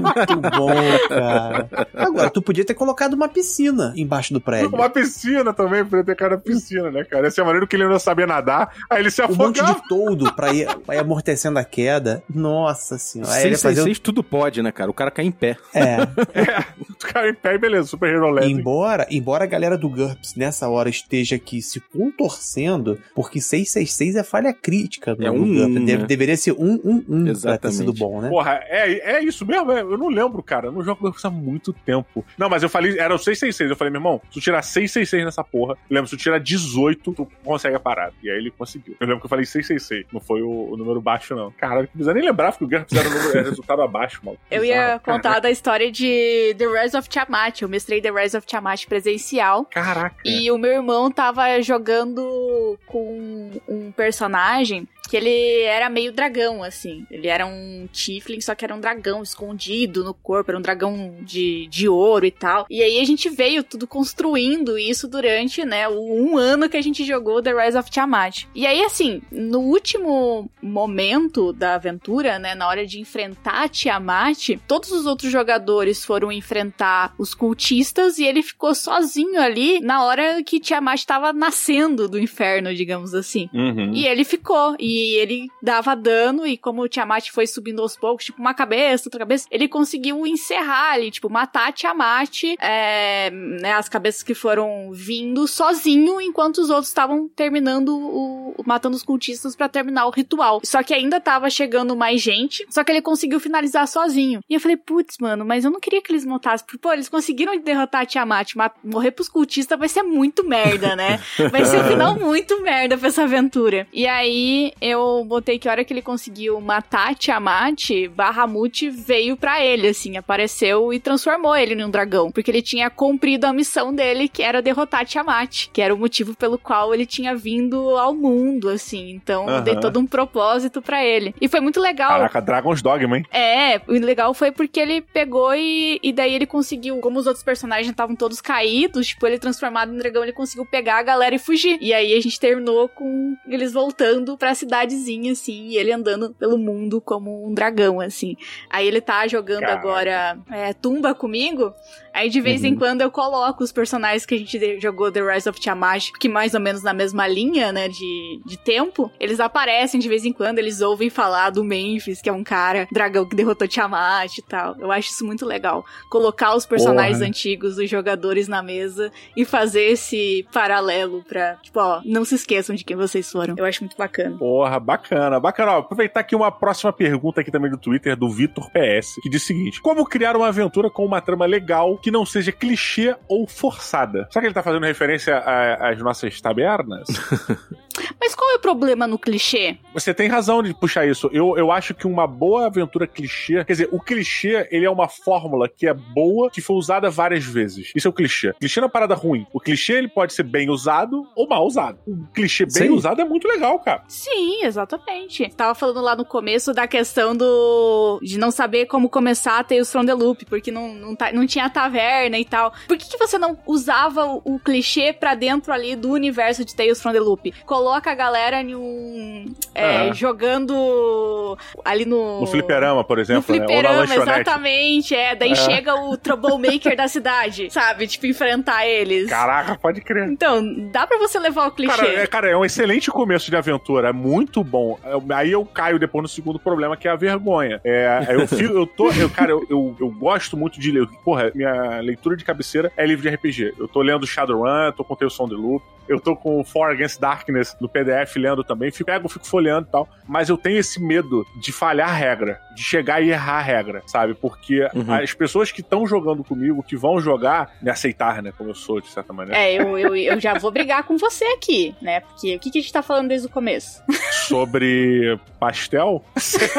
Muito 0.00 0.36
bom, 0.36 1.08
cara. 1.08 1.88
Agora, 1.94 2.30
tu 2.30 2.42
podia 2.42 2.64
ter 2.64 2.74
colocado 2.74 3.14
uma 3.14 3.28
piscina 3.28 3.92
embaixo 3.96 4.32
do 4.32 4.40
prédio. 4.40 4.68
Uma 4.68 4.90
piscina 4.90 5.52
também, 5.52 5.80
ele 5.80 6.04
ter 6.04 6.16
cara 6.16 6.36
na 6.36 6.40
piscina, 6.40 6.90
né, 6.90 7.04
cara? 7.04 7.28
Esse 7.28 7.40
é 7.40 7.44
maneiro 7.44 7.66
que 7.66 7.76
ele 7.76 7.86
não 7.86 7.98
sabia 7.98 8.26
nadar, 8.26 8.74
aí 8.88 9.00
ele 9.00 9.10
se 9.10 9.22
Um 9.22 9.28
monte 9.28 9.60
afogava. 9.60 9.80
de 9.80 9.88
toldo 9.88 10.32
pra 10.34 10.52
ir, 10.52 10.68
pra 10.78 10.96
ir 10.96 10.98
amortecendo 10.98 11.58
a 11.58 11.64
queda. 11.64 12.22
Nossa 12.32 12.98
senhora. 12.98 13.32
Aí 13.32 13.42
ele 13.42 13.50
ia 13.50 13.58
fazer 13.58 13.76
666 13.76 13.98
tudo 13.98 14.22
pode, 14.22 14.62
né, 14.62 14.72
cara? 14.72 14.90
O 14.90 14.94
cara 14.94 15.10
cai 15.10 15.24
em 15.24 15.32
pé. 15.32 15.56
o... 15.74 15.78
É. 15.78 16.64
Tu 16.98 17.06
caiu 17.06 17.30
em 17.30 17.34
pé 17.34 17.54
e 17.54 17.58
beleza, 17.58 17.88
Super 17.88 18.12
Hero 18.12 18.30
Land. 18.30 18.50
Embora, 18.50 19.06
embora 19.10 19.44
a 19.44 19.46
galera 19.46 19.76
do 19.78 19.88
GURPS 19.88 20.34
nessa 20.34 20.68
hora 20.68 20.88
esteja 20.88 21.36
aqui 21.36 21.62
se 21.62 21.80
contorcendo, 21.80 22.98
porque 23.14 23.40
666 23.40 24.16
é 24.16 24.24
falha 24.24 24.52
crítica 24.52 25.09
É 25.18 25.30
um, 25.30 25.42
um, 25.42 25.84
Deve- 25.84 25.98
né? 26.02 26.06
Deveria 26.06 26.36
ser 26.36 26.52
um, 26.52 26.80
um, 26.84 27.04
um 27.08 27.24
pra 27.24 27.24
ter 27.24 27.30
Exatamente. 27.30 27.76
sido 27.76 27.92
bom, 27.92 28.20
né? 28.20 28.28
Porra, 28.28 28.60
é, 28.64 29.16
é 29.16 29.24
isso 29.24 29.44
mesmo? 29.46 29.70
É, 29.72 29.80
Eu 29.80 29.96
não 29.98 30.08
lembro, 30.08 30.42
cara. 30.42 30.66
Eu 30.68 30.72
não 30.72 30.82
jogo 30.82 31.00
GURPS 31.02 31.24
há 31.24 31.30
muito 31.30 31.72
tempo. 31.72 32.24
Não, 32.38 32.48
mas 32.48 32.62
eu 32.62 32.68
falei, 32.68 32.98
era 32.98 33.14
o 33.14 33.18
666. 33.18 33.70
Eu 33.70 33.76
falei, 33.76 33.90
meu 33.90 33.98
irmão, 34.00 34.20
se 34.26 34.32
tu 34.34 34.40
tirar 34.40 34.62
666 34.62 35.24
nessa 35.24 35.42
porra, 35.44 35.76
lembra, 35.90 36.08
se 36.08 36.16
tu 36.16 36.20
tirar 36.20 36.38
18, 36.38 37.12
tu 37.12 37.28
consegue 37.44 37.76
a 37.76 37.80
parada. 37.80 38.12
E 38.22 38.30
aí 38.30 38.36
ele 38.38 38.50
conseguiu. 38.50 38.96
Eu 39.00 39.06
lembro 39.06 39.20
que 39.20 39.26
eu 39.26 39.30
falei 39.30 39.44
666. 39.44 40.06
Não 40.12 40.20
foi 40.20 40.42
o, 40.42 40.72
o 40.72 40.76
número 40.76 41.00
baixo, 41.00 41.34
não. 41.34 41.50
Caralho, 41.52 41.82
não 41.82 41.88
precisa 41.88 42.14
nem 42.14 42.22
lembrar, 42.24 42.52
porque 42.52 42.74
o 42.74 42.78
era 42.78 42.86
o 43.08 43.10
número, 43.12 43.38
é 43.38 43.42
resultado 43.42 43.82
abaixo, 43.82 44.20
mano. 44.24 44.38
Eu 44.50 44.64
ia 44.64 44.98
contar 45.04 45.40
da 45.40 45.50
história 45.50 45.90
de 45.90 46.54
The 46.58 46.66
Rise 46.82 46.96
of 46.96 47.08
Tiamat. 47.08 47.62
Eu 47.62 47.68
mestrei 47.68 48.00
The 48.00 48.10
Rise 48.10 48.36
of 48.36 48.46
Tiamat 48.46 48.86
presencial. 48.86 49.64
Caraca. 49.64 50.16
E 50.24 50.50
o 50.50 50.58
meu 50.58 50.72
irmão 50.72 51.10
tava 51.10 51.60
jogando 51.62 52.78
com 52.86 53.50
um 53.68 53.90
personagem 53.92 54.86
que 55.08 55.16
ele 55.16 55.62
era 55.62 55.88
meio 55.90 56.12
dragão, 56.12 56.62
assim. 56.62 57.04
Ele 57.10 57.26
era 57.26 57.46
um 57.46 57.88
Tiflin, 57.92 58.40
só 58.40 58.54
que 58.54 58.64
era 58.64 58.74
um 58.74 58.80
dragão 58.80 59.22
escondido 59.22 60.04
no 60.04 60.14
corpo, 60.14 60.50
era 60.50 60.58
um 60.58 60.62
dragão 60.62 61.16
de, 61.22 61.66
de 61.68 61.88
ouro 61.88 62.26
e 62.26 62.30
tal. 62.30 62.66
E 62.70 62.82
aí 62.82 63.00
a 63.00 63.04
gente 63.04 63.28
veio 63.28 63.64
tudo 63.64 63.86
construindo 63.86 64.78
isso 64.78 65.08
durante, 65.08 65.64
né, 65.64 65.88
o 65.88 66.10
um 66.10 66.36
ano 66.36 66.68
que 66.68 66.76
a 66.76 66.82
gente 66.82 67.04
jogou 67.04 67.42
The 67.42 67.52
Rise 67.52 67.76
of 67.76 67.90
Tiamat. 67.90 68.44
E 68.54 68.66
aí, 68.66 68.82
assim, 68.82 69.20
no 69.32 69.60
último 69.60 70.48
momento 70.62 71.52
da 71.52 71.74
aventura, 71.74 72.38
né, 72.38 72.54
na 72.54 72.68
hora 72.68 72.86
de 72.86 73.00
enfrentar 73.00 73.68
Tiamat, 73.68 74.58
todos 74.68 74.92
os 74.92 75.06
outros 75.06 75.32
jogadores 75.32 76.04
foram 76.04 76.30
enfrentar 76.30 77.14
os 77.18 77.34
cultistas 77.34 78.18
e 78.18 78.24
ele 78.24 78.42
ficou 78.42 78.74
sozinho 78.74 79.40
ali 79.40 79.80
na 79.80 80.04
hora 80.04 80.42
que 80.42 80.60
Tiamat 80.60 81.04
tava 81.04 81.32
nascendo 81.32 82.08
do 82.08 82.18
inferno, 82.18 82.74
digamos 82.74 83.14
assim. 83.14 83.48
Uhum. 83.52 83.92
E 83.92 84.06
ele 84.06 84.24
ficou. 84.24 84.76
E 84.78 84.89
ele 84.98 85.48
dava 85.62 85.94
dano. 85.94 86.46
E 86.46 86.56
como 86.56 86.82
o 86.82 86.88
Tiamat 86.88 87.30
foi 87.30 87.46
subindo 87.46 87.82
aos 87.82 87.96
poucos, 87.96 88.26
tipo, 88.26 88.40
uma 88.40 88.54
cabeça, 88.54 89.08
outra 89.08 89.20
cabeça, 89.20 89.46
ele 89.50 89.68
conseguiu 89.68 90.26
encerrar 90.26 90.92
ali, 90.92 91.10
tipo, 91.10 91.28
matar 91.30 91.68
a 91.68 91.72
Tiamat, 91.72 92.44
é, 92.60 93.30
né, 93.30 93.72
as 93.74 93.88
cabeças 93.88 94.22
que 94.22 94.34
foram 94.34 94.90
vindo 94.92 95.46
sozinho, 95.46 96.20
enquanto 96.20 96.58
os 96.58 96.70
outros 96.70 96.88
estavam 96.88 97.28
terminando 97.28 97.96
o. 97.96 98.54
matando 98.66 98.96
os 98.96 99.02
cultistas 99.02 99.56
pra 99.56 99.68
terminar 99.68 100.06
o 100.06 100.10
ritual. 100.10 100.60
Só 100.64 100.82
que 100.82 100.94
ainda 100.94 101.20
tava 101.20 101.50
chegando 101.50 101.96
mais 101.96 102.20
gente, 102.20 102.66
só 102.68 102.84
que 102.84 102.92
ele 102.92 103.02
conseguiu 103.02 103.40
finalizar 103.40 103.86
sozinho. 103.86 104.40
E 104.48 104.54
eu 104.54 104.60
falei, 104.60 104.76
putz, 104.76 105.18
mano, 105.18 105.44
mas 105.44 105.64
eu 105.64 105.70
não 105.70 105.80
queria 105.80 106.02
que 106.02 106.12
eles 106.12 106.24
matassem. 106.24 106.66
Porque, 106.66 106.78
pô, 106.78 106.92
eles 106.92 107.08
conseguiram 107.08 107.58
derrotar 107.60 108.02
a 108.02 108.06
Tiamat, 108.06 108.54
mas 108.54 108.72
morrer 108.82 109.10
pros 109.10 109.28
cultistas 109.28 109.78
vai 109.78 109.88
ser 109.88 110.02
muito 110.02 110.44
merda, 110.44 110.94
né? 110.96 111.20
Vai 111.50 111.64
ser 111.64 111.80
um 111.80 111.88
final 111.88 112.14
muito 112.18 112.60
merda 112.62 112.96
pra 112.96 113.08
essa 113.08 113.22
aventura. 113.22 113.86
E 113.92 114.06
aí 114.06 114.72
eu 114.80 115.24
botei 115.24 115.58
que 115.58 115.68
a 115.68 115.72
hora 115.72 115.84
que 115.84 115.92
ele 115.92 116.02
conseguiu 116.02 116.60
matar 116.60 117.14
Tiamat, 117.14 118.08
Bahamut 118.14 118.88
veio 118.90 119.36
pra 119.36 119.64
ele, 119.64 119.88
assim, 119.88 120.16
apareceu 120.16 120.92
e 120.92 120.98
transformou 120.98 121.56
ele 121.56 121.74
num 121.74 121.90
dragão. 121.90 122.30
Porque 122.30 122.50
ele 122.50 122.62
tinha 122.62 122.88
cumprido 122.88 123.46
a 123.46 123.52
missão 123.52 123.94
dele, 123.94 124.28
que 124.28 124.42
era 124.42 124.62
derrotar 124.62 125.04
Tiamat, 125.04 125.68
que 125.72 125.82
era 125.82 125.94
o 125.94 125.98
motivo 125.98 126.34
pelo 126.34 126.58
qual 126.58 126.94
ele 126.94 127.06
tinha 127.06 127.34
vindo 127.34 127.96
ao 127.96 128.14
mundo, 128.14 128.68
assim. 128.68 129.10
Então 129.10 129.48
eu 129.48 129.60
dei 129.60 129.76
todo 129.76 129.98
um 129.98 130.06
propósito 130.06 130.80
pra 130.80 131.04
ele. 131.04 131.34
E 131.40 131.48
foi 131.48 131.60
muito 131.60 131.80
legal. 131.80 132.10
Caraca, 132.10 132.40
Dragon's 132.40 132.82
Dogma, 132.82 133.18
hein? 133.18 133.26
É, 133.32 133.80
o 133.86 133.92
legal 133.92 134.32
foi 134.34 134.50
porque 134.50 134.80
ele 134.80 135.00
pegou 135.00 135.54
e, 135.54 135.98
e 136.02 136.12
daí 136.12 136.34
ele 136.34 136.46
conseguiu, 136.46 136.98
como 136.98 137.18
os 137.18 137.26
outros 137.26 137.44
personagens 137.44 137.90
estavam 137.90 138.16
todos 138.16 138.40
caídos, 138.40 139.08
tipo, 139.08 139.26
ele 139.26 139.38
transformado 139.38 139.92
em 139.92 139.96
dragão, 139.96 140.22
ele 140.22 140.32
conseguiu 140.32 140.64
pegar 140.66 140.98
a 140.98 141.02
galera 141.02 141.34
e 141.34 141.38
fugir. 141.38 141.78
E 141.80 141.92
aí 141.92 142.14
a 142.14 142.20
gente 142.20 142.38
terminou 142.38 142.88
com 142.88 143.36
eles 143.46 143.72
voltando 143.72 144.36
pra 144.36 144.54
cidadezinha, 144.70 145.32
assim, 145.32 145.68
e 145.68 145.76
ele 145.76 145.92
andando 145.92 146.32
pelo 146.34 146.56
mundo 146.56 147.00
como 147.00 147.46
um 147.46 147.52
dragão, 147.52 148.00
assim. 148.00 148.36
Aí 148.70 148.86
ele 148.86 149.00
tá 149.00 149.26
jogando 149.26 149.64
agora 149.64 150.38
é, 150.50 150.72
tumba 150.72 151.12
comigo, 151.14 151.74
aí 152.12 152.28
de 152.28 152.40
vez 152.40 152.64
em 152.64 152.72
Uhum. 152.72 152.78
quando 152.78 153.00
eu 153.00 153.10
coloco 153.10 153.62
os 153.64 153.72
personagens 153.72 154.24
que 154.26 154.34
a 154.34 154.38
gente 154.38 154.80
jogou 154.80 155.10
The 155.10 155.20
Rise 155.20 155.48
of 155.48 155.60
Tiamat, 155.60 156.10
que 156.18 156.28
mais 156.28 156.54
ou 156.54 156.60
menos 156.60 156.82
na 156.82 156.92
mesma 156.92 157.26
linha, 157.26 157.72
né, 157.72 157.88
de, 157.88 158.40
de 158.44 158.56
tempo, 158.56 159.10
eles 159.18 159.40
aparecem 159.40 160.00
de 160.00 160.08
vez 160.08 160.24
em 160.24 160.32
quando, 160.32 160.58
eles 160.58 160.80
ouvem 160.80 161.10
falar 161.10 161.50
do 161.50 161.64
Memphis, 161.64 162.20
que 162.20 162.28
é 162.28 162.32
um 162.32 162.44
cara, 162.44 162.86
dragão 162.92 163.26
que 163.28 163.36
derrotou 163.36 163.66
Tiamat 163.68 164.38
e 164.38 164.42
tal. 164.42 164.76
Eu 164.78 164.90
acho 164.92 165.10
isso 165.10 165.24
muito 165.24 165.44
legal. 165.46 165.84
Colocar 166.08 166.54
os 166.54 166.66
personagens 166.66 167.18
Porra. 167.18 167.28
antigos, 167.28 167.78
os 167.78 167.88
jogadores 167.90 168.48
na 168.48 168.62
mesa 168.62 169.10
e 169.36 169.44
fazer 169.44 169.82
esse 169.90 170.46
paralelo 170.52 171.22
pra, 171.28 171.56
tipo, 171.56 171.80
ó, 171.80 172.00
não 172.04 172.24
se 172.24 172.34
esqueçam 172.34 172.74
de 172.74 172.84
quem 172.84 172.96
vocês 172.96 173.30
foram. 173.30 173.54
Eu 173.56 173.64
acho 173.64 173.82
muito 173.82 173.96
bacana. 173.96 174.36
Porra, 174.36 174.78
bacana, 174.80 175.40
bacana. 175.40 175.72
Ó, 175.72 175.78
aproveitar 175.78 176.20
aqui 176.20 176.34
uma 176.34 176.50
próxima 176.50 176.92
pergunta 176.92 177.40
aqui 177.40 177.50
também 177.50 177.70
do 177.70 177.76
Twitter, 177.78 178.16
do 178.16 178.28
Vitor 178.30 178.70
PS, 178.70 179.14
que 179.22 179.28
diz 179.28 179.42
o 179.42 179.46
seguinte: 179.46 179.80
Como 179.80 180.04
criar 180.04 180.36
uma 180.36 180.48
aventura 180.48 180.90
com 180.90 181.04
uma 181.04 181.20
trama 181.20 181.46
legal 181.46 181.98
que 182.00 182.10
não 182.10 182.24
seja 182.24 182.52
clichê 182.52 183.14
ou 183.28 183.46
forçada? 183.46 184.28
Será 184.30 184.40
que 184.42 184.46
ele 184.46 184.54
tá 184.54 184.62
fazendo 184.62 184.84
referência 184.84 185.38
às 185.38 185.98
nossas 185.98 186.40
tabernas? 186.40 187.06
Mas 188.20 188.34
qual 188.34 188.50
é 188.52 188.54
o 188.56 188.60
problema 188.60 189.06
no 189.06 189.18
clichê? 189.18 189.76
Você 189.94 190.12
tem 190.14 190.28
razão 190.28 190.62
de 190.62 190.72
puxar 190.74 191.06
isso. 191.06 191.28
Eu, 191.32 191.56
eu 191.56 191.70
acho 191.72 191.94
que 191.94 192.06
uma 192.06 192.26
boa 192.26 192.66
aventura 192.66 193.06
clichê. 193.06 193.64
Quer 193.64 193.72
dizer, 193.72 193.88
o 193.92 194.00
clichê, 194.00 194.68
ele 194.70 194.84
é 194.84 194.90
uma 194.90 195.08
fórmula 195.08 195.68
que 195.68 195.86
é 195.86 195.94
boa, 195.94 196.50
que 196.50 196.60
foi 196.60 196.76
usada 196.76 197.10
várias 197.10 197.44
vezes. 197.44 197.92
Isso 197.94 198.06
é 198.08 198.10
o 198.10 198.12
clichê. 198.12 198.52
Clichê 198.58 198.80
não 198.80 198.86
é 198.86 198.88
uma 198.88 198.92
parada 198.92 199.14
ruim. 199.14 199.46
O 199.52 199.60
clichê, 199.60 199.94
ele 199.94 200.08
pode 200.08 200.32
ser 200.32 200.42
bem 200.44 200.70
usado 200.70 201.26
ou 201.34 201.48
mal 201.48 201.66
usado. 201.66 201.98
Um 202.06 202.24
clichê 202.34 202.64
bem 202.64 202.88
Sim. 202.88 202.90
usado 202.90 203.20
é 203.20 203.24
muito 203.24 203.46
legal, 203.48 203.78
cara. 203.80 204.02
Sim, 204.08 204.64
exatamente. 204.64 205.48
Tava 205.54 205.74
falando 205.74 206.00
lá 206.00 206.14
no 206.16 206.24
começo 206.24 206.72
da 206.72 206.86
questão 206.86 207.36
do 207.36 208.18
de 208.22 208.38
não 208.38 208.50
saber 208.50 208.86
como 208.86 209.08
começar 209.08 209.58
a 209.58 209.64
Tales 209.64 209.90
from 209.90 210.04
the 210.04 210.14
Loop, 210.14 210.44
porque 210.46 210.70
não, 210.70 210.94
não, 210.94 211.14
tá- 211.16 211.32
não 211.32 211.46
tinha 211.46 211.68
taverna 211.70 212.38
e 212.38 212.44
tal. 212.44 212.72
Por 212.86 212.96
que, 212.96 213.08
que 213.08 213.18
você 213.18 213.38
não 213.38 213.58
usava 213.66 214.24
o, 214.26 214.42
o 214.44 214.58
clichê 214.58 215.12
pra 215.12 215.34
dentro 215.34 215.72
ali 215.72 215.96
do 215.96 216.10
universo 216.10 216.64
de 216.64 216.74
Tales 216.74 217.00
from 217.00 217.12
the 217.12 217.20
Loop? 217.20 217.52
Coloca 217.64 217.89
a 217.94 218.14
galera 218.14 218.60
em 218.60 218.74
um. 218.74 219.52
é, 219.74 220.08
Ah. 220.08 220.12
jogando 220.12 221.56
ali 221.84 222.04
no. 222.04 222.40
No 222.40 222.46
fliperama, 222.46 223.02
por 223.04 223.16
No 223.16 223.22
exemplo, 223.22 223.54
né? 223.54 223.60
Ou 223.62 223.66
na 223.66 223.72
fliperama, 223.74 223.98
lanchonete. 224.00 224.30
exatamente. 224.40 225.14
É, 225.14 225.34
daí 225.34 225.52
É. 225.52 225.54
chega 225.54 225.94
o 225.94 226.16
troublemaker 226.16 226.96
da 226.96 227.08
cidade, 227.08 227.70
sabe? 227.70 228.06
Tipo, 228.06 228.26
enfrentar 228.26 228.86
eles. 228.86 229.28
Caraca, 229.28 229.76
pode 229.76 230.00
crer. 230.00 230.28
Então, 230.28 230.62
dá 230.90 231.06
pra 231.06 231.18
você 231.18 231.38
levar 231.38 231.68
o 231.68 231.70
clichê. 231.72 231.96
Cara 231.96 232.08
é, 232.08 232.26
cara, 232.26 232.48
é 232.50 232.56
um 232.56 232.64
excelente 232.64 233.10
começo 233.10 233.50
de 233.50 233.56
aventura, 233.56 234.08
é 234.08 234.12
muito 234.12 234.62
bom. 234.64 234.98
É, 235.04 235.34
Aí 235.34 235.52
eu 235.52 235.64
caio 235.64 235.98
depois 235.98 236.22
no 236.22 236.28
segundo 236.28 236.58
problema, 236.58 236.96
que 236.96 237.06
é 237.08 237.10
a 237.10 237.16
vergonha. 237.16 237.80
É, 237.84 238.26
eu, 238.30 238.46
fico, 238.46 238.72
eu 238.74 238.86
tô, 238.86 239.10
eu, 239.12 239.30
cara, 239.30 239.50
eu, 239.52 239.64
eu, 239.70 239.96
eu 240.00 240.10
gosto 240.10 240.56
muito 240.56 240.78
de 240.80 240.90
ler. 240.90 241.06
Porra, 241.24 241.50
minha 241.54 242.00
leitura 242.00 242.36
de 242.36 242.44
cabeceira 242.44 242.92
é 242.96 243.06
livro 243.06 243.22
de 243.22 243.34
RPG. 243.34 243.74
Eu 243.78 243.88
tô 243.88 244.02
lendo 244.02 244.26
Shadowrun, 244.26 244.92
tô 244.96 245.04
com 245.04 245.14
Tales 245.14 245.34
from 245.34 245.48
the 245.48 245.54
Loop. 245.54 245.84
Eu 246.10 246.20
tô 246.20 246.34
com 246.36 246.60
o 246.60 246.64
For 246.64 246.90
Against 246.90 247.20
Darkness 247.20 247.76
no 247.80 247.88
PDF 247.88 248.36
lendo 248.36 248.62
também, 248.64 248.90
fico, 248.90 249.06
pego, 249.06 249.28
fico 249.28 249.46
folheando 249.46 249.86
e 249.88 249.90
tal, 249.92 250.08
mas 250.26 250.48
eu 250.48 250.58
tenho 250.58 250.78
esse 250.78 251.00
medo 251.00 251.46
de 251.60 251.72
falhar 251.72 252.08
a 252.10 252.12
regra, 252.12 252.60
de 252.74 252.82
chegar 252.82 253.22
e 253.22 253.30
errar 253.30 253.58
a 253.58 253.62
regra, 253.62 254.02
sabe? 254.06 254.34
Porque 254.34 254.80
Uhum. 254.94 255.12
as 255.14 255.32
pessoas 255.32 255.70
que 255.70 255.80
estão 255.80 256.06
jogando 256.06 256.42
comigo, 256.42 256.82
que 256.82 256.96
vão 256.96 257.20
jogar, 257.20 257.72
me 257.80 257.90
aceitar, 257.90 258.42
né? 258.42 258.52
Como 258.56 258.70
eu 258.70 258.74
sou, 258.74 259.00
de 259.00 259.08
certa 259.08 259.32
maneira. 259.32 259.58
É, 259.58 259.72
eu, 259.74 259.96
eu, 259.98 260.16
eu 260.16 260.40
já 260.40 260.54
vou 260.58 260.70
brigar 260.70 261.04
com 261.04 261.16
você 261.16 261.44
aqui, 261.44 261.94
né? 262.02 262.20
Porque 262.20 262.56
o 262.56 262.58
que, 262.58 262.70
que 262.70 262.78
a 262.78 262.82
gente 262.82 262.92
tá 262.92 263.02
falando 263.02 263.28
desde 263.28 263.46
o 263.46 263.50
começo? 263.50 264.02
Sobre 264.48 265.38
pastel? 265.58 266.24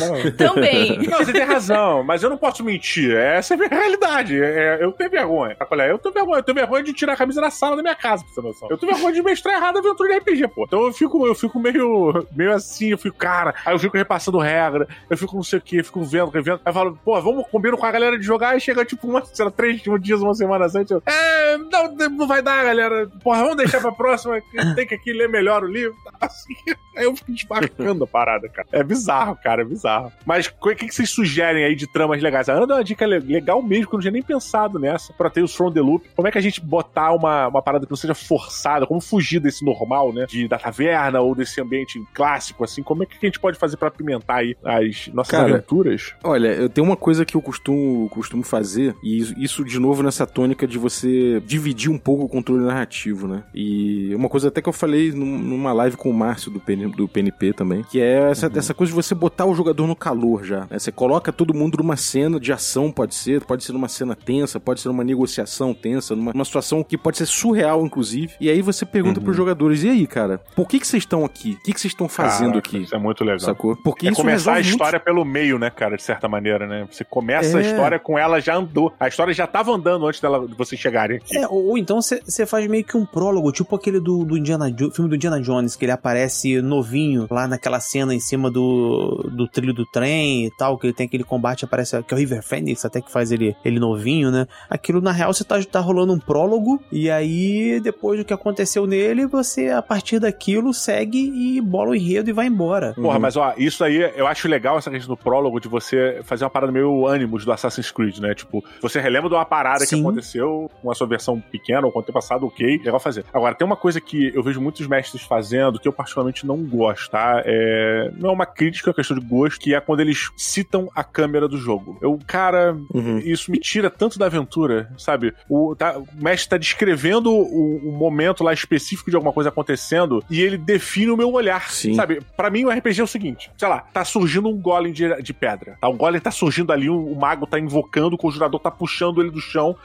não. 0.00 0.32
Também. 0.36 0.98
Não, 0.98 1.18
você 1.18 1.32
tem 1.32 1.44
razão, 1.44 2.02
mas 2.04 2.22
eu 2.22 2.30
não 2.30 2.36
posso 2.36 2.62
mentir. 2.62 3.14
Essa 3.16 3.54
é 3.54 3.56
a 3.56 3.58
minha 3.58 3.70
realidade. 3.70 4.42
É, 4.42 4.78
eu 4.82 4.92
tenho 4.92 5.10
vergonha. 5.10 5.56
É? 5.58 5.90
Eu 5.90 5.98
tenho 5.98 6.12
vergonha. 6.14 6.38
Eu 6.38 6.42
tenho 6.42 6.54
vergonha 6.56 6.82
de 6.84 6.92
tirar 6.92 7.14
a 7.14 7.16
camisa 7.16 7.40
da 7.40 7.50
sala 7.50 7.76
da 7.76 7.82
minha 7.82 7.94
casa, 7.94 8.24
pra 8.24 8.32
você 8.34 8.40
ter 8.40 8.46
noção. 8.46 8.68
Eu 8.74 8.78
tenho 8.78 8.92
vergonha 8.92 9.14
de 9.14 9.22
mestrar 9.22 9.54
errado 9.56 9.78
aventura 9.78 10.08
de 10.10 10.18
RPG, 10.18 10.48
pô. 10.48 10.64
Então 10.66 10.84
eu 10.86 10.92
fico, 10.92 11.26
eu 11.26 11.34
fico 11.34 11.58
meio, 11.58 12.26
meio 12.34 12.52
assim, 12.52 12.88
eu 12.90 12.98
fico, 12.98 13.16
cara, 13.16 13.54
aí 13.64 13.74
eu 13.74 13.78
fico 13.78 13.96
repassando 13.96 14.38
regra, 14.38 14.86
eu 15.08 15.16
fico 15.16 15.34
não 15.36 15.42
sei 15.42 15.58
o 15.58 15.62
que, 15.62 15.82
fico 15.82 16.02
vendo, 16.02 16.30
revendo. 16.30 16.60
Aí 16.64 16.70
eu 16.70 16.74
falo, 16.74 16.98
pô, 17.04 17.20
vamos 17.20 17.46
combinar 17.48 17.76
com 17.76 17.86
a 17.86 17.90
galera 17.92 18.18
de 18.18 18.24
jogar, 18.24 18.56
e 18.56 18.60
chega 18.60 18.84
tipo 18.84 19.06
uma, 19.08 19.24
sei 19.24 19.44
lá, 19.44 19.50
três 19.50 19.80
dias, 20.00 20.20
uma 20.20 20.34
semana 20.34 20.64
antes. 20.66 20.90
Eu, 20.90 21.02
é, 21.06 21.56
não, 21.58 21.94
não 22.10 22.26
vai 22.26 22.42
dar, 22.42 22.64
galera. 22.64 23.08
Porra, 23.22 23.40
vamos 23.42 23.56
deixar 23.56 23.80
pra 23.80 23.92
próxima, 23.92 24.40
que 24.40 24.74
tem 24.74 24.86
que 24.86 24.94
aqui 24.94 25.12
ler 25.12 25.28
melhor 25.28 25.62
o 25.62 25.66
livro. 25.66 25.94
Assim, 26.20 26.54
aí 26.96 27.04
eu 27.04 27.14
fico 27.14 27.32
desmarcando 27.32 28.04
a 28.04 28.06
parada, 28.06 28.48
cara. 28.48 28.66
É 28.72 28.82
bizarro, 28.82 29.36
cara, 29.42 29.62
é 29.62 29.64
bizarro. 29.64 30.10
Mas 30.24 30.46
o 30.46 30.68
que, 30.70 30.86
que 30.86 30.94
vocês 30.94 31.10
sugerem 31.10 31.64
aí 31.64 31.74
de 31.74 31.86
tramas 31.86 32.22
legais? 32.22 32.48
A 32.48 32.54
Ana 32.54 32.66
deu 32.66 32.76
uma 32.76 32.84
dica 32.84 33.06
le- 33.06 33.18
legal 33.20 33.62
mesmo, 33.62 33.88
que 33.88 33.94
eu 33.94 33.98
não 33.98 34.00
tinha 34.00 34.10
nem 34.12 34.22
pensado 34.22 34.78
nessa, 34.78 35.12
pra 35.12 35.28
ter 35.28 35.42
os 35.42 35.54
From 35.54 35.70
the 35.72 35.80
Loop. 35.80 36.08
Como 36.16 36.26
é 36.26 36.30
que 36.30 36.38
a 36.38 36.40
gente 36.40 36.60
botar 36.60 37.12
uma, 37.12 37.48
uma 37.48 37.60
parada 37.62 37.84
que 37.84 37.92
não 37.92 37.96
seja 37.96 38.14
forçada? 38.14 38.63
Como 38.86 39.00
fugir 39.00 39.40
desse 39.40 39.64
normal, 39.64 40.12
né? 40.12 40.26
De, 40.28 40.46
da 40.48 40.58
taverna 40.58 41.20
ou 41.20 41.34
desse 41.34 41.60
ambiente 41.60 42.02
clássico, 42.14 42.64
assim? 42.64 42.82
Como 42.82 43.02
é 43.02 43.06
que 43.06 43.14
a 43.22 43.26
gente 43.26 43.38
pode 43.40 43.58
fazer 43.58 43.76
pra 43.76 43.88
apimentar 43.88 44.36
aí 44.36 44.56
as 44.64 45.08
nossas 45.12 45.30
Cara, 45.30 45.52
aventuras? 45.54 46.14
Olha, 46.22 46.48
eu 46.48 46.68
tenho 46.68 46.86
uma 46.86 46.96
coisa 46.96 47.24
que 47.24 47.36
eu 47.36 47.42
costumo, 47.42 48.08
costumo 48.08 48.42
fazer, 48.42 48.94
e 49.02 49.18
isso, 49.38 49.64
de 49.64 49.78
novo 49.78 50.02
nessa 50.02 50.26
tônica 50.26 50.66
de 50.66 50.78
você 50.78 51.40
dividir 51.46 51.90
um 51.90 51.98
pouco 51.98 52.24
o 52.24 52.28
controle 52.28 52.64
narrativo, 52.64 53.26
né? 53.28 53.42
E 53.54 54.14
uma 54.14 54.28
coisa 54.28 54.48
até 54.48 54.60
que 54.62 54.68
eu 54.68 54.72
falei 54.72 55.12
num- 55.12 55.38
numa 55.38 55.72
live 55.72 55.96
com 55.96 56.10
o 56.10 56.14
Márcio 56.14 56.50
do, 56.50 56.60
PN, 56.60 56.88
do 56.90 57.06
PNP 57.08 57.52
também, 57.52 57.82
que 57.84 58.00
é 58.00 58.30
essa, 58.30 58.50
essa 58.54 58.74
coisa 58.74 58.90
de 58.90 58.96
você 58.96 59.14
botar 59.14 59.46
o 59.46 59.54
jogador 59.54 59.86
no 59.86 59.96
calor 59.96 60.44
já. 60.44 60.60
né? 60.70 60.78
Você 60.78 60.90
coloca 60.92 61.32
todo 61.32 61.54
mundo 61.54 61.76
numa 61.78 61.96
cena 61.96 62.38
de 62.40 62.52
ação, 62.52 62.90
pode 62.90 63.14
ser, 63.14 63.44
pode 63.44 63.64
ser 63.64 63.72
numa 63.72 63.88
cena 63.88 64.14
tensa, 64.14 64.58
pode 64.60 64.80
ser 64.80 64.88
numa 64.88 65.04
negociação 65.04 65.72
tensa, 65.74 66.14
numa, 66.16 66.32
numa 66.32 66.44
situação 66.44 66.82
que 66.82 66.96
pode 66.96 67.18
ser 67.18 67.26
surreal, 67.26 67.84
inclusive. 67.84 68.32
E 68.44 68.50
aí 68.50 68.60
você 68.62 68.84
pergunta 68.84 69.20
pros 69.20 69.36
jogadores, 69.36 69.82
e 69.84 69.88
aí, 69.88 70.06
cara, 70.06 70.40
por 70.54 70.68
que, 70.68 70.78
que 70.78 70.86
vocês 70.86 71.02
estão 71.02 71.24
aqui? 71.24 71.52
O 71.52 71.62
que, 71.62 71.72
que 71.72 71.80
vocês 71.80 71.92
estão 71.92 72.08
fazendo 72.08 72.50
Caraca, 72.52 72.68
aqui? 72.68 72.82
Isso 72.82 72.94
é 72.94 72.98
muito 72.98 73.24
legal. 73.24 73.40
Sacou? 73.40 73.76
Porque 73.76 74.06
É 74.08 74.10
isso 74.10 74.20
começar 74.20 74.52
a 74.52 74.54
resolve 74.56 74.68
muito 74.68 74.70
história 74.82 75.00
pelo 75.00 75.24
meio, 75.24 75.58
né, 75.58 75.70
cara, 75.70 75.96
de 75.96 76.02
certa 76.02 76.28
maneira, 76.28 76.66
né? 76.66 76.86
Você 76.90 77.04
começa 77.04 77.56
a 77.58 77.62
É. 77.62 77.64
história 77.66 77.98
com 77.98 78.18
ela 78.18 78.40
já 78.40 78.54
andou. 78.56 78.92
A 79.00 79.08
história 79.08 79.32
já 79.32 79.46
tava 79.46 79.72
andando 79.72 80.06
antes 80.06 80.20
dela, 80.20 80.46
de 80.46 80.54
vocês 80.54 80.80
chegarem 80.80 81.16
aqui. 81.18 81.36
É, 81.36 81.46
ou, 81.48 81.68
ou 81.70 81.78
então 81.78 82.00
você 82.02 82.46
faz 82.46 82.66
meio 82.66 82.84
que 82.84 82.96
um 82.96 83.06
prólogo, 83.06 83.50
tipo 83.52 83.74
aquele 83.74 83.98
do, 84.00 84.24
do 84.24 84.36
Indiana 84.36 84.70
Jo- 84.70 84.90
filme 84.90 85.08
do 85.08 85.16
Indiana 85.16 85.40
Jones, 85.40 85.74
que 85.76 85.84
ele 85.84 85.92
aparece 85.92 86.60
novinho 86.60 87.26
lá 87.30 87.48
naquela 87.48 87.80
cena 87.80 88.14
em 88.14 88.20
cima 88.20 88.50
do, 88.50 89.30
do 89.32 89.48
trilho 89.48 89.72
do 89.72 89.86
trem 89.86 90.46
e 90.46 90.50
tal, 90.56 90.76
que 90.78 90.86
ele 90.86 90.92
tem 90.92 91.06
aquele 91.06 91.24
combate, 91.24 91.64
aparece 91.64 92.02
que 92.02 92.12
é 92.12 92.16
o 92.16 92.18
River 92.18 92.42
Phoenix, 92.42 92.84
até 92.84 93.00
que 93.00 93.10
faz 93.10 93.32
ele, 93.32 93.56
ele 93.64 93.78
novinho, 93.80 94.30
né? 94.30 94.46
Aquilo, 94.68 95.00
na 95.00 95.12
real, 95.12 95.32
você 95.32 95.44
tá, 95.44 95.62
tá 95.64 95.80
rolando 95.80 96.12
um 96.12 96.18
prólogo, 96.18 96.80
e 96.92 97.10
aí, 97.10 97.80
depois 97.80 98.18
do 98.18 98.24
que 98.24 98.33
aconteceu 98.34 98.86
nele, 98.86 99.26
você, 99.26 99.70
a 99.70 99.82
partir 99.82 100.18
daquilo, 100.18 100.72
segue 100.74 101.18
e 101.18 101.60
bola 101.60 101.90
o 101.90 101.94
enredo 101.94 102.28
e 102.30 102.32
vai 102.32 102.46
embora. 102.46 102.92
Porra, 102.94 103.14
Uhum. 103.16 103.20
mas 103.20 103.36
ó, 103.36 103.54
isso 103.56 103.82
aí 103.84 103.96
eu 104.16 104.26
acho 104.26 104.46
legal 104.48 104.76
essa 104.78 104.90
questão 104.90 105.14
do 105.14 105.20
prólogo 105.20 105.60
de 105.60 105.68
você 105.68 106.20
fazer 106.24 106.44
uma 106.44 106.50
parada 106.50 106.72
meio 106.72 107.06
ânimos 107.06 107.44
do 107.44 107.52
Assassin's 107.52 107.90
Creed, 107.90 108.18
né? 108.18 108.34
Tipo, 108.34 108.62
você 108.80 109.00
relembra 109.00 109.28
de 109.28 109.34
uma 109.34 109.44
parada 109.44 109.80
que 109.80 109.86
Sim. 109.94 110.00
aconteceu 110.00 110.70
com 110.82 110.90
a 110.90 110.94
sua 110.94 111.06
versão 111.06 111.40
pequena 111.40 111.86
ou 111.86 111.92
com 111.92 111.98
o 112.00 112.02
tempo 112.02 112.12
passado, 112.14 112.46
ok, 112.46 112.78
legal 112.78 113.00
fazer. 113.00 113.24
Agora, 113.32 113.54
tem 113.54 113.66
uma 113.66 113.76
coisa 113.76 114.00
que 114.00 114.32
eu 114.34 114.42
vejo 114.42 114.60
muitos 114.60 114.86
mestres 114.86 115.22
fazendo 115.22 115.78
que 115.78 115.86
eu 115.88 115.92
particularmente 115.92 116.46
não 116.46 116.56
gosto, 116.58 117.10
tá? 117.10 117.42
É... 117.44 118.10
Não 118.18 118.30
é 118.30 118.32
uma 118.32 118.46
crítica, 118.46 118.88
é 118.88 118.90
uma 118.90 118.94
questão 118.94 119.18
de 119.18 119.24
gosto, 119.24 119.60
que 119.60 119.74
é 119.74 119.80
quando 119.80 120.00
eles 120.00 120.30
citam 120.36 120.88
a 120.94 121.04
câmera 121.04 121.46
do 121.48 121.56
jogo. 121.58 121.98
Eu, 122.02 122.18
cara, 122.26 122.76
Uhum. 122.92 123.18
isso 123.18 123.50
me 123.50 123.58
tira 123.58 123.90
tanto 123.90 124.18
da 124.18 124.26
aventura, 124.26 124.90
sabe? 124.98 125.32
O, 125.48 125.74
tá- 125.76 125.98
o 125.98 126.06
mestre 126.22 126.50
tá 126.50 126.56
descrevendo 126.56 127.30
o, 127.32 127.88
o 127.88 127.92
momento 127.92 128.23
lá 128.42 128.52
específico 128.52 129.10
de 129.10 129.16
alguma 129.16 129.32
coisa 129.32 129.50
acontecendo 129.50 130.24
e 130.30 130.40
ele 130.40 130.56
define 130.56 131.10
o 131.10 131.16
meu 131.16 131.32
olhar, 131.32 131.70
Sim. 131.70 131.94
sabe? 131.94 132.20
Pra 132.36 132.50
mim, 132.50 132.64
o 132.64 132.70
RPG 132.70 133.00
é 133.00 133.04
o 133.04 133.06
seguinte, 133.06 133.50
sei 133.56 133.68
lá, 133.68 133.80
tá 133.80 134.04
surgindo 134.04 134.48
um 134.48 134.56
golem 134.56 134.92
de, 134.92 135.22
de 135.22 135.34
pedra, 135.34 135.76
tá? 135.80 135.88
Um 135.88 135.96
golem 135.96 136.20
tá 136.20 136.30
surgindo 136.30 136.72
ali, 136.72 136.88
o, 136.88 136.96
o 136.96 137.18
mago 137.18 137.46
tá 137.46 137.58
invocando, 137.58 138.14
o 138.14 138.18
conjurador 138.18 138.60
tá 138.60 138.70
puxando 138.70 139.20
ele 139.20 139.30
do 139.30 139.40
chão. 139.40 139.76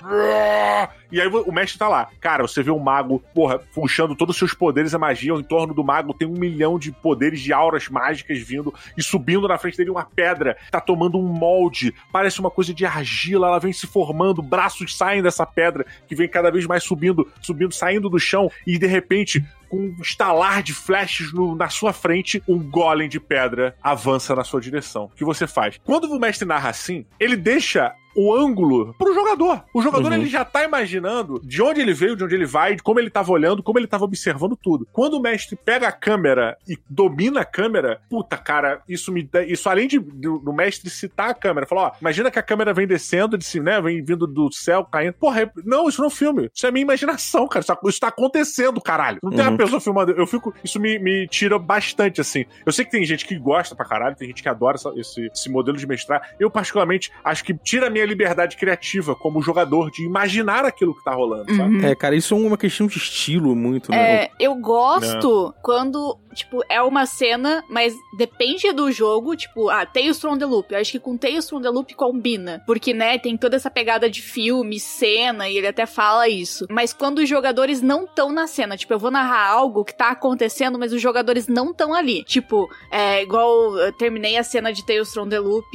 E 1.12 1.20
aí 1.20 1.28
o 1.28 1.52
mestre 1.52 1.80
tá 1.80 1.88
lá. 1.88 2.08
Cara, 2.20 2.44
você 2.44 2.62
vê 2.62 2.70
o 2.70 2.80
mago, 2.80 3.22
porra, 3.34 3.60
puxando 3.74 4.16
todos 4.16 4.36
os 4.36 4.40
seus 4.40 4.54
poderes, 4.54 4.94
a 4.94 5.00
magia, 5.00 5.32
ao 5.32 5.40
entorno 5.40 5.74
do 5.74 5.84
mago 5.84 6.14
tem 6.14 6.28
um 6.28 6.38
milhão 6.38 6.78
de 6.78 6.92
poderes 6.92 7.42
de 7.42 7.52
auras 7.52 7.90
mágicas 7.90 8.40
vindo 8.40 8.74
e 8.96 9.02
subindo 9.02 9.48
na 9.48 9.58
frente 9.58 9.78
dele 9.78 9.90
uma 9.90 10.06
pedra, 10.06 10.56
tá 10.70 10.80
tomando 10.80 11.18
um 11.18 11.28
molde, 11.28 11.94
parece 12.12 12.40
uma 12.40 12.52
coisa 12.52 12.74
de 12.74 12.86
argila, 12.86 13.48
ela 13.48 13.60
vem 13.60 13.74
se 13.74 13.88
formando, 13.88 14.42
braços 14.42 14.96
saem 14.96 15.22
dessa 15.22 15.46
pedra 15.46 15.86
que 16.08 16.16
vem 16.16 16.28
cada 16.28 16.52
vez 16.52 16.66
mais 16.66 16.84
subindo, 16.84 17.28
subindo, 17.42 17.74
saindo 17.74 18.10
do 18.10 18.20
chão 18.30 18.52
e 18.66 18.78
de 18.78 18.86
repente 18.88 19.44
com 19.68 19.78
um 19.78 19.96
estalar 20.02 20.64
de 20.64 20.74
flashes 20.74 21.32
no- 21.32 21.56
na 21.56 21.70
sua 21.70 21.94
frente, 21.94 22.42
um 22.48 22.58
golem 22.58 23.08
de 23.08 23.20
pedra 23.20 23.76
avança 23.84 24.36
na 24.36 24.44
sua 24.44 24.60
direção. 24.60 25.04
O 25.06 25.10
que 25.10 25.24
você 25.24 25.46
faz? 25.46 25.80
Quando 25.84 26.06
o 26.06 26.20
mestre 26.20 26.48
narra 26.48 26.70
assim, 26.70 27.06
ele 27.20 27.36
deixa 27.36 27.94
o 28.16 28.34
ângulo 28.34 28.94
pro 28.98 29.14
jogador. 29.14 29.64
O 29.74 29.82
jogador 29.82 30.08
Uhum. 30.12 30.14
ele 30.18 30.28
já 30.28 30.44
tá 30.44 30.64
imaginando 30.64 31.40
de 31.44 31.62
onde 31.62 31.82
ele 31.82 31.94
veio, 31.94 32.16
de 32.16 32.24
onde 32.24 32.36
ele 32.36 32.46
vai, 32.46 32.76
de 32.76 32.84
como 32.84 33.00
ele 33.00 33.10
tava 33.10 33.32
olhando, 33.32 33.62
como 33.64 33.78
ele 33.80 33.88
tava 33.88 34.06
observando 34.06 34.56
tudo. 34.56 34.88
Quando 34.92 35.14
o 35.16 35.22
mestre 35.22 35.56
pega 35.56 35.88
a 35.88 35.92
câmera 35.92 36.58
e 36.68 36.78
domina 36.90 37.42
a 37.42 37.46
câmera, 37.46 38.02
puta, 38.10 38.38
cara, 38.38 38.82
isso 38.88 39.12
me 39.12 39.24
dá, 39.24 39.44
isso 39.44 39.70
além 39.70 39.88
de 39.88 40.00
do, 40.00 40.40
do 40.40 40.54
mestre 40.54 40.90
citar 40.90 41.30
a 41.30 41.34
câmera, 41.34 41.66
falar, 41.68 41.82
ó, 41.88 41.92
imagina 42.02 42.32
que 42.32 42.40
a 42.40 42.44
câmera 42.44 42.74
vem 42.74 42.88
descendo, 42.88 43.38
de, 43.38 43.46
ci- 43.46 43.60
né, 43.60 43.80
vem 43.82 44.04
vindo 44.04 44.26
do 44.28 44.52
céu, 44.52 44.84
caindo. 44.86 45.14
Porra, 45.14 45.44
é- 45.44 45.52
não, 45.64 45.88
isso 45.88 46.00
não 46.00 46.06
é 46.06 46.08
um 46.08 46.16
filme. 46.16 46.50
Isso 46.54 46.66
é 46.66 46.72
minha 46.72 46.84
imaginação, 46.84 47.48
cara. 47.48 47.64
Isso, 47.64 47.78
isso 47.88 48.00
tá 48.00 48.08
acontecendo, 48.08 48.82
caralho. 48.82 49.20
Não 49.24 49.32
tem 49.32 49.42
Uhum. 49.42 49.50
uma 49.50 49.58
pessoa 49.58 49.80
filmando. 49.82 50.12
Eu 50.12 50.26
fico, 50.28 50.54
isso 50.64 50.80
me, 50.80 50.98
me 51.00 51.28
tira 51.28 51.58
bastante, 51.60 52.22
assim. 52.22 52.46
Eu 52.66 52.72
sei 52.72 52.86
que 52.86 52.92
tem 52.92 53.04
gente 53.06 53.26
que 53.26 53.38
gosta 53.38 53.76
pra 53.76 53.86
caralho, 53.86 54.16
tem 54.16 54.28
gente 54.28 54.42
que 54.44 54.50
adora 54.50 54.76
essa- 54.76 54.94
esse, 54.96 55.28
esse 55.34 55.50
modelo 55.50 55.78
de 55.78 55.88
mestrar. 55.88 56.36
Eu, 56.40 56.50
particularmente, 56.50 57.12
acho 57.24 57.44
que 57.44 57.54
tira 57.54 57.88
a 57.88 57.90
minha 57.90 57.99
liberdade 58.06 58.58
criativa 58.58 59.16
como 59.16 59.42
jogador 59.42 59.92
de 59.92 60.04
imaginar 60.04 60.66
aquilo 60.66 60.96
que 60.96 61.04
tá 61.04 61.14
rolando, 61.14 61.54
sabe? 61.56 61.78
Uhum. 61.78 61.86
É, 61.86 61.96
cara, 61.96 62.16
isso 62.16 62.34
é 62.34 62.38
uma 62.38 62.58
questão 62.58 62.88
de 62.88 62.98
estilo 62.98 63.56
muito, 63.56 63.92
né? 63.92 64.26
É, 64.26 64.32
eu 64.40 64.56
gosto 64.56 65.54
quando, 65.62 66.18
tipo, 66.34 66.64
é 66.70 66.82
uma 66.82 67.06
cena, 67.06 67.64
mas 67.70 67.94
depende 68.18 68.72
do 68.72 68.92
jogo, 68.92 69.36
tipo, 69.36 69.70
ah, 69.70 69.86
Tales 69.86 70.20
from 70.20 70.38
the 70.38 70.46
Loop. 70.46 70.72
Eu 70.72 70.80
acho 70.80 70.92
que 70.92 71.00
com 71.00 71.18
Tales 71.18 71.50
from 71.50 71.62
the 71.62 71.70
Loop 71.70 71.94
combina. 71.96 72.62
Porque, 72.66 72.94
né, 72.94 73.18
tem 73.18 73.38
toda 73.38 73.56
essa 73.56 73.70
pegada 73.70 74.10
de 74.10 74.22
filme, 74.22 74.80
cena, 74.80 75.50
e 75.50 75.58
ele 75.58 75.68
até 75.68 75.86
fala 75.86 76.28
isso. 76.28 76.66
Mas 76.70 76.94
quando 76.94 77.20
os 77.20 77.30
jogadores 77.30 77.82
não 77.82 78.06
estão 78.06 78.32
na 78.32 78.48
cena, 78.48 78.78
tipo, 78.78 78.94
eu 78.94 79.00
vou 79.00 79.12
narrar 79.12 79.50
algo 79.50 79.84
que 79.84 79.94
tá 79.94 80.10
acontecendo, 80.10 80.78
mas 80.78 80.94
os 80.94 81.02
jogadores 81.02 81.48
não 81.48 81.72
estão 81.72 81.94
ali. 81.94 82.24
Tipo, 82.24 82.70
é 82.92 83.22
igual 83.22 83.78
eu 83.78 83.92
terminei 83.94 84.38
a 84.38 84.44
cena 84.44 84.72
de 84.72 84.86
Tales 84.86 85.14
from 85.14 85.28
the 85.30 85.40
Loop 85.40 85.66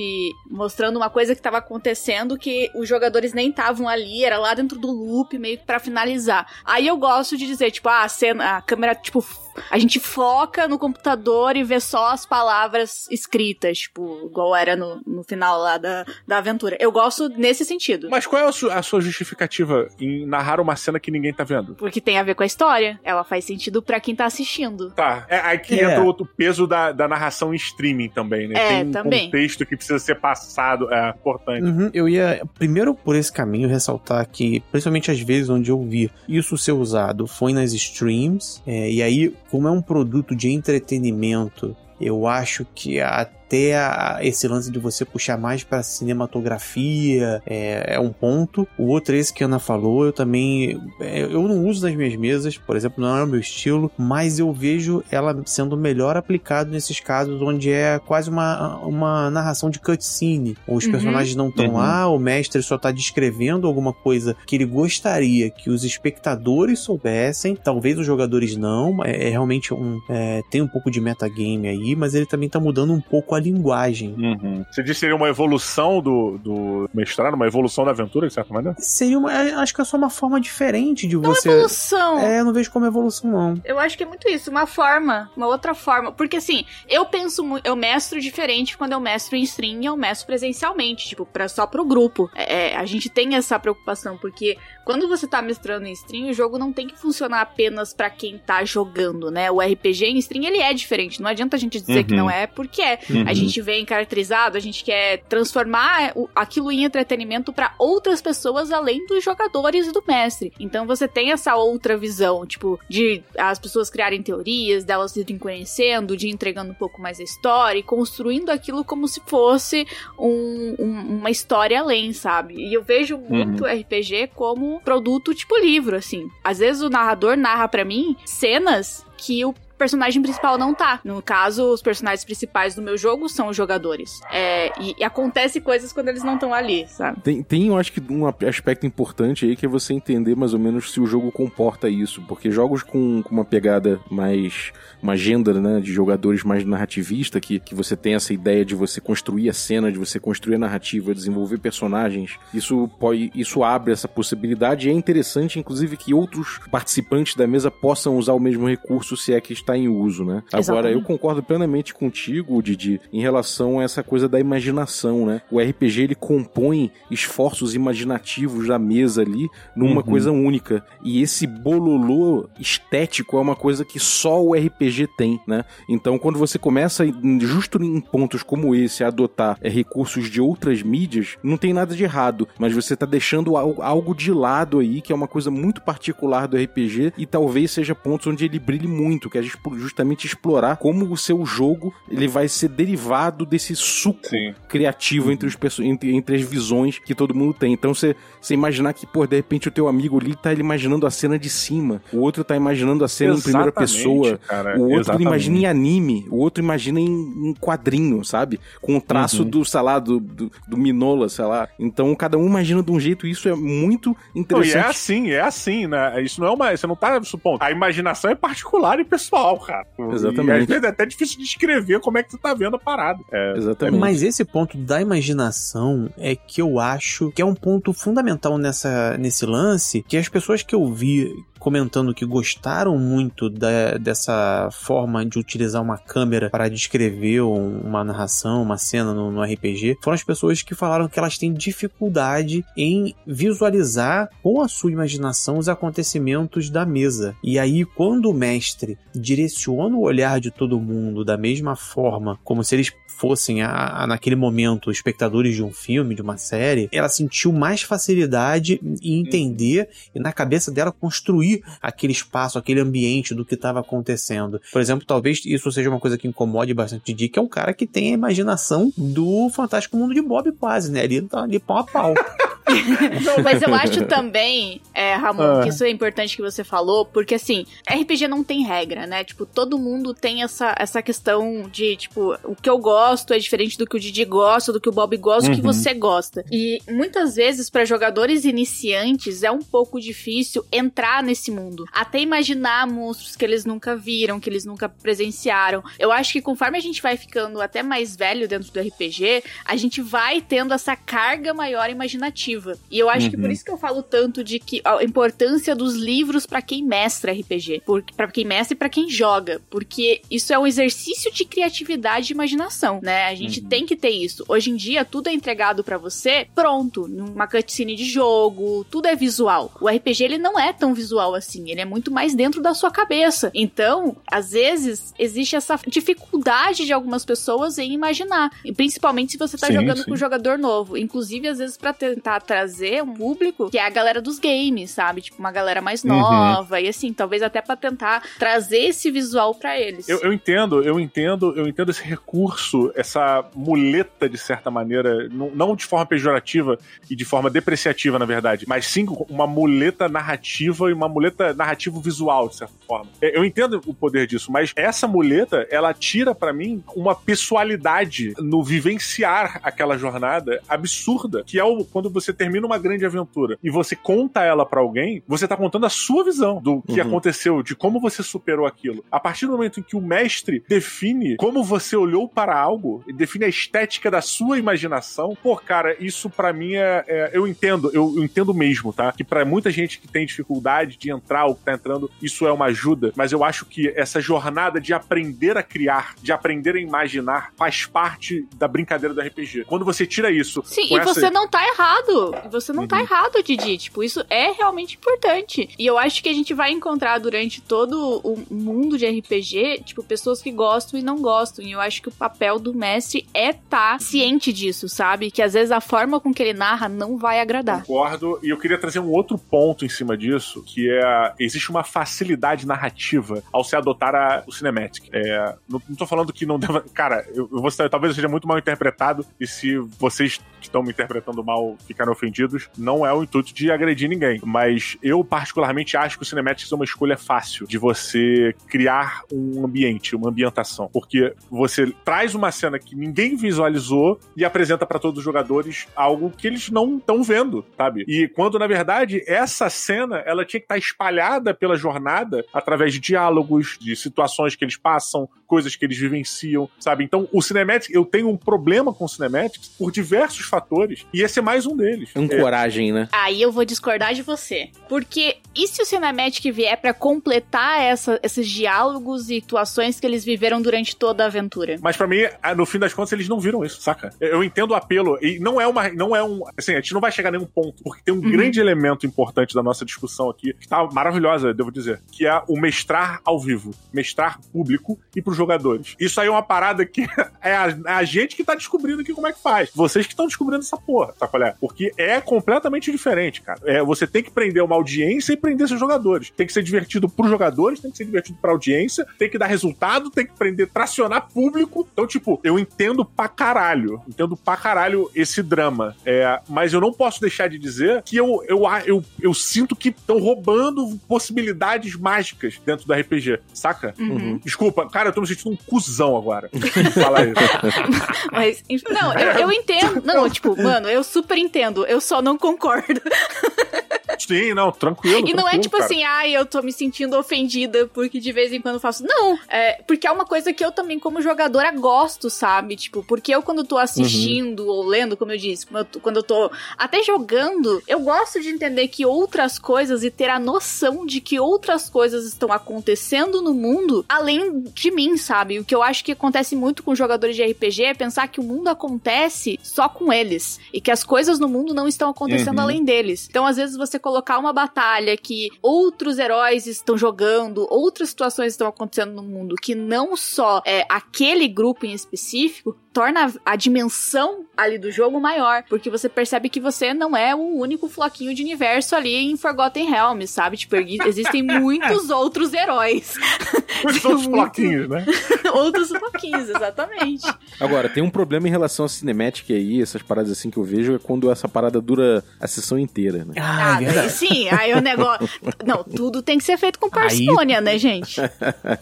mostrando 0.51 0.97
uma 0.97 1.11
coisa 1.11 1.35
que 1.35 1.43
tava 1.43 1.59
acontecendo 1.59 2.14
que 2.39 2.71
os 2.75 2.89
jogadores 2.89 3.33
nem 3.33 3.51
estavam 3.51 3.89
ali, 3.89 4.25
era 4.25 4.39
lá 4.39 4.55
dentro 4.55 4.79
do 4.79 4.91
loop, 4.91 5.39
meio 5.39 5.59
que 5.59 5.65
pra 5.65 5.79
finalizar. 5.79 6.47
Aí 6.65 6.87
eu 6.87 6.97
gosto 6.97 7.37
de 7.37 7.47
dizer, 7.47 7.71
tipo, 7.71 7.89
ah, 7.89 8.03
a 8.03 8.09
cena, 8.09 8.57
a 8.57 8.63
câmera, 8.63 8.95
tipo, 8.95 9.25
a 9.71 9.79
gente 9.79 9.99
foca 10.01 10.67
no 10.69 10.79
computador 10.79 11.57
e 11.57 11.63
vê 11.65 11.81
só 11.81 12.11
as 12.13 12.25
palavras 12.27 13.07
escritas, 13.11 13.79
tipo, 13.79 14.27
igual 14.31 14.55
era 14.55 14.77
no, 14.77 15.01
no 15.07 15.23
final 15.23 15.59
lá 15.61 15.79
da, 15.79 16.05
da 16.27 16.39
aventura. 16.39 16.77
Eu 16.81 16.91
gosto 16.93 17.29
nesse 17.29 17.65
sentido. 17.65 18.09
Mas 18.11 18.27
qual 18.27 18.43
é 18.43 18.49
a 18.49 18.53
su- 18.53 18.71
a 18.71 18.83
sua 18.83 19.01
justificativa 19.01 19.89
em 20.01 20.27
narrar 20.27 20.61
uma 20.61 20.77
cena 20.77 21.01
que 21.01 21.11
ninguém 21.11 21.33
tá 21.33 21.45
vendo? 21.45 21.75
Porque 21.75 22.01
tem 22.01 22.19
a 22.19 22.23
ver 22.23 22.35
com 22.35 22.43
a 22.43 22.47
história. 22.47 22.99
Ela 23.05 23.25
faz 23.25 23.45
sentido 23.45 23.83
pra 23.83 24.01
quem 24.01 24.15
tá 24.15 24.25
assistindo. 24.27 24.91
Tá, 24.93 25.27
é 25.29 25.39
aí 25.41 25.59
que 25.59 25.79
É. 25.79 25.85
entra 25.85 26.03
outro 26.03 26.27
peso 26.37 26.67
da, 26.67 26.93
da 26.93 27.07
narração 27.09 27.53
em 27.53 27.57
streaming 27.57 28.09
também, 28.09 28.49
né? 28.49 28.55
É, 28.57 28.69
Tem 28.69 28.89
um 28.89 28.93
também. 28.93 29.25
contexto 29.27 29.67
que 29.67 29.77
precisa 29.77 29.99
ser 29.99 30.21
passado, 30.21 30.93
é 30.93 31.11
importante. 31.11 31.65
Uhum, 31.65 31.91
eu 31.93 32.09
ia, 32.09 32.43
primeiro 32.59 32.95
por 32.95 33.17
esse 33.17 33.33
caminho, 33.33 33.69
ressaltar 33.69 34.27
que, 34.29 34.61
principalmente 34.71 35.11
às 35.11 35.21
vezes 35.21 35.49
onde 35.49 35.71
eu 35.71 35.83
vi 35.83 36.11
isso 36.29 36.57
ser 36.57 36.73
usado, 36.73 37.27
foi 37.27 37.53
nas 37.53 37.73
streams, 37.73 38.63
é, 38.67 38.91
e 38.91 39.03
aí, 39.03 39.35
como 39.55 39.69
é 39.69 39.71
um 39.71 39.81
produto 39.81 40.35
de 40.35 40.51
entretenimento, 40.51 41.77
eu 42.01 42.27
acho 42.27 42.67
que 42.75 43.01
a 43.01 43.25
até 43.47 43.77
a, 43.77 44.19
esse 44.23 44.49
lance 44.49 44.71
de 44.71 44.79
você 44.79 45.05
puxar 45.05 45.39
mais 45.39 45.63
pra 45.63 45.83
cinematografia 45.83 47.43
é, 47.47 47.95
é, 47.95 48.01
um 48.01 48.11
ponto. 48.11 48.67
O 48.79 48.87
outro 48.87 49.15
é 49.15 49.19
esse 49.19 49.33
que 49.33 49.43
a 49.45 49.47
Ana 49.47 49.59
falou, 49.59 50.05
eu 50.05 50.13
também. 50.13 50.81
É, 51.01 51.23
eu 51.23 51.43
não 51.43 51.65
uso 51.67 51.87
nas 51.87 51.95
minhas 51.95 52.17
mesas, 52.17 52.57
por 52.57 52.77
exemplo, 52.77 53.03
não 53.03 53.17
é 53.17 53.23
o 53.23 53.27
meu 53.27 53.41
estilo, 53.41 53.91
mas 53.99 54.39
eu 54.39 54.53
vejo 54.53 55.03
ela 55.11 55.41
sendo 55.45 55.77
melhor 55.77 56.17
aplicado 56.17 56.71
nesses 56.71 57.01
casos 57.01 57.41
onde 57.43 57.71
é 57.71 57.99
quase 57.99 58.31
uma, 58.31 58.79
uma 58.79 59.31
narração 59.31 59.69
de 59.71 59.79
cutscene. 59.79 60.57
Os 60.67 60.85
uhum. 60.85 60.93
personagens 60.93 61.37
não 61.37 61.49
estão 61.49 61.67
uhum. 61.67 61.75
lá, 61.75 62.09
o 62.09 62.19
mestre 62.19 62.63
só 62.63 62.79
tá 62.79 62.91
descrevendo 62.91 63.67
alguma 63.67 63.93
coisa 63.93 64.37
que 64.47 64.57
ele 64.57 64.65
gostaria 64.65 65.51
que 65.51 65.71
os 65.71 65.85
espectadores 65.85 66.81
soubessem, 66.81 67.57
talvez 67.57 67.99
os 67.99 68.07
jogadores 68.07 68.57
não, 68.57 69.05
é, 69.05 69.29
é 69.29 69.29
realmente 69.29 69.75
um. 69.75 70.01
É, 70.09 70.43
tem 70.51 70.63
um 70.63 70.69
pouco 70.69 70.91
de 70.91 71.01
metagame 71.01 71.69
aí, 71.69 71.97
mas 71.97 72.15
ele 72.15 72.27
também 72.27 72.49
tá 72.49 72.59
mudando 72.59 72.93
um 72.93 73.01
pouco 73.01 73.34
a 73.35 73.41
linguagem. 73.41 74.15
Uhum. 74.15 74.65
Você 74.71 74.83
disse 74.83 74.95
que 74.95 75.01
seria 75.01 75.17
uma 75.17 75.29
evolução 75.29 76.01
do, 76.01 76.39
do 76.39 76.91
mestrado, 76.93 77.35
uma 77.35 77.47
evolução 77.47 77.85
da 77.85 77.91
aventura, 77.91 78.29
de 78.29 78.35
certa 78.35 78.53
maneira? 78.53 78.77
Seria 78.79 79.19
uma. 79.19 79.33
É, 79.33 79.55
acho 79.55 79.75
que 79.75 79.81
é 79.81 79.85
só 79.85 79.97
uma 79.97 80.11
forma 80.11 80.41
diferente 80.41 81.07
de 81.07 81.17
não 81.17 81.23
você. 81.23 81.49
Não 81.49 81.57
evolução. 81.57 82.19
É, 82.19 82.41
eu 82.41 82.45
não 82.45 82.53
vejo 82.53 82.71
como 82.71 82.87
evolução, 82.87 83.31
não. 83.31 83.61
Eu 83.65 83.79
acho 83.79 83.97
que 83.97 84.03
é 84.03 84.07
muito 84.07 84.29
isso, 84.29 84.51
uma 84.51 84.67
forma, 84.67 85.31
uma 85.37 85.47
outra 85.47 85.75
forma. 85.75 86.13
Porque 86.13 86.37
assim, 86.37 86.65
eu 86.89 87.05
penso 87.07 87.43
muito. 87.45 87.67
Eu 87.67 87.77
mestro 87.77 88.21
diferente 88.21 88.77
quando 88.77 88.93
eu 88.93 89.01
mestro 89.01 89.37
em 89.37 89.43
stream 89.43 89.83
e 89.83 89.87
eu 89.87 89.97
mestro 89.97 90.27
presencialmente, 90.27 91.09
tipo, 91.09 91.27
pra, 91.27 91.49
só 91.49 91.67
pro 91.67 91.85
grupo. 91.85 92.31
É, 92.35 92.73
é, 92.73 92.77
a 92.77 92.85
gente 92.85 93.09
tem 93.09 93.35
essa 93.35 93.59
preocupação, 93.59 94.17
porque 94.17 94.57
quando 94.85 95.09
você 95.09 95.27
tá 95.27 95.41
mestrando 95.41 95.87
em 95.87 95.93
stream, 95.93 96.31
o 96.31 96.33
jogo 96.33 96.59
não 96.59 96.73
tem 96.73 96.87
que 96.87 96.99
funcionar 96.99 97.41
apenas 97.41 97.95
para 97.95 98.11
quem 98.11 98.39
tá 98.39 98.65
jogando, 98.65 99.31
né? 99.31 99.51
O 99.51 99.61
RPG 99.61 100.07
em 100.07 100.19
stream, 100.19 100.45
ele 100.45 100.59
é 100.59 100.73
diferente. 100.73 101.21
Não 101.21 101.29
adianta 101.29 101.57
a 101.57 101.59
gente 101.59 101.81
dizer 101.81 101.99
uhum. 101.99 102.05
que 102.05 102.15
não 102.15 102.31
é, 102.31 102.47
porque 102.47 102.83
é. 102.83 102.99
Uhum. 103.09 103.24
A 103.27 103.35
gente 103.35 103.61
vem 103.61 103.85
caracterizado, 103.85 104.57
a 104.57 104.61
gente 104.61 104.85
quer 104.85 105.23
transformar 105.29 106.15
aquilo 106.35 106.71
em 106.71 106.85
entretenimento 106.85 107.53
para 107.53 107.75
outras 107.79 108.21
pessoas 108.21 108.71
além 108.71 109.07
dos 109.07 109.23
jogadores 109.23 109.87
e 109.87 109.93
do 109.93 110.03
mestre. 110.07 110.53
Então 110.59 110.87
você 110.87 111.09
tem 111.09 111.33
essa 111.33 111.55
outra 111.57 111.97
visão, 111.97 112.47
tipo, 112.47 112.79
de 112.89 113.23
as 113.37 113.59
pessoas 113.59 113.91
criarem 113.91 114.23
teorias, 114.23 114.85
delas 114.85 115.17
irem 115.17 115.39
conhecendo, 115.39 116.17
de 116.17 116.29
entregando 116.29 116.73
um 116.73 116.75
pouco 116.75 117.01
mais 117.01 117.21
a 117.21 117.23
história 117.23 117.79
e 117.79 117.83
construindo 117.83 118.51
aquilo 118.51 118.85
como 118.85 119.09
se 119.09 119.21
fosse 119.27 119.87
um, 120.19 120.75
um, 120.79 121.19
uma 121.19 121.31
história 121.31 121.81
além, 121.81 122.13
sabe? 122.13 122.55
E 122.55 122.75
eu 122.75 122.83
vejo 122.83 123.19
muito 123.19 123.65
uhum. 123.65 123.81
RPG 123.81 124.31
como 124.35 124.81
produto 124.81 125.35
tipo 125.35 125.57
livro, 125.59 125.97
assim. 125.97 126.29
Às 126.43 126.59
vezes 126.59 126.83
o 126.83 126.91
narrador 126.91 127.37
narra 127.37 127.69
para 127.69 127.85
mim 127.85 128.17
cenas 128.25 129.05
que 129.17 129.45
o 129.45 129.55
personagem 129.77 130.23
principal 130.23 130.57
não 130.59 130.75
tá. 130.75 131.01
No 131.05 131.23
caso, 131.23 131.73
os 131.73 131.83
personagens 131.83 132.25
principais 132.25 132.75
do 132.75 132.83
meu 132.83 132.97
jogo 132.97 133.29
são 133.29 133.49
os 133.49 133.57
jogadores. 133.57 134.11
É, 134.33 134.73
e, 134.81 134.95
e 134.99 135.05
acontece 135.05 135.61
coisas 135.61 135.93
quando 135.93 136.09
eles 136.09 136.23
não 136.23 136.35
estão 136.35 136.55
ali, 136.55 136.87
sabe? 136.89 137.21
Tem, 137.21 137.43
tem, 137.43 137.69
eu 137.69 137.77
acho 137.77 137.93
que 137.93 138.01
um 138.13 138.27
aspecto 138.27 138.87
importante 138.87 139.45
aí 139.45 139.57
que 139.57 139.67
é 139.67 139.69
você 139.69 139.93
entender 139.93 140.35
mais 140.35 140.55
ou 140.55 140.61
menos 140.61 140.93
se 140.93 141.01
o 141.01 141.07
jogo 141.07 141.31
comporta 141.33 141.89
isso. 141.89 142.23
Porque 142.23 142.51
jogos 142.51 142.83
com, 142.83 143.23
com 143.23 143.31
uma 143.31 143.45
pegada 143.45 144.01
mais. 144.11 144.73
uma 145.03 145.13
agenda, 145.13 145.53
né, 145.55 145.81
de 145.81 145.93
jogadores 145.93 146.43
mais 146.45 146.65
narrativista, 146.65 147.41
que, 147.41 147.59
que 147.61 147.75
você 147.75 147.97
tem 147.97 148.15
essa 148.15 148.33
ideia 148.33 148.65
de 148.65 148.75
você 148.75 149.01
construir 149.01 149.49
a 149.49 149.53
cena, 149.53 149.91
de 149.91 149.99
você 149.99 150.21
construir 150.21 150.57
a 150.57 150.59
narrativa, 150.59 151.15
desenvolver 151.15 151.59
personagens, 151.59 152.39
isso 152.53 152.89
pode. 152.99 153.31
isso 153.35 153.63
abre 153.63 153.93
essa 153.93 154.09
possibilidade 154.09 154.89
e 154.89 154.91
é 154.91 154.95
interessante, 154.95 155.59
inclusive, 155.59 155.97
que 155.97 156.15
outros 156.15 156.61
participantes 156.71 157.35
da 157.35 157.47
mesa 157.47 157.71
possam 157.71 158.17
usar 158.17 158.33
o 158.33 158.41
mesmo 158.41 158.69
recurso 158.69 159.17
se 159.17 159.33
é 159.33 159.41
que 159.41 159.53
está 159.65 159.77
em 159.77 159.89
uso, 159.89 160.25
né? 160.25 160.43
Exatamente. 160.47 160.71
Agora, 160.71 160.91
eu 160.93 161.03
concordo 161.03 161.43
plenamente 161.43 161.95
contigo, 161.95 162.63
Didi, 162.63 163.01
em 163.13 163.21
relação 163.21 163.81
a 163.81 163.85
essa 163.85 164.03
coisa 164.03 164.29
da 164.29 164.39
imaginação, 164.39 165.27
né? 165.27 165.43
O 165.51 165.59
RPG, 165.59 166.03
ele 166.03 166.15
compõe 166.15 166.91
esforços 167.11 167.75
imaginativos 167.75 168.69
da 168.69 168.79
mesa 168.79 169.23
ali 169.23 169.49
numa 169.75 169.97
uhum. 169.97 170.03
coisa 170.03 170.31
única. 170.31 170.85
E 171.03 171.23
esse 171.23 171.47
bololô 171.47 172.49
estético 172.59 173.37
é 173.37 173.41
uma 173.41 173.57
coisa 173.57 173.85
que 173.85 173.99
só 173.99 174.43
o 174.43 174.55
RPG 174.55 175.09
tem, 175.17 175.41
né? 175.47 175.65
Então, 175.89 176.19
quando 176.19 176.39
você 176.39 176.59
começa, 176.59 177.05
justo 177.41 177.83
em 177.83 178.01
pontos 178.01 178.43
como 178.43 178.75
esse, 178.75 179.03
a 179.03 179.09
adotar 179.09 179.59
é, 179.61 179.69
recursos 179.69 180.31
de 180.31 180.41
outras 180.41 180.83
mídias, 180.83 181.37
não 181.43 181.57
tem 181.57 181.73
nada 181.73 181.95
de 181.95 182.05
errado, 182.05 182.47
mas 182.59 182.73
você 182.73 182.97
tá 182.97 183.07
deixando 183.07 183.57
algo 183.57 184.15
de 184.15 184.33
lado 184.33 184.79
aí, 184.79 185.01
que 185.01 185.13
é 185.13 185.15
uma 185.15 185.29
coisa 185.29 185.51
muito 185.51 185.81
particular 185.81 186.47
do 186.47 186.57
RPG, 186.57 187.15
e 187.17 187.27
talvez 187.27 187.71
seja 187.71 187.95
pontos 187.95 188.27
onde 188.27 188.45
ele 188.45 188.59
brilhe 188.59 188.87
muito, 188.87 189.31
que 189.31 189.39
a 189.39 189.43
gente 189.43 189.54
justamente 189.77 190.27
explorar 190.27 190.77
como 190.77 191.11
o 191.13 191.17
seu 191.17 191.45
jogo 191.45 191.95
ele 192.09 192.29
vai 192.29 192.49
ser 192.49 192.69
derivado 192.69 193.47
desse 193.47 193.75
suco 193.75 194.29
Sim. 194.29 194.55
criativo 194.69 195.31
entre, 195.31 195.49
os, 195.49 195.79
entre, 195.81 196.15
entre 196.15 196.37
as 196.37 196.43
visões 196.43 196.99
que 196.99 197.15
todo 197.15 197.35
mundo 197.35 197.55
tem. 197.55 197.73
Então 197.73 197.95
você, 197.95 198.17
imaginar 198.51 198.93
que, 198.93 199.07
pô, 199.07 199.27
de 199.27 199.37
repente 199.37 199.69
o 199.69 199.71
teu 199.71 199.89
amigo 199.89 200.19
ali 200.19 200.35
tá 200.35 200.53
imaginando 200.53 201.07
a 201.07 201.11
cena 201.11 201.39
de 201.39 201.51
cima, 201.51 202.03
o 202.13 202.19
outro 202.19 202.45
tá 202.45 202.57
imaginando 202.57 203.05
a 203.05 203.09
cena 203.09 203.35
Exatamente, 203.35 203.49
em 203.49 203.53
primeira 203.53 203.73
pessoa, 203.73 204.39
cara. 204.39 204.79
o 204.79 204.83
outro 204.83 205.01
Exatamente. 205.01 205.27
imagina 205.27 205.59
em 205.59 205.67
anime, 205.67 206.27
o 206.31 206.39
outro 206.39 206.63
imagina 206.63 207.01
em, 207.01 207.49
em 207.49 207.55
quadrinho, 207.55 208.25
sabe? 208.25 208.61
Com 208.81 208.97
o 208.97 209.01
traço 209.01 209.43
uhum. 209.43 209.51
do, 209.51 209.65
sei 209.65 209.81
lá, 209.81 209.99
do, 209.99 210.21
do, 210.21 210.51
do, 210.67 210.77
Minola, 210.77 211.29
sei 211.29 211.45
lá. 211.45 211.69
Então 211.79 212.15
cada 212.15 212.39
um 212.39 212.47
imagina 212.47 212.83
de 212.83 212.91
um 212.91 213.01
jeito 213.01 213.27
e 213.27 213.31
isso 213.31 213.49
é 213.49 213.55
muito 213.55 214.17
interessante. 214.35 214.75
Não, 214.75 214.83
e 214.83 214.85
é 214.85 214.89
assim, 214.89 215.31
é 215.31 215.41
assim, 215.41 215.87
né? 215.87 216.23
Isso 216.23 216.41
não 216.41 216.49
é 216.49 216.51
uma. 216.51 216.77
Você 216.77 216.87
não 216.87 216.97
tá 216.97 217.23
supondo. 217.23 217.59
A 217.63 217.71
imaginação 217.71 218.31
é 218.31 218.35
particular 218.35 218.99
e 218.99 219.05
pessoal, 219.05 219.44
cara. 219.59 219.87
Exatamente. 220.13 220.49
E 220.49 220.63
às 220.63 220.67
vezes 220.67 220.85
é 220.85 220.89
até 220.89 221.07
difícil 221.07 221.39
de 221.39 221.45
descrever 221.45 222.01
como 222.01 222.19
é 222.19 222.23
que 222.23 222.33
você 222.33 222.39
tá 222.39 222.55
vendo 222.55 222.77
a 222.77 222.79
parada. 222.79 223.21
É, 223.33 223.57
Exatamente. 223.57 224.01
Mas 224.01 224.23
esse 224.23 224.45
ponto 224.45 224.77
da 224.77 225.01
imaginação 225.01 226.11
é 226.17 226.35
que 226.35 226.61
eu 226.61 226.79
acho 226.79 227.31
que 227.33 227.43
é 227.43 227.45
um 227.45 227.55
ponto 227.55 227.93
fundamental 227.93 228.59
nessa, 228.59 229.17
nesse 229.19 229.45
lance, 229.47 230.03
que 230.03 230.17
as 230.17 230.29
pessoas 230.29 230.63
que 230.63 230.75
eu 230.75 230.87
vi 230.87 231.33
comentando 231.65 232.13
que 232.13 232.27
gostaram 232.27 232.99
muito 232.99 233.49
da, 233.49 233.97
dessa 233.97 234.69
forma 234.71 235.25
de 235.25 235.39
utilizar 235.39 235.81
uma 235.81 235.97
câmera 235.97 236.51
para 236.51 236.69
descrever 236.69 237.41
uma 237.41 238.05
narração, 238.05 238.63
uma 238.63 238.77
cena 238.77 239.15
no, 239.15 239.33
no, 239.33 239.43
RPG, 239.43 239.97
foram 240.03 240.15
as 240.15 240.23
pessoas 240.23 240.61
que 240.61 240.75
falaram 240.75 241.09
que 241.09 241.19
elas 241.19 241.39
têm 241.39 241.55
dificuldade 241.55 242.63
em 242.77 243.15
visualizar 243.27 244.29
com 244.43 244.61
a 244.61 244.69
sua 244.69 244.93
imaginação 244.93 245.57
os 245.57 245.67
acontecimentos 245.67 246.69
da 246.69 246.85
mesa. 246.85 247.35
E 247.43 247.59
aí, 247.59 247.83
quando 247.83 248.29
o 248.29 248.35
mestre 248.35 248.99
direciona 249.15 249.97
o 249.97 250.03
olhar 250.03 250.41
de 250.41 250.51
todo 250.51 250.79
mundo 250.79 251.25
da 251.25 251.39
mesma 251.39 251.75
forma, 251.75 252.39
como 252.45 252.63
se 252.63 252.75
eles 252.75 252.93
fossem 253.17 253.63
a, 253.63 254.03
a, 254.03 254.07
naquele 254.07 254.37
momento 254.37 254.91
espectadores 254.91 255.55
de 255.55 255.63
um 255.63 255.73
filme, 255.73 256.15
de 256.15 256.23
uma 256.23 256.37
série, 256.37 256.89
ela 256.93 257.09
sentiu 257.09 257.53
mais 257.53 257.83
facilidade 257.83 258.81
em 259.03 259.21
entender 259.21 259.89
e 260.15 260.21
na 260.21 260.33
cabeça 260.33 260.71
dela 260.71 260.93
construir 260.93 261.54
aquele 261.83 262.13
espaço, 262.13 262.59
aquele 262.59 262.81
ambiente 262.81 263.35
do 263.35 263.45
que 263.45 263.55
estava 263.55 263.81
acontecendo. 263.81 264.61
Por 264.73 264.81
exemplo, 264.81 265.05
talvez 265.07 265.43
isso 265.45 265.71
seja 265.71 265.91
uma 265.91 266.01
coisa 266.01 266.17
que 266.17 266.29
incomode 266.29 266.73
bastante 266.73 267.13
de 267.13 267.29
que 267.29 267.39
é 267.39 267.43
um 267.43 267.49
cara 267.49 267.75
que 267.75 267.87
tem 267.87 268.11
a 268.11 268.15
imaginação 268.15 268.93
do 268.97 269.49
Fantástico 269.51 269.97
Mundo 269.97 270.15
de 270.15 270.23
Bob 270.23 270.51
quase, 270.53 270.91
né? 270.91 271.05
Ele 271.05 271.23
tá 271.23 271.43
ali 271.43 271.59
pau 271.59 271.79
a 271.79 271.85
pau. 271.85 272.15
Mas 273.43 273.63
eu 273.63 273.75
acho 273.75 274.07
também, 274.07 274.81
é, 274.95 275.15
Ramon, 275.15 275.61
ah. 275.61 275.63
que 275.63 275.69
isso 275.69 275.85
é 275.85 275.91
importante 275.91 276.37
que 276.37 276.43
você 276.43 276.65
falou, 276.65 277.05
porque 277.05 277.35
assim, 277.35 277.67
RPG 277.89 278.27
não 278.27 278.43
tem 278.43 278.65
regra, 278.65 279.07
né? 279.07 279.23
Tipo, 279.23 279.45
todo 279.45 279.79
mundo 279.79 280.15
tem 280.15 280.43
essa, 280.43 280.75
essa 280.79 281.03
questão 281.03 281.69
de, 281.71 281.97
tipo, 281.97 282.37
o 282.45 282.57
que 282.57 282.69
eu 282.69 282.79
gosto 282.79 283.35
é 283.35 283.39
diferente 283.39 283.77
do 283.77 283.87
que 283.87 283.97
o 283.97 284.01
Didi 284.01 284.25
gosta, 284.25 284.73
do 284.73 284.81
que 284.81 284.89
o 284.89 284.93
Bob 284.93 285.17
gosta, 285.17 285.49
uhum. 285.49 285.57
do 285.57 285.61
que 285.61 285.67
você 285.67 285.93
gosta. 285.93 286.45
E 286.51 286.81
muitas 286.89 287.37
vezes, 287.37 287.69
para 287.69 287.85
jogadores 287.85 288.45
iniciantes, 288.45 289.43
é 289.43 289.51
um 289.51 289.63
pouco 289.63 290.01
difícil 290.01 290.65
entrar 290.73 291.23
nesse 291.23 291.51
mundo. 291.51 291.85
Até 291.93 292.21
imaginar 292.21 292.87
monstros 292.87 293.37
que 293.37 293.45
eles 293.45 293.65
nunca 293.65 293.95
viram, 293.95 294.41
que 294.41 294.49
eles 294.49 294.65
nunca 294.65 294.89
presenciaram. 294.89 295.83
Eu 295.99 296.11
acho 296.11 296.33
que 296.33 296.41
conforme 296.41 296.79
a 296.79 296.81
gente 296.81 297.03
vai 297.03 297.17
ficando 297.17 297.61
até 297.61 297.83
mais 297.83 298.17
velho 298.17 298.49
dentro 298.49 298.73
do 298.73 298.81
RPG, 298.81 299.45
a 299.65 299.77
gente 299.77 300.01
vai 300.01 300.41
tendo 300.41 300.73
essa 300.73 300.97
carga 300.97 301.53
maior 301.53 301.91
imaginativa 301.91 302.54
narrativa. 302.55 302.79
E 302.91 302.99
eu 302.99 303.11
acho 303.11 303.27
uhum. 303.27 303.31
que 303.31 303.37
por 303.37 303.47
uhum. 303.47 303.53
isso 303.53 303.65
que 303.65 303.71
eu 303.71 303.79
falo 303.79 304.03
tanto 304.03 304.45
de 304.45 304.59
que 304.59 304.81
a 304.85 305.03
importância 305.03 305.75
dos 305.75 305.95
livros 305.95 306.47
para 306.47 306.63
quem 306.63 306.85
mestra 306.85 307.33
RPG, 307.33 307.83
para 308.17 308.29
quem 308.29 308.45
mestra 308.45 308.75
e 308.75 308.79
para 308.79 308.89
quem 308.89 309.09
joga, 309.09 309.61
porque 309.71 310.23
isso 310.31 310.53
é 310.53 310.59
um 310.59 310.67
exercício 310.67 311.33
de 311.33 311.45
criatividade 311.45 312.33
e 312.33 312.35
imaginação, 312.35 313.01
né? 313.03 313.27
A 313.27 313.35
gente 313.35 313.61
uhum. 313.61 313.69
tem 313.69 313.87
que 313.87 313.97
ter 313.97 314.11
isso. 314.11 314.45
Hoje 314.49 314.71
em 314.71 314.77
dia 314.77 315.05
tudo 315.05 315.29
é 315.29 315.33
entregado 315.33 315.83
para 315.83 315.99
você 315.99 316.47
pronto, 316.55 317.09
numa 317.09 317.47
cutscene 317.47 317.97
de 317.97 318.05
jogo, 318.05 318.85
tudo 318.91 319.07
é 319.07 319.17
visual. 319.17 319.73
O 319.81 319.89
RPG 319.89 320.25
ele 320.25 320.39
não 320.39 320.59
é 320.59 320.73
tão 320.73 320.95
visual 320.95 321.35
assim, 321.35 321.71
ele 321.71 321.81
é 321.81 321.85
muito 321.85 322.11
mais 322.11 322.35
dentro 322.35 322.63
da 322.63 322.75
sua 322.75 322.91
cabeça. 322.91 323.51
Então, 323.55 324.17
às 324.31 324.53
vezes 324.53 325.15
existe 325.19 325.57
essa 325.57 325.79
dificuldade 325.87 326.85
de 326.85 326.93
algumas 326.93 327.25
pessoas 327.25 327.79
em 327.79 327.93
imaginar, 327.93 328.51
principalmente 328.77 329.33
se 329.33 329.39
você 329.39 329.57
tá 329.57 329.67
sim, 329.69 329.75
jogando 329.75 329.99
sim. 329.99 330.05
com 330.05 330.13
um 330.13 330.17
jogador 330.17 330.59
novo, 330.59 330.97
inclusive 330.97 331.49
às 331.49 331.59
vezes 331.59 331.77
para 331.77 331.93
tentar 331.93 332.41
trazer 332.45 333.03
um 333.03 333.15
público 333.15 333.71
que 333.71 333.79
é 333.79 333.85
a 333.85 333.91
galera 333.91 334.21
dos 334.23 334.39
games, 334.39 334.91
sabe? 334.91 335.23
Tipo, 335.23 335.39
uma 335.39 335.51
galera 335.51 335.81
mais 335.81 336.05
Uhum. 336.05 336.11
nova. 336.11 336.81
E 336.81 336.89
assim, 336.89 337.13
talvez 337.13 337.43
até 337.43 337.61
pra 337.63 337.77
tentar 337.77 338.23
trazer 338.39 338.79
esse 338.79 339.11
visual 339.11 339.55
pra 339.55 339.79
eles. 339.79 340.09
Eu, 340.09 340.21
eu 340.21 340.33
entendo, 340.33 340.83
eu 340.83 341.01
entendo, 341.01 341.53
eu 341.57 341.67
entendo 341.67 341.91
esse 341.91 342.03
recurso, 342.03 342.93
essa 342.95 343.45
muleta, 343.55 344.29
de 344.29 344.37
certa 344.39 344.71
maneira, 344.71 345.29
não, 345.31 345.51
não 345.51 345.77
de 345.77 345.85
forma 345.85 346.05
pejorativa 346.07 346.79
e 347.11 347.17
de 347.17 347.25
forma 347.25 347.49
depreciativa, 347.51 348.19
na 348.19 348.25
verdade, 348.27 348.65
mas 348.69 348.87
sim 348.87 349.07
uma 349.29 349.47
muleta 349.47 350.09
narrativa 350.09 350.91
e 350.91 350.93
uma 350.93 351.09
muleta 351.09 351.55
narrativo 351.55 352.01
visual, 352.01 352.49
de 352.49 352.57
certa 352.57 352.75
forma. 352.87 353.07
É, 353.21 353.37
Eu 353.39 353.45
entendo 353.45 353.81
o 353.87 353.95
poder 353.95 354.27
disso, 354.27 354.53
mas 354.53 354.73
essa 354.77 355.07
muleta, 355.09 355.67
ela 355.71 355.95
tira 355.95 356.35
pra 356.35 356.53
mim 356.53 356.83
uma 356.95 357.15
pessoalidade 357.15 358.35
no 358.39 358.63
vivenciar 358.63 359.61
aquela 359.63 359.97
jornada 359.97 360.61
absurda, 360.69 361.43
que 361.47 361.59
é 361.59 361.65
o, 361.65 361.85
quando 361.85 362.11
você 362.11 362.33
termina 362.35 362.67
uma 362.67 362.79
grande 362.79 363.05
aventura 363.07 363.59
e 363.63 363.71
você 363.71 363.95
conta 363.97 364.43
ela 364.43 364.67
pra 364.67 364.81
alguém, 364.81 365.23
você 365.27 365.47
tá 365.49 365.57
contando 365.57 365.87
a 365.87 365.91
sua 365.91 366.25
visão 366.25 366.61
do 366.61 366.83
que 366.83 367.01
Uhum. 367.01 367.07
aconteceu, 367.09 367.63
de 367.63 367.75
como 367.75 368.01
você 368.01 368.23
superou 368.23 368.67
aquilo. 368.67 369.05
A 369.11 369.19
partir 369.21 369.47
do 369.47 369.53
momento 369.53 369.81
em 369.81 369.83
que 369.83 369.97
o 369.97 370.01
mestre 370.01 370.63
define 370.69 371.37
como 371.37 371.63
você 371.63 371.97
olhou 371.97 372.29
para 372.29 372.59
algo, 372.59 373.03
define 373.15 373.45
a 373.45 373.49
estética 373.49 374.11
da 374.11 374.21
sua 374.21 374.59
imaginação, 374.59 375.37
pô, 375.43 375.57
cara, 375.57 375.97
isso 376.03 376.29
pra 376.29 376.53
mim 376.53 376.75
é, 376.75 377.05
é- 377.07 377.31
eu 377.33 377.47
entendo, 377.47 377.91
eu, 377.95 378.13
eu 378.17 378.25
entendo 378.25 378.53
mesmo, 378.53 378.93
tá? 378.93 379.13
Que 379.13 379.25
pra 379.25 379.45
muita 379.45 379.71
gente 379.71 379.99
que 379.99 380.09
tem 380.09 380.27
dificuldade 380.27 380.97
de 380.97 381.11
entrar 381.11 381.47
ou 381.47 381.55
que 381.55 381.63
tá 381.63 381.73
entrando, 381.73 382.11
isso 382.21 382.47
é 382.47 382.53
uma 382.53 382.67
ajuda, 382.67 383.13
mas 383.17 383.33
eu 383.33 383.45
acho 383.45 383.65
que 383.67 383.89
essa 383.97 384.21
jornada 384.21 384.81
de 384.81 384.93
aprender 384.93 385.57
a 385.57 385.63
criar, 385.63 386.15
de 386.23 386.33
aprender 386.33 386.77
a 386.77 386.81
imaginar, 386.81 387.53
faz 387.57 387.87
parte 387.87 388.47
da 388.57 388.67
brincadeira 388.69 389.15
do 389.15 389.21
RPG. 389.21 389.65
Quando 389.67 389.85
você 389.85 390.07
tira 390.07 390.31
isso, 390.31 390.63
Sim, 390.65 390.87
e 390.91 390.99
essa- 390.99 391.15
você 391.15 391.31
não 391.31 391.49
tá 391.49 391.63
errado. 391.67 392.24
Você 392.51 392.73
não 392.73 392.87
tá 392.87 392.97
Uhum. 392.97 393.03
errado, 393.03 393.43
Didi. 393.43 393.77
Tipo, 393.79 394.03
isso 394.03 394.25
é 394.31 394.51
realmente 394.53 394.97
importante. 394.97 395.69
E 395.79 395.87
eu 395.87 395.99
acho 395.99 396.23
que 396.23 396.29
a 396.29 396.33
gente 396.33 396.55
vai 396.55 396.71
encontrar 396.71 397.19
durante 397.19 397.61
todo 397.61 398.21
o 398.25 398.39
mundo 398.51 398.97
de 398.99 399.07
RPG, 399.07 399.83
tipo, 399.85 400.03
pessoas 400.03 400.41
que 400.43 400.51
gostam 400.51 400.99
e 400.99 401.03
não 401.03 401.21
gostam. 401.21 401.65
E 401.65 401.73
eu 401.73 401.81
acho 401.81 402.01
que 402.03 402.09
o 402.09 402.13
papel 402.13 402.59
do 402.59 402.73
mestre 402.75 403.27
é 403.35 403.51
estar 403.51 404.01
ciente 404.01 404.53
disso, 404.53 404.89
sabe? 404.89 405.31
Que 405.31 405.43
às 405.43 405.53
vezes 405.55 405.71
a 405.71 405.81
forma 405.81 406.21
com 406.21 406.33
que 406.33 406.43
ele 406.43 406.53
narra 406.55 406.89
não 406.89 407.17
vai 407.17 407.41
agradar. 407.41 407.81
Concordo, 407.85 408.39
e 408.43 408.49
eu 408.51 408.59
queria 408.59 408.79
trazer 408.79 409.01
um 409.01 409.11
outro 409.11 409.37
ponto 409.39 409.85
em 409.85 409.89
cima 409.89 410.17
disso, 410.17 410.63
que 410.65 410.91
é 410.91 411.33
existe 411.39 411.71
uma 411.71 411.83
facilidade 411.83 412.67
narrativa 412.67 413.43
ao 413.53 413.65
se 413.65 413.75
adotar 413.77 414.15
a, 414.15 414.45
o 414.47 414.53
cinematic. 414.53 415.09
É, 415.13 415.55
não, 415.69 415.81
não 415.89 415.97
tô 415.97 416.07
falando 416.07 416.33
que 416.33 416.47
não 416.47 416.59
deva. 416.59 416.85
Cara, 416.95 417.27
eu, 417.35 417.49
eu 417.53 417.61
vou, 417.61 417.71
talvez 417.91 418.11
eu 418.11 418.15
seja 418.15 418.29
muito 418.29 418.47
mal 418.47 418.59
interpretado, 418.59 419.25
e 419.41 419.47
se 419.47 419.77
vocês 419.99 420.39
que 420.61 420.69
estão 420.69 420.83
me 420.83 420.91
interpretando 420.91 421.45
mal 421.45 421.77
ficarem 421.87 422.13
ofendidos, 422.15 422.69
não 422.79 423.05
é 423.05 423.13
o 423.13 423.23
intuito 423.23 423.53
de 423.53 423.71
agredir 423.71 424.09
ninguém. 424.09 424.41
Mas 424.45 424.97
eu, 425.03 425.23
particularmente, 425.23 425.97
acho 425.97 426.17
que 426.17 426.23
o 426.23 426.27
cinematic 426.27 426.71
é 426.71 426.75
uma 426.75 426.85
escolha 426.85 427.17
fácil 427.17 427.67
de 427.67 427.79
você 427.79 428.55
criar 428.69 429.23
um 429.33 429.65
ambiente, 429.65 430.17
uma 430.17 430.31
ambientação. 430.31 430.89
Porque 430.93 431.35
você 431.51 431.93
traz 432.05 432.35
uma 432.35 432.51
cena 432.51 432.79
que 432.79 432.97
ninguém 432.97 433.37
visualizou 433.37 434.19
e 434.37 434.45
apresenta 434.45 434.87
pra 434.87 434.99
todos 434.99 435.19
os 435.19 435.25
jogadores 435.25 435.87
algo 435.95 436.31
que 436.31 436.47
eles 436.47 436.71
não 436.71 436.97
estão 436.99 437.23
vendo, 437.23 437.65
sabe? 437.77 438.05
E 438.09 438.29
quando, 438.29 438.59
na 438.59 438.67
verdade, 438.67 439.23
essa 439.27 439.69
cena 439.69 440.19
ela 440.19 440.45
tinha 440.45 440.61
que 440.61 440.65
estar 440.65 440.79
espalhada 440.79 441.53
pela 441.55 441.77
jornada 441.77 442.45
através 442.53 442.93
de 442.93 443.01
diálogos, 443.01 443.77
de 443.81 443.95
situações 443.97 444.55
que 444.55 444.65
eles 444.65 444.77
passam, 444.77 445.29
coisas 445.47 445.77
que 445.77 445.85
eles 445.85 445.99
vivenciam, 445.99 446.69
sabe? 446.79 447.05
Então, 447.05 447.29
o 447.33 447.43
Cinematic, 447.43 447.95
eu 447.95 448.05
tenho 448.05 448.29
um 448.29 448.37
problema 448.37 448.93
com 448.93 449.05
o 449.05 449.09
Cinematic 449.09 449.63
por 449.79 449.93
diversos 449.93 450.47
fatores, 450.47 451.07
e 451.13 451.23
esse 451.23 451.39
é 451.39 451.43
mais 451.43 451.67
um 451.67 451.77
deles. 451.77 452.04
É, 452.15 452.19
Ancoragem, 452.21 452.93
né? 452.93 453.09
Aí 453.13 453.41
eu 453.41 453.51
vou 453.53 453.65
discordar 453.65 454.15
de 454.15 454.23
você. 454.23 454.71
Porque 454.89 455.37
e 455.55 455.67
se 455.69 455.81
o 455.83 455.87
Cinematic 455.87 456.45
vier 456.53 456.77
pra 456.81 456.93
completar 456.93 457.81
essa- 457.81 458.19
esses 458.23 458.49
diálogos 458.49 459.31
e 459.31 459.41
situações 459.41 459.99
que 460.01 460.07
eles 460.07 460.25
viveram 460.25 460.61
durante 460.61 460.95
toda 460.97 461.23
a 461.25 461.27
aventura? 461.27 461.77
Mas 461.81 461.97
pra 461.97 462.07
mim, 462.07 462.19
no 462.57 462.67
fim 462.67 462.79
das 462.79 462.93
contas, 462.93 463.13
eles 463.13 463.29
não 463.29 463.39
viram 463.41 463.65
isso, 463.65 463.81
saca? 463.81 464.13
Eu 464.21 464.35
eu 464.35 464.43
entendo 464.43 464.73
o 464.73 464.75
apelo 464.75 465.17
e 465.23 465.39
não 465.39 465.61
é 465.61 465.67
uma, 465.67 465.89
não 465.91 466.15
é 466.15 466.23
um, 466.23 466.41
assim, 466.59 466.73
a 466.73 466.77
gente 466.77 466.93
não 466.93 467.01
vai 467.01 467.13
chegar 467.13 467.29
a 467.29 467.33
nenhum 467.33 467.47
ponto, 467.47 467.83
porque 467.85 468.03
tem 468.05 468.13
um 468.13 468.19
Uhum. 468.19 468.33
grande 468.33 468.59
elemento 468.61 469.07
importante 469.07 469.55
da 469.55 469.63
nossa 469.63 469.85
discussão 469.85 470.29
aqui, 470.29 470.53
que 470.55 470.67
tá 470.67 470.85
maravilhosa, 470.93 471.55
devo 471.55 471.71
dizer, 471.71 472.03
que 472.11 472.27
é 472.27 472.43
o 472.49 472.59
mestrar 472.61 473.21
ao 473.25 473.39
vivo, 473.39 473.71
mestrar 473.93 474.41
público 474.53 474.99
e 475.15 475.23
pros 475.23 475.37
jogadores. 475.37 475.95
Isso 476.01 476.21
aí 476.21 476.27
é 476.27 476.31
uma 476.31 476.43
parada 476.43 476.85
que 476.85 477.03
é 477.41 477.55
a, 477.55 477.69
é 477.87 477.93
a 477.93 478.03
gente 478.05 478.35
que 478.35 478.43
tá 478.43 478.55
descobrindo 478.57 479.03
aqui 479.03 479.13
como 479.15 479.27
é 479.29 479.33
que 479.33 479.41
faz. 479.41 479.71
Vocês 479.73 480.05
que 480.05 480.13
estão 480.13 480.27
descobrindo 480.27 480.63
essa 480.65 480.77
porra, 480.77 481.15
sabe 481.17 481.31
qual 481.31 481.43
é? 481.45 481.55
Porque 481.61 481.84
é 481.97 482.21
completamente 482.21 482.91
diferente, 482.91 483.43
cara. 483.43 483.61
É, 483.65 483.83
você 483.83 484.07
tem 484.07 484.23
que 484.23 484.31
prender 484.31 484.63
uma 484.63 484.75
audiência 484.75 485.33
e 485.33 485.37
prender 485.37 485.69
seus 485.69 485.81
jogadores. 485.81 486.31
Tem 486.31 486.47
que 486.47 486.53
ser 486.53 486.63
divertido 486.63 487.09
pros 487.09 487.31
jogadores, 487.31 487.81
tem 487.81 487.91
que 487.91 487.97
ser 487.97 488.05
divertido 488.05 488.39
pra 488.41 488.53
audiência, 488.53 489.07
tem 489.19 489.31
que 489.31 489.39
dar 489.39 489.47
resultado, 489.47 490.11
tem 490.11 490.27
que 490.27 490.33
prender, 490.37 490.69
tracionar 490.69 491.29
público. 491.33 491.87
Então, 491.93 492.07
tipo, 492.07 492.41
eu 492.43 492.59
entendo 492.59 493.05
pra 493.05 493.29
caralho. 493.29 494.01
Entendo 494.09 494.37
pra 494.37 494.57
caralho 494.57 495.11
esse 495.15 495.43
drama. 495.43 495.97
É, 496.05 496.41
mas 496.49 496.73
eu 496.73 496.81
não 496.81 496.93
posso 496.93 497.21
deixar 497.21 497.49
de 497.49 497.59
dizer 497.59 498.03
que 498.03 498.17
eu, 498.17 498.43
eu, 498.49 498.63
eu, 498.85 499.05
eu 499.21 499.35
sinto 499.35 499.77
que 499.77 499.89
estão 499.89 500.19
roubando 500.19 500.99
possibilidades 501.09 501.97
mágicas 501.97 502.61
dentro 502.65 502.87
do 502.87 502.93
RPG, 502.93 503.41
saca? 503.53 503.95
Uhum. 503.99 504.39
Desculpa, 504.45 504.89
cara, 504.89 505.09
eu 505.09 505.13
tô 505.13 505.21
me 505.21 505.27
sentindo 505.27 505.53
um 505.53 505.57
cuzão 505.57 506.17
agora. 506.17 506.51
Falar 506.93 507.27
isso. 507.27 507.41
Mas, 508.33 508.63
não, 508.89 509.13
eu, 509.19 509.31
eu 509.41 509.53
entendo. 509.53 510.03
Não, 510.05 510.29
tipo, 510.29 510.57
mano, 510.61 510.89
eu 510.89 511.03
super 511.03 511.37
entendo. 511.39 511.74
Eu 511.83 512.01
só 512.01 512.23
não 512.23 512.39
concordo. 512.39 513.01
Sim, 514.27 514.55
não, 514.55 514.71
tranquilo. 514.73 515.29
E 515.29 515.33
não 515.35 515.41
é 515.49 515.53
tranquilo, 515.53 515.63
tipo 515.63 515.77
cara. 515.77 515.85
assim, 515.85 516.03
ai, 516.05 516.37
eu 516.37 516.45
tô 516.47 516.63
me 516.63 516.73
sentindo 516.73 517.17
ofendida 517.19 517.87
porque 517.93 518.19
de 518.21 518.33
vez 518.33 518.53
em 518.53 518.61
quando 518.61 518.75
eu 518.77 518.81
faço. 518.81 519.05
Não, 519.07 519.39
é 519.49 519.83
porque 519.87 520.07
é 520.07 520.11
uma 520.11 520.25
coisa 520.25 520.53
que 520.53 520.65
eu 520.65 520.73
também, 520.73 520.99
como 520.99 521.21
jogadora, 521.23 521.71
gosto, 521.73 522.29
sabe? 522.31 522.77
Tipo, 522.77 523.03
porque 523.05 523.35
eu, 523.35 523.43
quando 523.43 523.65
tô 523.65 523.77
assistindo 523.79 524.67
ou 524.67 524.85
lendo, 524.85 525.17
como 525.17 525.33
eu 525.33 525.39
disse, 525.39 525.67
quando 525.67 525.79
eu 525.79 525.85
tô- 525.85 526.01
quando 526.01 526.17
eu 526.17 526.23
tô 526.23 526.51
até 526.79 527.03
jogando, 527.03 527.83
eu 527.87 528.01
gosto 528.01 528.41
de 528.41 528.49
entender 528.49 528.89
que 528.89 529.05
outras 529.07 529.59
coisas 529.59 530.03
e 530.05 530.11
ter 530.11 530.29
a 530.31 530.39
noção 530.39 531.05
de 531.07 531.21
que 531.21 531.39
outras 531.41 531.89
coisas 531.89 532.25
estão 532.27 532.53
acontecendo 532.53 533.41
no 533.43 533.53
mundo 533.55 534.05
além 534.09 534.61
de 534.63 534.91
mim, 534.91 535.17
sabe? 535.17 535.59
O 535.59 535.65
que 535.65 535.75
eu 535.75 535.83
acho 535.83 536.05
que 536.05 536.13
acontece 536.13 536.55
muito 536.57 536.83
com 536.83 536.95
jogadores 536.95 537.37
de 537.37 537.43
RPG 537.43 537.85
é 537.85 537.95
pensar 537.95 538.29
que 538.29 538.41
o 538.41 538.43
mundo 538.45 538.69
acontece 538.69 539.59
só 539.63 539.89
com 539.89 540.13
eles 540.13 540.61
e 540.73 540.81
que 540.81 540.91
as 540.91 541.03
coisas 541.05 541.39
no 541.39 541.49
mundo 541.49 541.75
não 541.75 541.87
estão 541.89 542.11
acontecendo 542.11 542.59
Uhum. 542.59 542.65
além 542.65 542.85
deles. 542.85 543.27
Então, 543.29 543.47
às 543.47 543.57
vezes, 543.57 543.77
você 543.77 543.99
colocar 544.15 544.39
uma 544.39 544.53
batalha 544.53 545.17
que 545.17 545.51
outros 545.61 546.19
heróis 546.19 546.69
estão 546.69 546.97
jogando, 546.97 547.67
outras 547.69 548.11
situações 548.11 548.53
estão 548.53 548.69
acontecendo 548.69 549.13
no 549.13 549.25
mundo 549.25 549.57
que 549.57 549.75
não 549.75 550.17
só 550.17 550.63
é 550.65 550.87
aquele 550.89 551.49
grupo 551.49 551.85
em 551.85 551.93
específico, 551.93 552.77
torna 552.95 553.31
a 553.45 553.57
dimensão 553.57 554.45
ali 554.57 554.79
do 554.79 554.91
jogo 554.91 555.21
maior, 555.21 555.65
porque 555.69 555.91
você 555.91 556.09
percebe 556.09 556.49
que 556.49 556.61
você 556.61 556.95
não 556.95 557.17
é 557.17 557.35
o 557.35 557.41
único 557.59 557.89
floquinho 557.89 558.33
de 558.35 558.43
universo 558.43 558.95
ali 558.95 559.15
em 559.17 559.37
Forgotten 559.37 559.91
Realms, 559.91 560.29
sabe? 560.31 560.57
Tipo, 560.57 560.77
existem 561.07 561.43
muitos 561.43 562.09
outros 562.09 562.55
heróis. 562.55 563.15
Muitos 563.83 564.05
outros 564.05 564.27
muito- 564.27 564.31
plaquinhos, 564.31 564.89
né? 564.89 565.05
outros 565.53 565.89
floquinhos, 565.89 566.49
exatamente. 566.49 567.27
Agora, 567.61 567.89
tem 567.89 568.03
um 568.03 568.09
problema 568.09 568.47
em 568.47 568.51
relação 568.51 568.87
à 568.87 568.89
cinemática 568.89 569.53
aí, 569.53 569.83
essas 569.83 570.01
paradas 570.01 570.31
assim 570.31 570.49
que 570.49 570.57
eu 570.57 570.63
vejo, 570.65 570.95
é 570.95 570.99
quando 570.99 571.31
essa 571.31 571.49
parada 571.49 571.81
dura 571.81 572.23
a 572.41 572.47
sessão 572.47 572.79
inteira, 572.79 573.25
né? 573.25 573.35
Ah, 573.37 573.75
Ah, 573.75 573.83
é 573.83 573.85
verdade. 573.85 574.13
sim, 574.13 574.49
aí 574.51 574.73
o 574.73 574.81
negócio. 574.81 575.29
Não, 575.67 575.83
tudo 575.83 576.23
tem 576.23 576.39
que 576.39 576.45
ser 576.45 576.57
feito 576.57 576.79
com 576.79 576.89
parcimônia, 576.89 577.61
né, 577.61 577.77
gente? 577.77 578.21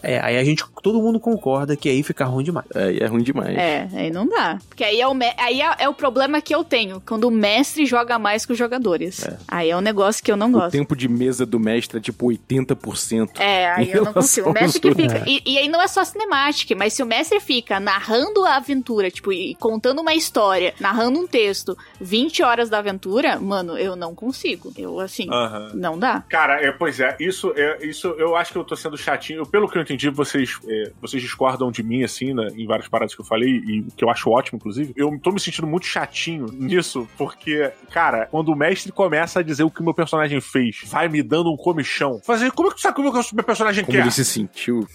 É, 0.01 0.19
aí 0.21 0.37
a 0.37 0.43
gente, 0.43 0.63
todo 0.81 1.01
mundo 1.01 1.19
concorda 1.19 1.75
que 1.75 1.89
aí 1.89 2.03
fica 2.03 2.23
ruim 2.25 2.43
demais. 2.43 2.67
Aí 2.75 2.99
é 2.99 3.05
ruim 3.07 3.23
demais. 3.23 3.57
É, 3.57 3.87
aí 4.03 4.11
não 4.11 4.27
dá. 4.27 4.59
Porque 4.67 4.83
aí 4.83 4.99
é 5.01 5.07
o, 5.07 5.13
aí 5.37 5.61
é, 5.61 5.75
é 5.79 5.89
o 5.89 5.93
problema 5.93 6.41
que 6.41 6.53
eu 6.53 6.63
tenho, 6.63 7.01
quando 7.05 7.25
o 7.25 7.31
mestre 7.31 7.85
joga 7.85 8.17
mais 8.19 8.45
que 8.45 8.51
os 8.51 8.57
jogadores. 8.57 9.27
Aí 9.47 9.69
é 9.69 9.77
um 9.77 9.81
negócio 9.81 10.23
que 10.23 10.31
eu 10.31 10.37
não 10.37 10.49
O 10.49 10.51
gosto. 10.53 10.71
tempo 10.71 10.95
de 10.95 11.07
mesa 11.07 11.45
do 11.45 11.59
mestre 11.59 11.97
é 11.97 12.01
tipo 12.01 12.27
80%. 12.27 13.39
É, 13.39 13.71
aí 13.71 13.91
eu 13.91 14.03
não 14.05 14.13
consigo. 14.13 14.49
O 14.49 14.53
mestre 14.53 14.79
que 14.81 14.93
fica. 14.95 15.23
E, 15.27 15.41
e 15.45 15.57
aí 15.57 15.67
não 15.67 15.81
é 15.81 15.87
só 15.87 16.03
cinemática, 16.03 16.75
mas 16.75 16.93
se 16.93 17.03
o 17.03 17.05
mestre 17.05 17.39
fica 17.39 17.79
narrando 17.79 18.45
a 18.45 18.55
aventura, 18.57 19.09
tipo, 19.09 19.31
e 19.31 19.55
contando 19.55 20.01
uma 20.01 20.13
história, 20.13 20.73
narrando 20.79 21.19
um 21.19 21.27
texto, 21.27 21.77
20 21.99 22.43
horas 22.43 22.69
da 22.69 22.79
aventura, 22.79 23.39
mano, 23.39 23.77
eu 23.77 23.95
não 23.95 24.13
consigo. 24.15 24.71
Eu, 24.77 24.99
assim, 24.99 25.27
Aham. 25.29 25.71
não 25.73 25.97
dá. 25.97 26.23
Cara, 26.29 26.61
é, 26.61 26.71
pois 26.71 26.99
é, 26.99 27.15
isso, 27.19 27.53
é, 27.55 27.85
isso 27.85 28.07
eu 28.17 28.35
acho 28.35 28.51
que 28.51 28.57
eu 28.57 28.63
tô 28.63 28.75
sendo 28.75 28.97
chatinho. 28.97 29.45
Pelo 29.45 29.69
que 29.69 29.77
eu 29.77 29.81
entendi, 29.81 30.09
vocês, 30.09 30.59
é, 30.67 30.91
vocês 31.01 31.21
discordam 31.21 31.71
de 31.71 31.83
mim, 31.83 32.03
assim, 32.03 32.33
né, 32.33 32.47
em 32.55 32.65
várias 32.65 32.87
paradas 32.87 33.15
que 33.15 33.21
eu 33.21 33.25
falei, 33.25 33.49
e 33.49 33.85
que 33.95 34.03
eu 34.03 34.09
acho 34.09 34.29
ótimo, 34.29 34.57
inclusive, 34.57 34.93
eu 34.95 35.17
tô 35.21 35.31
me 35.31 35.39
sentindo 35.39 35.67
muito 35.67 35.85
chatinho 35.85 36.47
nisso, 36.51 37.07
porque, 37.17 37.71
cara, 37.91 38.27
quando 38.27 38.49
o 38.49 38.55
mestre 38.55 38.91
começa 38.91 39.39
a 39.39 39.43
dizer 39.43 39.63
o 39.63 39.71
que 39.71 39.81
o 39.81 39.83
meu 39.83 39.93
personagem 39.93 40.39
fez, 40.41 40.81
vai 40.85 41.07
me 41.07 41.21
dando 41.21 41.51
um 41.51 41.57
comichão. 41.57 42.19
Fazer, 42.23 42.51
como 42.53 42.69
é 42.69 42.71
que 42.71 42.77
tu 42.77 42.81
sabe 42.81 42.99
o 42.99 43.11
que 43.11 43.19
o 43.19 43.35
meu 43.35 43.43
personagem 43.43 43.83
Como 43.85 43.97
quer? 43.97 44.03
ele 44.03 44.11
se 44.11 44.25
sentiu. 44.25 44.87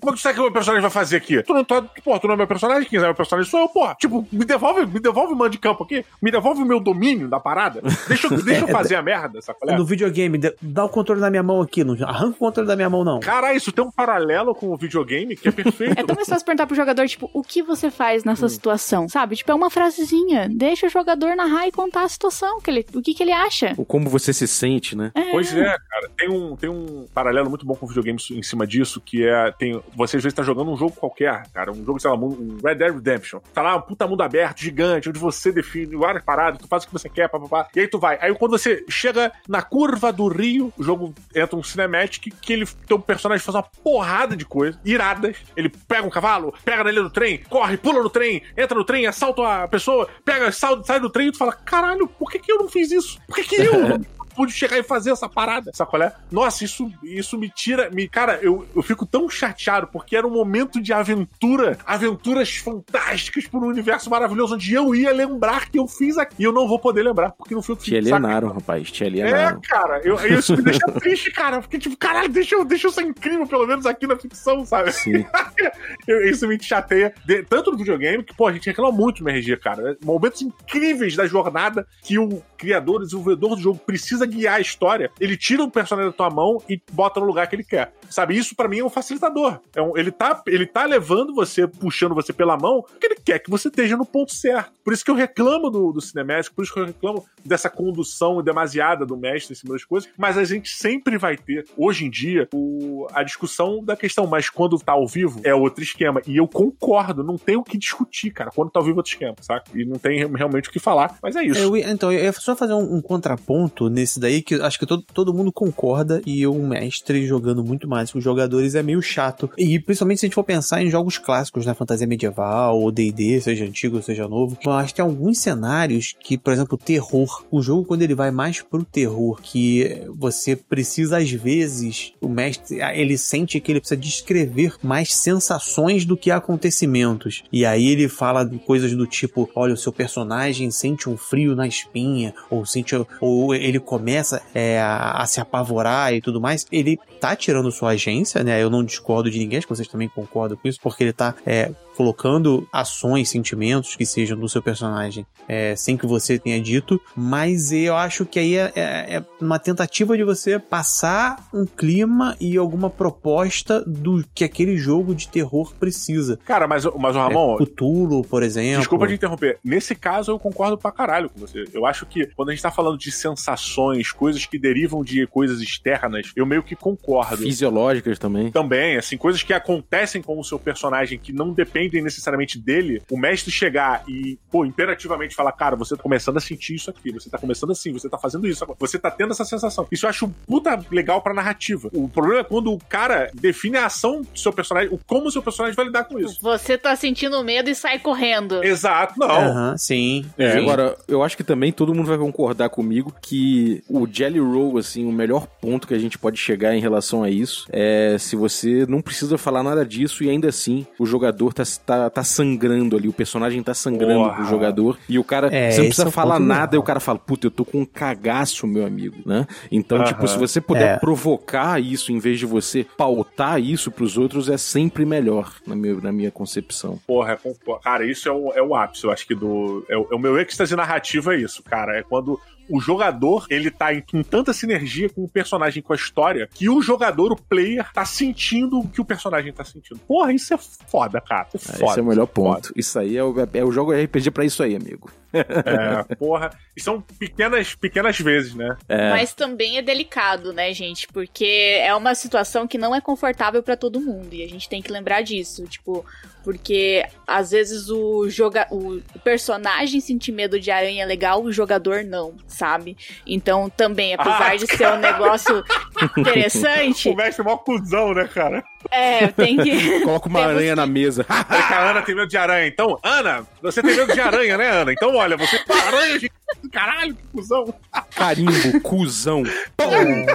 Como 0.00 0.12
é 0.12 0.14
que 0.14 0.18
tu 0.18 0.22
sabe 0.22 0.32
o 0.32 0.34
que 0.34 0.40
o 0.40 0.44
meu 0.44 0.52
personagem 0.52 0.82
vai 0.82 0.90
fazer 0.90 1.16
aqui? 1.16 1.42
Tu 1.42 1.52
não, 1.52 1.64
tu, 1.64 1.74
pô, 2.02 2.18
tu 2.18 2.26
não 2.26 2.34
é 2.34 2.36
meu 2.36 2.46
personagem, 2.46 2.88
quem 2.88 2.98
é 2.98 3.02
meu 3.02 3.14
personagem 3.14 3.50
sou 3.50 3.60
eu, 3.60 3.68
pô. 3.68 3.94
Tipo, 3.96 4.26
me 4.32 4.44
devolve, 4.44 4.86
me 4.86 5.00
devolve 5.00 5.32
o 5.32 5.36
mando 5.36 5.50
de 5.50 5.58
campo 5.58 5.84
aqui, 5.84 6.04
me 6.22 6.30
devolve 6.30 6.62
o 6.62 6.66
meu 6.66 6.80
domínio 6.80 7.28
da 7.28 7.40
parada. 7.40 7.82
Deixa 8.08 8.26
eu, 8.26 8.36
deixa 8.42 8.64
eu 8.64 8.68
fazer 8.68 8.96
a 8.96 9.02
merda, 9.02 9.40
sabe? 9.42 9.58
qual 9.58 9.74
é? 9.74 9.76
No 9.76 9.84
videogame, 9.84 10.38
dá 10.60 10.84
o 10.84 10.88
controle 10.88 11.20
da 11.20 11.30
minha 11.30 11.42
mão 11.42 11.60
aqui, 11.60 11.84
não 11.84 11.94
arranca 12.06 12.36
o 12.36 12.38
controle 12.38 12.68
da 12.68 12.76
minha 12.76 12.90
mão, 12.90 13.04
não. 13.04 13.20
Caralho, 13.20 13.56
isso 13.56 13.72
tem 13.72 13.84
um 13.84 13.90
paralelo 13.90 14.54
com 14.54 14.72
o 14.72 14.76
videogame 14.76 15.36
que 15.36 15.48
é 15.48 15.52
perfeito. 15.52 15.98
É 15.98 16.04
tão 16.04 16.14
mais 16.14 16.28
fácil 16.28 16.44
perguntar 16.44 16.66
pro 16.66 16.76
jogador, 16.76 17.06
tipo, 17.06 17.30
o 17.32 17.42
que 17.42 17.62
você 17.62 17.90
faz 17.90 18.24
Hum. 18.45 18.45
Nessa 18.46 18.54
situação? 18.54 19.08
Sabe? 19.08 19.36
Tipo, 19.36 19.52
é 19.52 19.54
uma 19.54 19.70
frasezinha. 19.70 20.48
Deixa 20.50 20.86
o 20.86 20.90
jogador 20.90 21.36
narrar 21.36 21.66
e 21.66 21.72
contar 21.72 22.02
a 22.02 22.08
situação, 22.08 22.60
que 22.60 22.70
ele, 22.70 22.86
o 22.94 23.02
que, 23.02 23.14
que 23.14 23.22
ele 23.22 23.32
acha. 23.32 23.74
O 23.76 23.84
como 23.84 24.08
você 24.08 24.32
se 24.32 24.46
sente, 24.46 24.96
né? 24.96 25.12
Pois 25.30 25.54
é, 25.54 25.64
cara. 25.64 26.10
Tem 26.16 26.30
um, 26.30 26.56
tem 26.56 26.70
um 26.70 27.06
paralelo 27.12 27.48
muito 27.48 27.66
bom 27.66 27.74
com 27.74 27.86
o 27.86 27.88
videogame 27.88 28.18
em 28.30 28.42
cima 28.42 28.66
disso, 28.66 29.00
que 29.00 29.26
é. 29.26 29.52
Tem, 29.52 29.80
você 29.94 30.16
às 30.16 30.22
vezes 30.22 30.34
tá 30.34 30.42
jogando 30.42 30.70
um 30.70 30.76
jogo 30.76 30.92
qualquer, 30.92 31.46
cara. 31.52 31.72
Um 31.72 31.84
jogo, 31.84 32.00
sei 32.00 32.10
lá, 32.10 32.16
um 32.16 32.58
Red 32.64 32.76
Dead 32.76 32.94
Redemption. 32.94 33.40
Tá 33.52 33.62
lá, 33.62 33.76
um 33.76 33.80
puta 33.80 34.06
mundo 34.06 34.22
aberto, 34.22 34.60
gigante, 34.60 35.08
onde 35.08 35.18
você 35.18 35.52
define 35.52 35.96
várias 35.96 36.22
paradas, 36.22 36.60
tu 36.60 36.68
faz 36.68 36.84
o 36.84 36.86
que 36.86 36.92
você 36.92 37.08
quer, 37.08 37.28
papapá. 37.28 37.68
E 37.74 37.80
aí 37.80 37.88
tu 37.88 37.98
vai. 37.98 38.18
Aí 38.20 38.34
quando 38.34 38.52
você 38.52 38.84
chega 38.88 39.32
na 39.48 39.62
curva 39.62 40.12
do 40.12 40.28
rio, 40.28 40.72
o 40.76 40.82
jogo 40.82 41.14
entra 41.34 41.56
um 41.56 41.62
cinematic 41.62 42.32
que 42.40 42.52
ele 42.52 42.66
tem 42.86 42.96
um 42.96 43.00
personagem 43.00 43.40
que 43.40 43.52
faz 43.52 43.56
uma 43.56 43.62
porrada 43.82 44.36
de 44.36 44.44
coisas, 44.44 44.80
iradas. 44.84 45.36
Ele 45.56 45.68
pega 45.68 46.06
um 46.06 46.10
cavalo, 46.10 46.54
pega 46.64 46.84
na 46.84 46.90
ilha 46.90 47.02
do 47.02 47.10
trem, 47.10 47.38
corre, 47.48 47.76
pula 47.76 48.02
no 48.02 48.10
trem, 48.10 48.35
entra 48.56 48.76
no 48.76 48.84
trem, 48.84 49.06
assalta 49.06 49.64
a 49.64 49.68
pessoa, 49.68 50.08
pega, 50.24 50.50
sai, 50.52 50.80
sai 50.84 51.00
do 51.00 51.10
trem 51.10 51.28
e 51.28 51.32
tu 51.32 51.38
fala: 51.38 51.52
caralho, 51.52 52.06
por 52.06 52.30
que, 52.30 52.38
que 52.38 52.50
eu 52.50 52.58
não 52.58 52.68
fiz 52.68 52.90
isso? 52.90 53.18
Por 53.26 53.36
que, 53.36 53.44
que 53.44 53.56
eu 53.56 53.72
não 53.88 54.15
pude 54.36 54.52
chegar 54.52 54.78
e 54.78 54.82
fazer 54.82 55.10
essa 55.10 55.28
parada, 55.28 55.70
sabe 55.74 55.90
qual 55.90 56.02
é? 56.02 56.12
Nossa, 56.30 56.64
isso, 56.64 56.90
isso 57.02 57.38
me 57.38 57.48
tira, 57.48 57.90
me, 57.90 58.06
cara, 58.08 58.38
eu, 58.42 58.66
eu 58.76 58.82
fico 58.82 59.06
tão 59.06 59.28
chateado 59.28 59.88
porque 59.90 60.14
era 60.16 60.26
um 60.26 60.30
momento 60.30 60.80
de 60.80 60.92
aventura, 60.92 61.78
aventuras 61.86 62.54
fantásticas 62.56 63.46
por 63.46 63.62
um 63.64 63.68
universo 63.68 64.10
maravilhoso 64.10 64.54
onde 64.54 64.74
eu 64.74 64.94
ia 64.94 65.12
lembrar 65.12 65.70
que 65.70 65.78
eu 65.78 65.86
fiz 65.88 66.18
aqui. 66.18 66.36
E 66.38 66.44
eu 66.44 66.52
não 66.52 66.68
vou 66.68 66.78
poder 66.78 67.02
lembrar 67.02 67.30
porque 67.32 67.54
não 67.54 67.62
fui 67.62 67.72
eu 67.72 67.76
que 67.76 67.84
Te 67.84 67.90
saca? 68.02 68.16
alienaram, 68.16 68.48
rapaz. 68.52 68.90
Te 68.90 69.04
É, 69.04 69.06
alienaram. 69.06 69.60
cara, 69.62 70.00
eu, 70.04 70.16
isso 70.38 70.54
me 70.56 70.62
deixa 70.62 70.86
triste, 70.92 71.30
cara. 71.30 71.60
Porque, 71.60 71.78
tipo, 71.78 71.96
caralho, 71.96 72.28
deixa 72.28 72.54
eu, 72.54 72.64
deixa 72.64 72.86
eu 72.88 72.92
ser 72.92 73.02
incrível, 73.02 73.46
pelo 73.46 73.66
menos 73.66 73.86
aqui 73.86 74.06
na 74.06 74.16
ficção, 74.16 74.64
sabe? 74.66 74.92
Sim. 74.92 75.24
Eu- 76.06 76.28
isso 76.28 76.46
me 76.46 76.60
chateia. 76.62 77.14
De- 77.24 77.42
tanto 77.42 77.70
no 77.72 77.78
videogame, 77.78 78.22
que, 78.22 78.34
pô, 78.34 78.46
a 78.46 78.52
gente 78.52 78.66
reclama 78.66 78.92
muito 78.92 79.22
no 79.22 79.30
RG, 79.30 79.56
cara. 79.58 79.96
Momentos 80.04 80.42
incríveis 80.42 81.16
da 81.16 81.26
jornada 81.26 81.86
que 82.02 82.18
o 82.18 82.42
criador, 82.56 82.96
o 83.00 83.04
desenvolvedor 83.04 83.56
do 83.56 83.62
jogo 83.62 83.78
precisa 83.78 84.25
guiar 84.26 84.56
a 84.56 84.60
história. 84.60 85.10
Ele 85.20 85.36
tira 85.36 85.62
o 85.62 85.70
personagem 85.70 86.10
da 86.10 86.16
tua 86.16 86.30
mão 86.30 86.62
e 86.68 86.80
bota 86.92 87.20
no 87.20 87.26
lugar 87.26 87.46
que 87.48 87.56
ele 87.56 87.64
quer. 87.64 87.92
Sabe? 88.10 88.36
Isso 88.36 88.54
pra 88.54 88.68
mim 88.68 88.78
é 88.78 88.84
um 88.84 88.88
facilitador. 88.90 89.58
É 89.74 89.82
um- 89.82 89.96
ele, 89.96 90.10
tá, 90.12 90.40
ele 90.46 90.66
tá 90.66 90.84
levando 90.84 91.34
você, 91.34 91.66
puxando 91.66 92.14
você 92.14 92.32
pela 92.32 92.56
mão, 92.56 92.82
porque 92.82 93.06
ele 93.06 93.16
quer 93.24 93.38
que 93.40 93.50
você 93.50 93.68
esteja 93.68 93.96
no 93.96 94.04
ponto 94.06 94.32
certo. 94.34 94.72
Por 94.84 94.92
isso 94.92 95.04
que 95.04 95.10
eu 95.10 95.14
reclamo 95.14 95.68
do, 95.70 95.90
do 95.92 96.00
cinemático, 96.00 96.54
por 96.54 96.62
isso 96.62 96.72
que 96.72 96.78
eu 96.80 96.86
reclamo 96.86 97.24
dessa 97.44 97.68
condução 97.68 98.40
demasiada 98.42 99.04
do 99.04 99.16
mestre 99.16 99.52
em 99.52 99.56
cima 99.56 99.72
das 99.74 99.84
coisas. 99.84 100.08
Mas 100.16 100.38
a 100.38 100.44
gente 100.44 100.68
sempre 100.70 101.18
vai 101.18 101.36
ter, 101.36 101.64
hoje 101.76 102.04
em 102.04 102.10
dia, 102.10 102.48
o- 102.54 103.06
a 103.12 103.22
discussão 103.22 103.82
da 103.82 103.96
questão. 103.96 104.26
Mas 104.26 104.48
quando 104.48 104.78
tá 104.78 104.92
ao 104.92 105.06
vivo, 105.06 105.40
é 105.44 105.54
outro 105.54 105.82
esquema. 105.82 106.22
E 106.26 106.36
eu 106.36 106.46
concordo, 106.46 107.24
não 107.24 107.36
tem 107.36 107.56
o 107.56 107.62
que 107.64 107.76
discutir, 107.76 108.30
cara. 108.30 108.50
Quando 108.54 108.70
tá 108.70 108.78
ao 108.78 108.84
vivo, 108.84 108.96
é 108.96 109.00
outro 109.00 109.12
esquema, 109.12 109.34
saca? 109.40 109.64
E 109.74 109.84
não 109.84 109.98
tem 109.98 110.24
realmente 110.34 110.68
o 110.68 110.72
que 110.72 110.78
falar. 110.78 111.18
Mas 111.22 111.34
é 111.36 111.42
isso. 111.44 111.58
Eu 111.60 111.76
ia- 111.76 111.90
então, 111.90 112.12
eu 112.12 112.22
ia 112.24 112.32
só 112.32 112.54
fazer 112.54 112.74
um, 112.74 112.96
um 112.96 113.02
contraponto 113.02 113.88
nesse 113.90 114.15
daí, 114.20 114.42
que 114.42 114.54
acho 114.56 114.78
que 114.78 114.86
todo, 114.86 115.02
todo 115.02 115.34
mundo 115.34 115.52
concorda, 115.52 116.20
e 116.26 116.46
o 116.46 116.54
mestre 116.54 117.26
jogando 117.26 117.64
muito 117.64 117.88
mais 117.88 118.10
que 118.10 118.18
os 118.18 118.24
jogadores 118.24 118.74
é 118.74 118.82
meio 118.82 119.02
chato. 119.02 119.50
E 119.56 119.78
principalmente 119.78 120.20
se 120.20 120.26
a 120.26 120.28
gente 120.28 120.34
for 120.34 120.44
pensar 120.44 120.82
em 120.82 120.90
jogos 120.90 121.18
clássicos, 121.18 121.66
na 121.66 121.74
fantasia 121.74 122.06
medieval, 122.06 122.78
ou 122.78 122.90
D&D, 122.90 123.40
seja 123.40 123.64
antigo, 123.64 124.02
seja 124.02 124.28
novo, 124.28 124.56
eu 124.64 124.72
acho 124.72 124.88
que 124.88 124.96
tem 124.96 125.04
alguns 125.04 125.38
cenários 125.38 126.14
que, 126.18 126.36
por 126.38 126.52
exemplo, 126.52 126.78
terror. 126.78 127.44
O 127.50 127.62
jogo, 127.62 127.84
quando 127.84 128.02
ele 128.02 128.14
vai 128.14 128.30
mais 128.30 128.62
pro 128.62 128.84
terror, 128.84 129.40
que 129.42 130.02
você 130.14 130.56
precisa, 130.56 131.18
às 131.18 131.30
vezes, 131.30 132.12
o 132.20 132.28
mestre, 132.28 132.78
ele 132.94 133.16
sente 133.18 133.60
que 133.60 133.72
ele 133.72 133.80
precisa 133.80 134.00
descrever 134.00 134.74
mais 134.82 135.14
sensações 135.14 136.04
do 136.04 136.16
que 136.16 136.30
acontecimentos. 136.30 137.42
E 137.52 137.64
aí 137.64 137.88
ele 137.88 138.08
fala 138.08 138.44
de 138.44 138.58
coisas 138.58 138.92
do 138.94 139.06
tipo, 139.06 139.48
olha, 139.54 139.74
o 139.74 139.76
seu 139.76 139.92
personagem 139.92 140.70
sente 140.70 141.08
um 141.08 141.16
frio 141.16 141.54
na 141.54 141.66
espinha, 141.66 142.34
ou 142.50 142.64
sente, 142.64 142.94
ou 143.20 143.54
ele 143.54 143.78
começa 143.78 144.05
é, 144.54 144.80
a, 144.80 145.22
a 145.22 145.26
se 145.26 145.40
apavorar 145.40 146.12
e 146.14 146.20
tudo 146.20 146.40
mais. 146.40 146.66
Ele 146.70 146.98
tá 147.20 147.34
tirando 147.34 147.70
sua 147.70 147.90
agência, 147.90 148.42
né? 148.44 148.62
Eu 148.62 148.70
não 148.70 148.84
discordo 148.84 149.30
de 149.30 149.38
ninguém, 149.38 149.58
acho 149.58 149.66
que 149.66 149.74
vocês 149.74 149.88
também 149.88 150.08
concordam 150.08 150.56
com 150.56 150.68
isso, 150.68 150.80
porque 150.80 151.04
ele 151.04 151.12
tá 151.12 151.34
é, 151.44 151.70
colocando 151.96 152.68
ações, 152.72 153.28
sentimentos 153.30 153.96
que 153.96 154.04
sejam 154.04 154.36
do 154.38 154.48
seu 154.48 154.62
personagem 154.62 155.26
é, 155.48 155.74
sem 155.76 155.96
que 155.96 156.06
você 156.06 156.38
tenha 156.38 156.60
dito, 156.60 157.00
mas 157.16 157.72
eu 157.72 157.96
acho 157.96 158.26
que 158.26 158.38
aí 158.38 158.56
é, 158.56 158.72
é- 158.74 159.16
é 159.16 159.24
uma 159.40 159.58
tentativa 159.58 160.16
de 160.16 160.24
você 160.24 160.58
passar 160.58 161.48
um 161.52 161.64
clima 161.64 162.36
e 162.40 162.56
alguma 162.56 162.90
proposta 162.90 163.82
do 163.86 164.24
que 164.34 164.44
aquele 164.44 164.76
jogo 164.76 165.14
de 165.14 165.28
terror 165.28 165.72
precisa. 165.78 166.38
Cara, 166.44 166.66
mas, 166.68 166.84
mas 166.98 167.16
o 167.16 167.18
Ramon, 167.18 167.54
é, 167.54 167.64
Cthulhu, 167.64 168.22
por 168.24 168.42
exemplo. 168.42 168.78
Desculpa 168.80 169.06
te 169.06 169.14
interromper. 169.14 169.58
Nesse 169.64 169.94
caso, 169.94 170.32
eu 170.32 170.38
concordo 170.38 170.76
pra 170.76 170.90
caralho 170.92 171.30
com 171.30 171.40
você. 171.40 171.64
Eu 171.72 171.86
acho 171.86 172.04
que 172.06 172.26
quando 172.36 172.50
a 172.50 172.52
gente 172.52 172.62
tá 172.62 172.70
falando 172.70 172.98
de 172.98 173.10
sensações, 173.10 174.10
coisas 174.12 174.44
que 174.46 174.58
derivam 174.58 175.02
de 175.04 175.26
coisas 175.26 175.60
externas, 175.60 176.32
eu 176.34 176.44
meio 176.44 176.62
que 176.62 176.74
concordo. 176.74 177.38
Fisiológicas 177.38 178.18
também. 178.18 178.50
Também, 178.50 178.96
assim, 178.96 179.16
coisas 179.16 179.42
que 179.42 179.52
acontecem 179.52 180.20
com 180.22 180.38
o 180.38 180.44
seu 180.44 180.58
personagem 180.58 181.18
que 181.18 181.32
não 181.32 181.52
dependem 181.52 181.85
necessariamente 181.90 182.58
dele, 182.58 183.02
o 183.10 183.18
mestre 183.18 183.50
chegar 183.50 184.04
e, 184.08 184.38
pô, 184.50 184.64
imperativamente 184.64 185.34
falar, 185.34 185.52
cara, 185.52 185.76
você 185.76 185.96
tá 185.96 186.02
começando 186.02 186.36
a 186.36 186.40
sentir 186.40 186.74
isso 186.74 186.90
aqui, 186.90 187.12
você 187.12 187.28
tá 187.30 187.38
começando 187.38 187.72
assim, 187.72 187.92
você 187.92 188.08
tá 188.08 188.18
fazendo 188.18 188.46
isso 188.46 188.66
você 188.78 188.98
tá 188.98 189.10
tendo 189.10 189.32
essa 189.32 189.44
sensação. 189.44 189.86
Isso 189.90 190.06
eu 190.06 190.10
acho 190.10 190.28
puta 190.46 190.78
legal 190.90 191.20
pra 191.20 191.34
narrativa. 191.34 191.88
O 191.92 192.08
problema 192.08 192.40
é 192.40 192.44
quando 192.44 192.72
o 192.72 192.78
cara 192.78 193.30
define 193.34 193.76
a 193.76 193.86
ação 193.86 194.22
do 194.22 194.38
seu 194.38 194.52
personagem, 194.52 194.92
o 194.92 194.98
como 195.06 195.26
o 195.26 195.30
seu 195.30 195.42
personagem 195.42 195.76
vai 195.76 195.86
lidar 195.86 196.04
com 196.04 196.18
isso. 196.18 196.38
Você 196.42 196.76
tá 196.78 196.94
sentindo 196.96 197.42
medo 197.44 197.70
e 197.70 197.74
sai 197.74 197.98
correndo. 197.98 198.62
Exato, 198.62 199.18
não. 199.18 199.76
Sim. 199.76 200.24
É, 200.38 200.52
sim. 200.52 200.58
agora, 200.58 200.96
eu 201.06 201.22
acho 201.22 201.36
que 201.36 201.44
também 201.44 201.72
todo 201.72 201.94
mundo 201.94 202.06
vai 202.06 202.18
concordar 202.18 202.68
comigo 202.68 203.14
que 203.20 203.82
o 203.88 204.06
Jelly 204.10 204.38
Roll, 204.38 204.78
assim, 204.78 205.06
o 205.06 205.12
melhor 205.12 205.46
ponto 205.46 205.86
que 205.86 205.94
a 205.94 205.98
gente 205.98 206.18
pode 206.18 206.38
chegar 206.38 206.74
em 206.74 206.80
relação 206.80 207.22
a 207.22 207.30
isso 207.30 207.66
é 207.70 208.16
se 208.18 208.36
você 208.36 208.86
não 208.86 209.00
precisa 209.00 209.38
falar 209.38 209.62
nada 209.62 209.84
disso 209.84 210.24
e 210.24 210.30
ainda 210.30 210.48
assim 210.48 210.86
o 210.98 211.06
jogador 211.06 211.52
tá, 211.52 211.62
tá, 211.78 212.08
tá 212.10 212.22
sangrando 212.24 212.96
ali, 212.96 213.08
o 213.08 213.12
personagem 213.12 213.62
tá 213.62 213.74
sangrando 213.74 214.24
Porra. 214.24 214.34
pro 214.36 214.44
jogador 214.46 214.98
e 215.08 215.18
o 215.18 215.24
cara, 215.24 215.48
É, 215.54 215.70
você 215.70 215.78
não 215.80 215.86
precisa 215.86 216.08
é 216.08 216.10
falar 216.10 216.38
nada 216.38 216.62
legal. 216.62 216.74
e 216.74 216.78
o 216.78 216.82
cara 216.82 217.00
fala, 217.00 217.18
puta, 217.18 217.46
eu 217.46 217.50
tô 217.50 217.64
com 217.64 217.80
um 217.80 217.84
cagaço, 217.84 218.66
meu 218.66 218.86
amigo, 218.86 219.16
né? 219.26 219.46
Então, 219.70 219.98
Aham. 219.98 220.06
tipo, 220.06 220.26
se 220.28 220.38
você 220.38 220.60
puder 220.60 220.94
É. 220.94 220.98
provocar 220.98 221.80
isso 221.80 222.12
em 222.12 222.18
vez 222.18 222.38
de 222.38 222.46
você 222.46 222.84
pautar 222.96 223.60
isso 223.60 223.90
pros 223.90 224.16
outros, 224.16 224.48
é 224.48 224.56
sempre 224.56 225.04
melhor, 225.04 225.52
na 225.66 225.74
minha, 225.74 225.94
na 225.94 226.12
minha 226.12 226.30
concepção. 226.30 226.98
Porra, 227.06 227.32
é, 227.44 227.54
cara, 227.82 228.04
isso 228.04 228.28
é 228.28 228.32
o, 228.32 228.52
é 228.52 228.62
o 228.62 228.74
ápice, 228.74 229.04
eu 229.04 229.10
acho 229.10 229.26
que 229.26 229.34
do. 229.34 229.84
É 229.88 229.96
o, 229.96 230.06
é 230.10 230.14
o 230.14 230.18
meu 230.18 230.38
êxtase 230.38 230.74
narrativo 230.76 231.32
é 231.32 231.36
isso, 231.38 231.62
cara. 231.62 231.96
É 231.98 232.02
quando 232.02 232.38
o 232.68 232.80
jogador, 232.80 233.46
ele 233.50 233.70
tá 233.70 233.92
em, 233.94 234.02
em 234.14 234.22
tanta 234.22 234.52
sinergia 234.52 235.08
com 235.08 235.22
o 235.24 235.28
personagem, 235.28 235.82
com 235.82 235.92
a 235.92 235.96
história, 235.96 236.48
que 236.52 236.68
o 236.68 236.80
jogador, 236.82 237.32
o 237.32 237.36
player, 237.36 237.90
tá 237.92 238.04
sentindo 238.04 238.80
o 238.80 238.88
que 238.88 239.00
o 239.00 239.04
personagem 239.04 239.52
tá 239.52 239.64
sentindo. 239.64 239.98
Porra, 240.06 240.32
isso 240.32 240.52
é 240.54 240.58
foda, 240.58 241.20
cara. 241.20 241.46
Isso 241.54 241.70
é 241.70 241.74
É, 241.74 241.78
foda. 241.78 241.90
Esse 241.92 241.98
é 242.00 242.02
o 242.02 242.06
melhor 242.06 242.26
foda. 242.26 242.54
ponto. 242.56 242.72
Isso 242.76 242.98
aí 242.98 243.16
é 243.16 243.22
o, 243.24 243.34
é 243.52 243.64
o 243.64 243.70
jogo 243.72 243.92
RPG 243.92 244.30
pra 244.30 244.44
isso 244.44 244.62
aí, 244.62 244.74
amigo. 244.76 245.10
É, 245.32 246.14
porra. 246.16 246.50
E 246.76 246.80
são 246.80 247.00
pequenas, 247.00 247.74
pequenas 247.74 248.18
vezes, 248.18 248.54
né? 248.54 248.76
É. 248.88 249.10
Mas 249.10 249.34
também 249.34 249.78
é 249.78 249.82
delicado, 249.82 250.52
né, 250.52 250.72
gente? 250.72 251.06
Porque 251.08 251.80
é 251.80 251.94
uma 251.94 252.14
situação 252.14 252.66
que 252.66 252.78
não 252.78 252.94
é 252.94 253.00
confortável 253.00 253.62
pra 253.62 253.76
todo 253.76 254.00
mundo. 254.00 254.32
E 254.32 254.42
a 254.42 254.48
gente 254.48 254.68
tem 254.68 254.82
que 254.82 254.92
lembrar 254.92 255.22
disso. 255.22 255.64
Tipo, 255.64 256.04
porque 256.46 257.04
às 257.26 257.50
vezes 257.50 257.90
o, 257.90 258.30
joga 258.30 258.68
o 258.70 259.02
personagem 259.24 260.00
sentir 260.00 260.30
medo 260.30 260.60
de 260.60 260.70
aranha 260.70 261.02
é 261.02 261.06
legal, 261.06 261.42
o 261.42 261.52
jogador 261.52 262.04
não, 262.04 262.34
sabe? 262.46 262.96
Então 263.26 263.68
também, 263.68 264.14
apesar 264.14 264.52
Ah, 264.52 264.54
de 264.56 264.66
ser 264.68 264.86
um 264.86 264.98
negócio 264.98 265.64
Interessante. 266.16 267.08
O 267.08 267.16
mestre 267.16 267.42
é 267.42 267.44
mó 267.44 267.56
cuzão, 267.56 268.14
né, 268.14 268.28
cara? 268.32 268.62
É, 268.90 269.28
tem 269.28 269.56
que. 269.56 270.00
Coloca 270.04 270.28
uma 270.28 270.40
Temos 270.40 270.56
aranha 270.56 270.76
na 270.76 270.84
que- 270.84 270.90
mesa. 270.90 271.24
Falei 271.28 271.62
que 271.66 271.72
a 271.74 271.90
Ana 271.90 272.02
tem 272.02 272.14
medo 272.14 272.28
de 272.28 272.36
aranha. 272.36 272.66
Então, 272.66 272.98
Ana, 273.02 273.46
você 273.62 273.82
tem 273.82 273.94
medo 273.96 274.12
de 274.12 274.20
aranha, 274.20 274.56
né, 274.56 274.68
Ana? 274.70 274.92
Então, 274.92 275.14
olha, 275.14 275.36
você 275.36 275.58
tem 275.58 275.78
aranha 275.80 276.18
de 276.18 276.30
caralho, 276.72 277.14
que 277.14 277.22
cuzão. 277.32 277.74
Carimbo, 278.14 278.80
cuzão. 278.80 279.42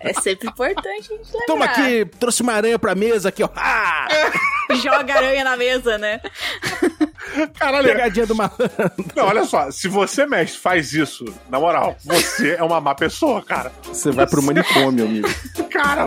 É 0.00 0.12
sempre 0.20 0.48
importante 0.48 1.12
a 1.12 1.16
gente 1.16 1.26
lembrar. 1.26 1.46
Toma 1.46 1.64
aqui, 1.64 2.04
trouxe 2.18 2.42
uma 2.42 2.52
aranha 2.54 2.78
pra 2.78 2.94
mesa 2.94 3.28
aqui, 3.28 3.42
ó. 3.42 3.48
Ah, 3.56 4.08
Joga 4.82 5.14
aranha 5.14 5.44
na 5.44 5.56
mesa, 5.56 5.98
né? 5.98 6.20
Caralho, 7.58 7.88
pegadinha 7.88 8.26
do 8.26 8.34
malandro. 8.34 8.70
não, 9.14 9.26
olha 9.26 9.44
só, 9.44 9.70
se 9.70 9.88
você, 9.88 10.26
mestre, 10.26 10.58
faz 10.60 10.92
isso, 10.92 11.24
na 11.48 11.58
moral, 11.60 11.96
você 12.04 12.56
é 12.58 12.62
uma 12.62 12.80
má 12.80 12.94
pessoa, 12.94 13.42
cara. 13.42 13.72
Você 13.84 14.10
vai 14.10 14.26
pro 14.26 14.42
manicômio, 14.42 15.04
amigo. 15.04 15.28
Cara, 15.70 16.06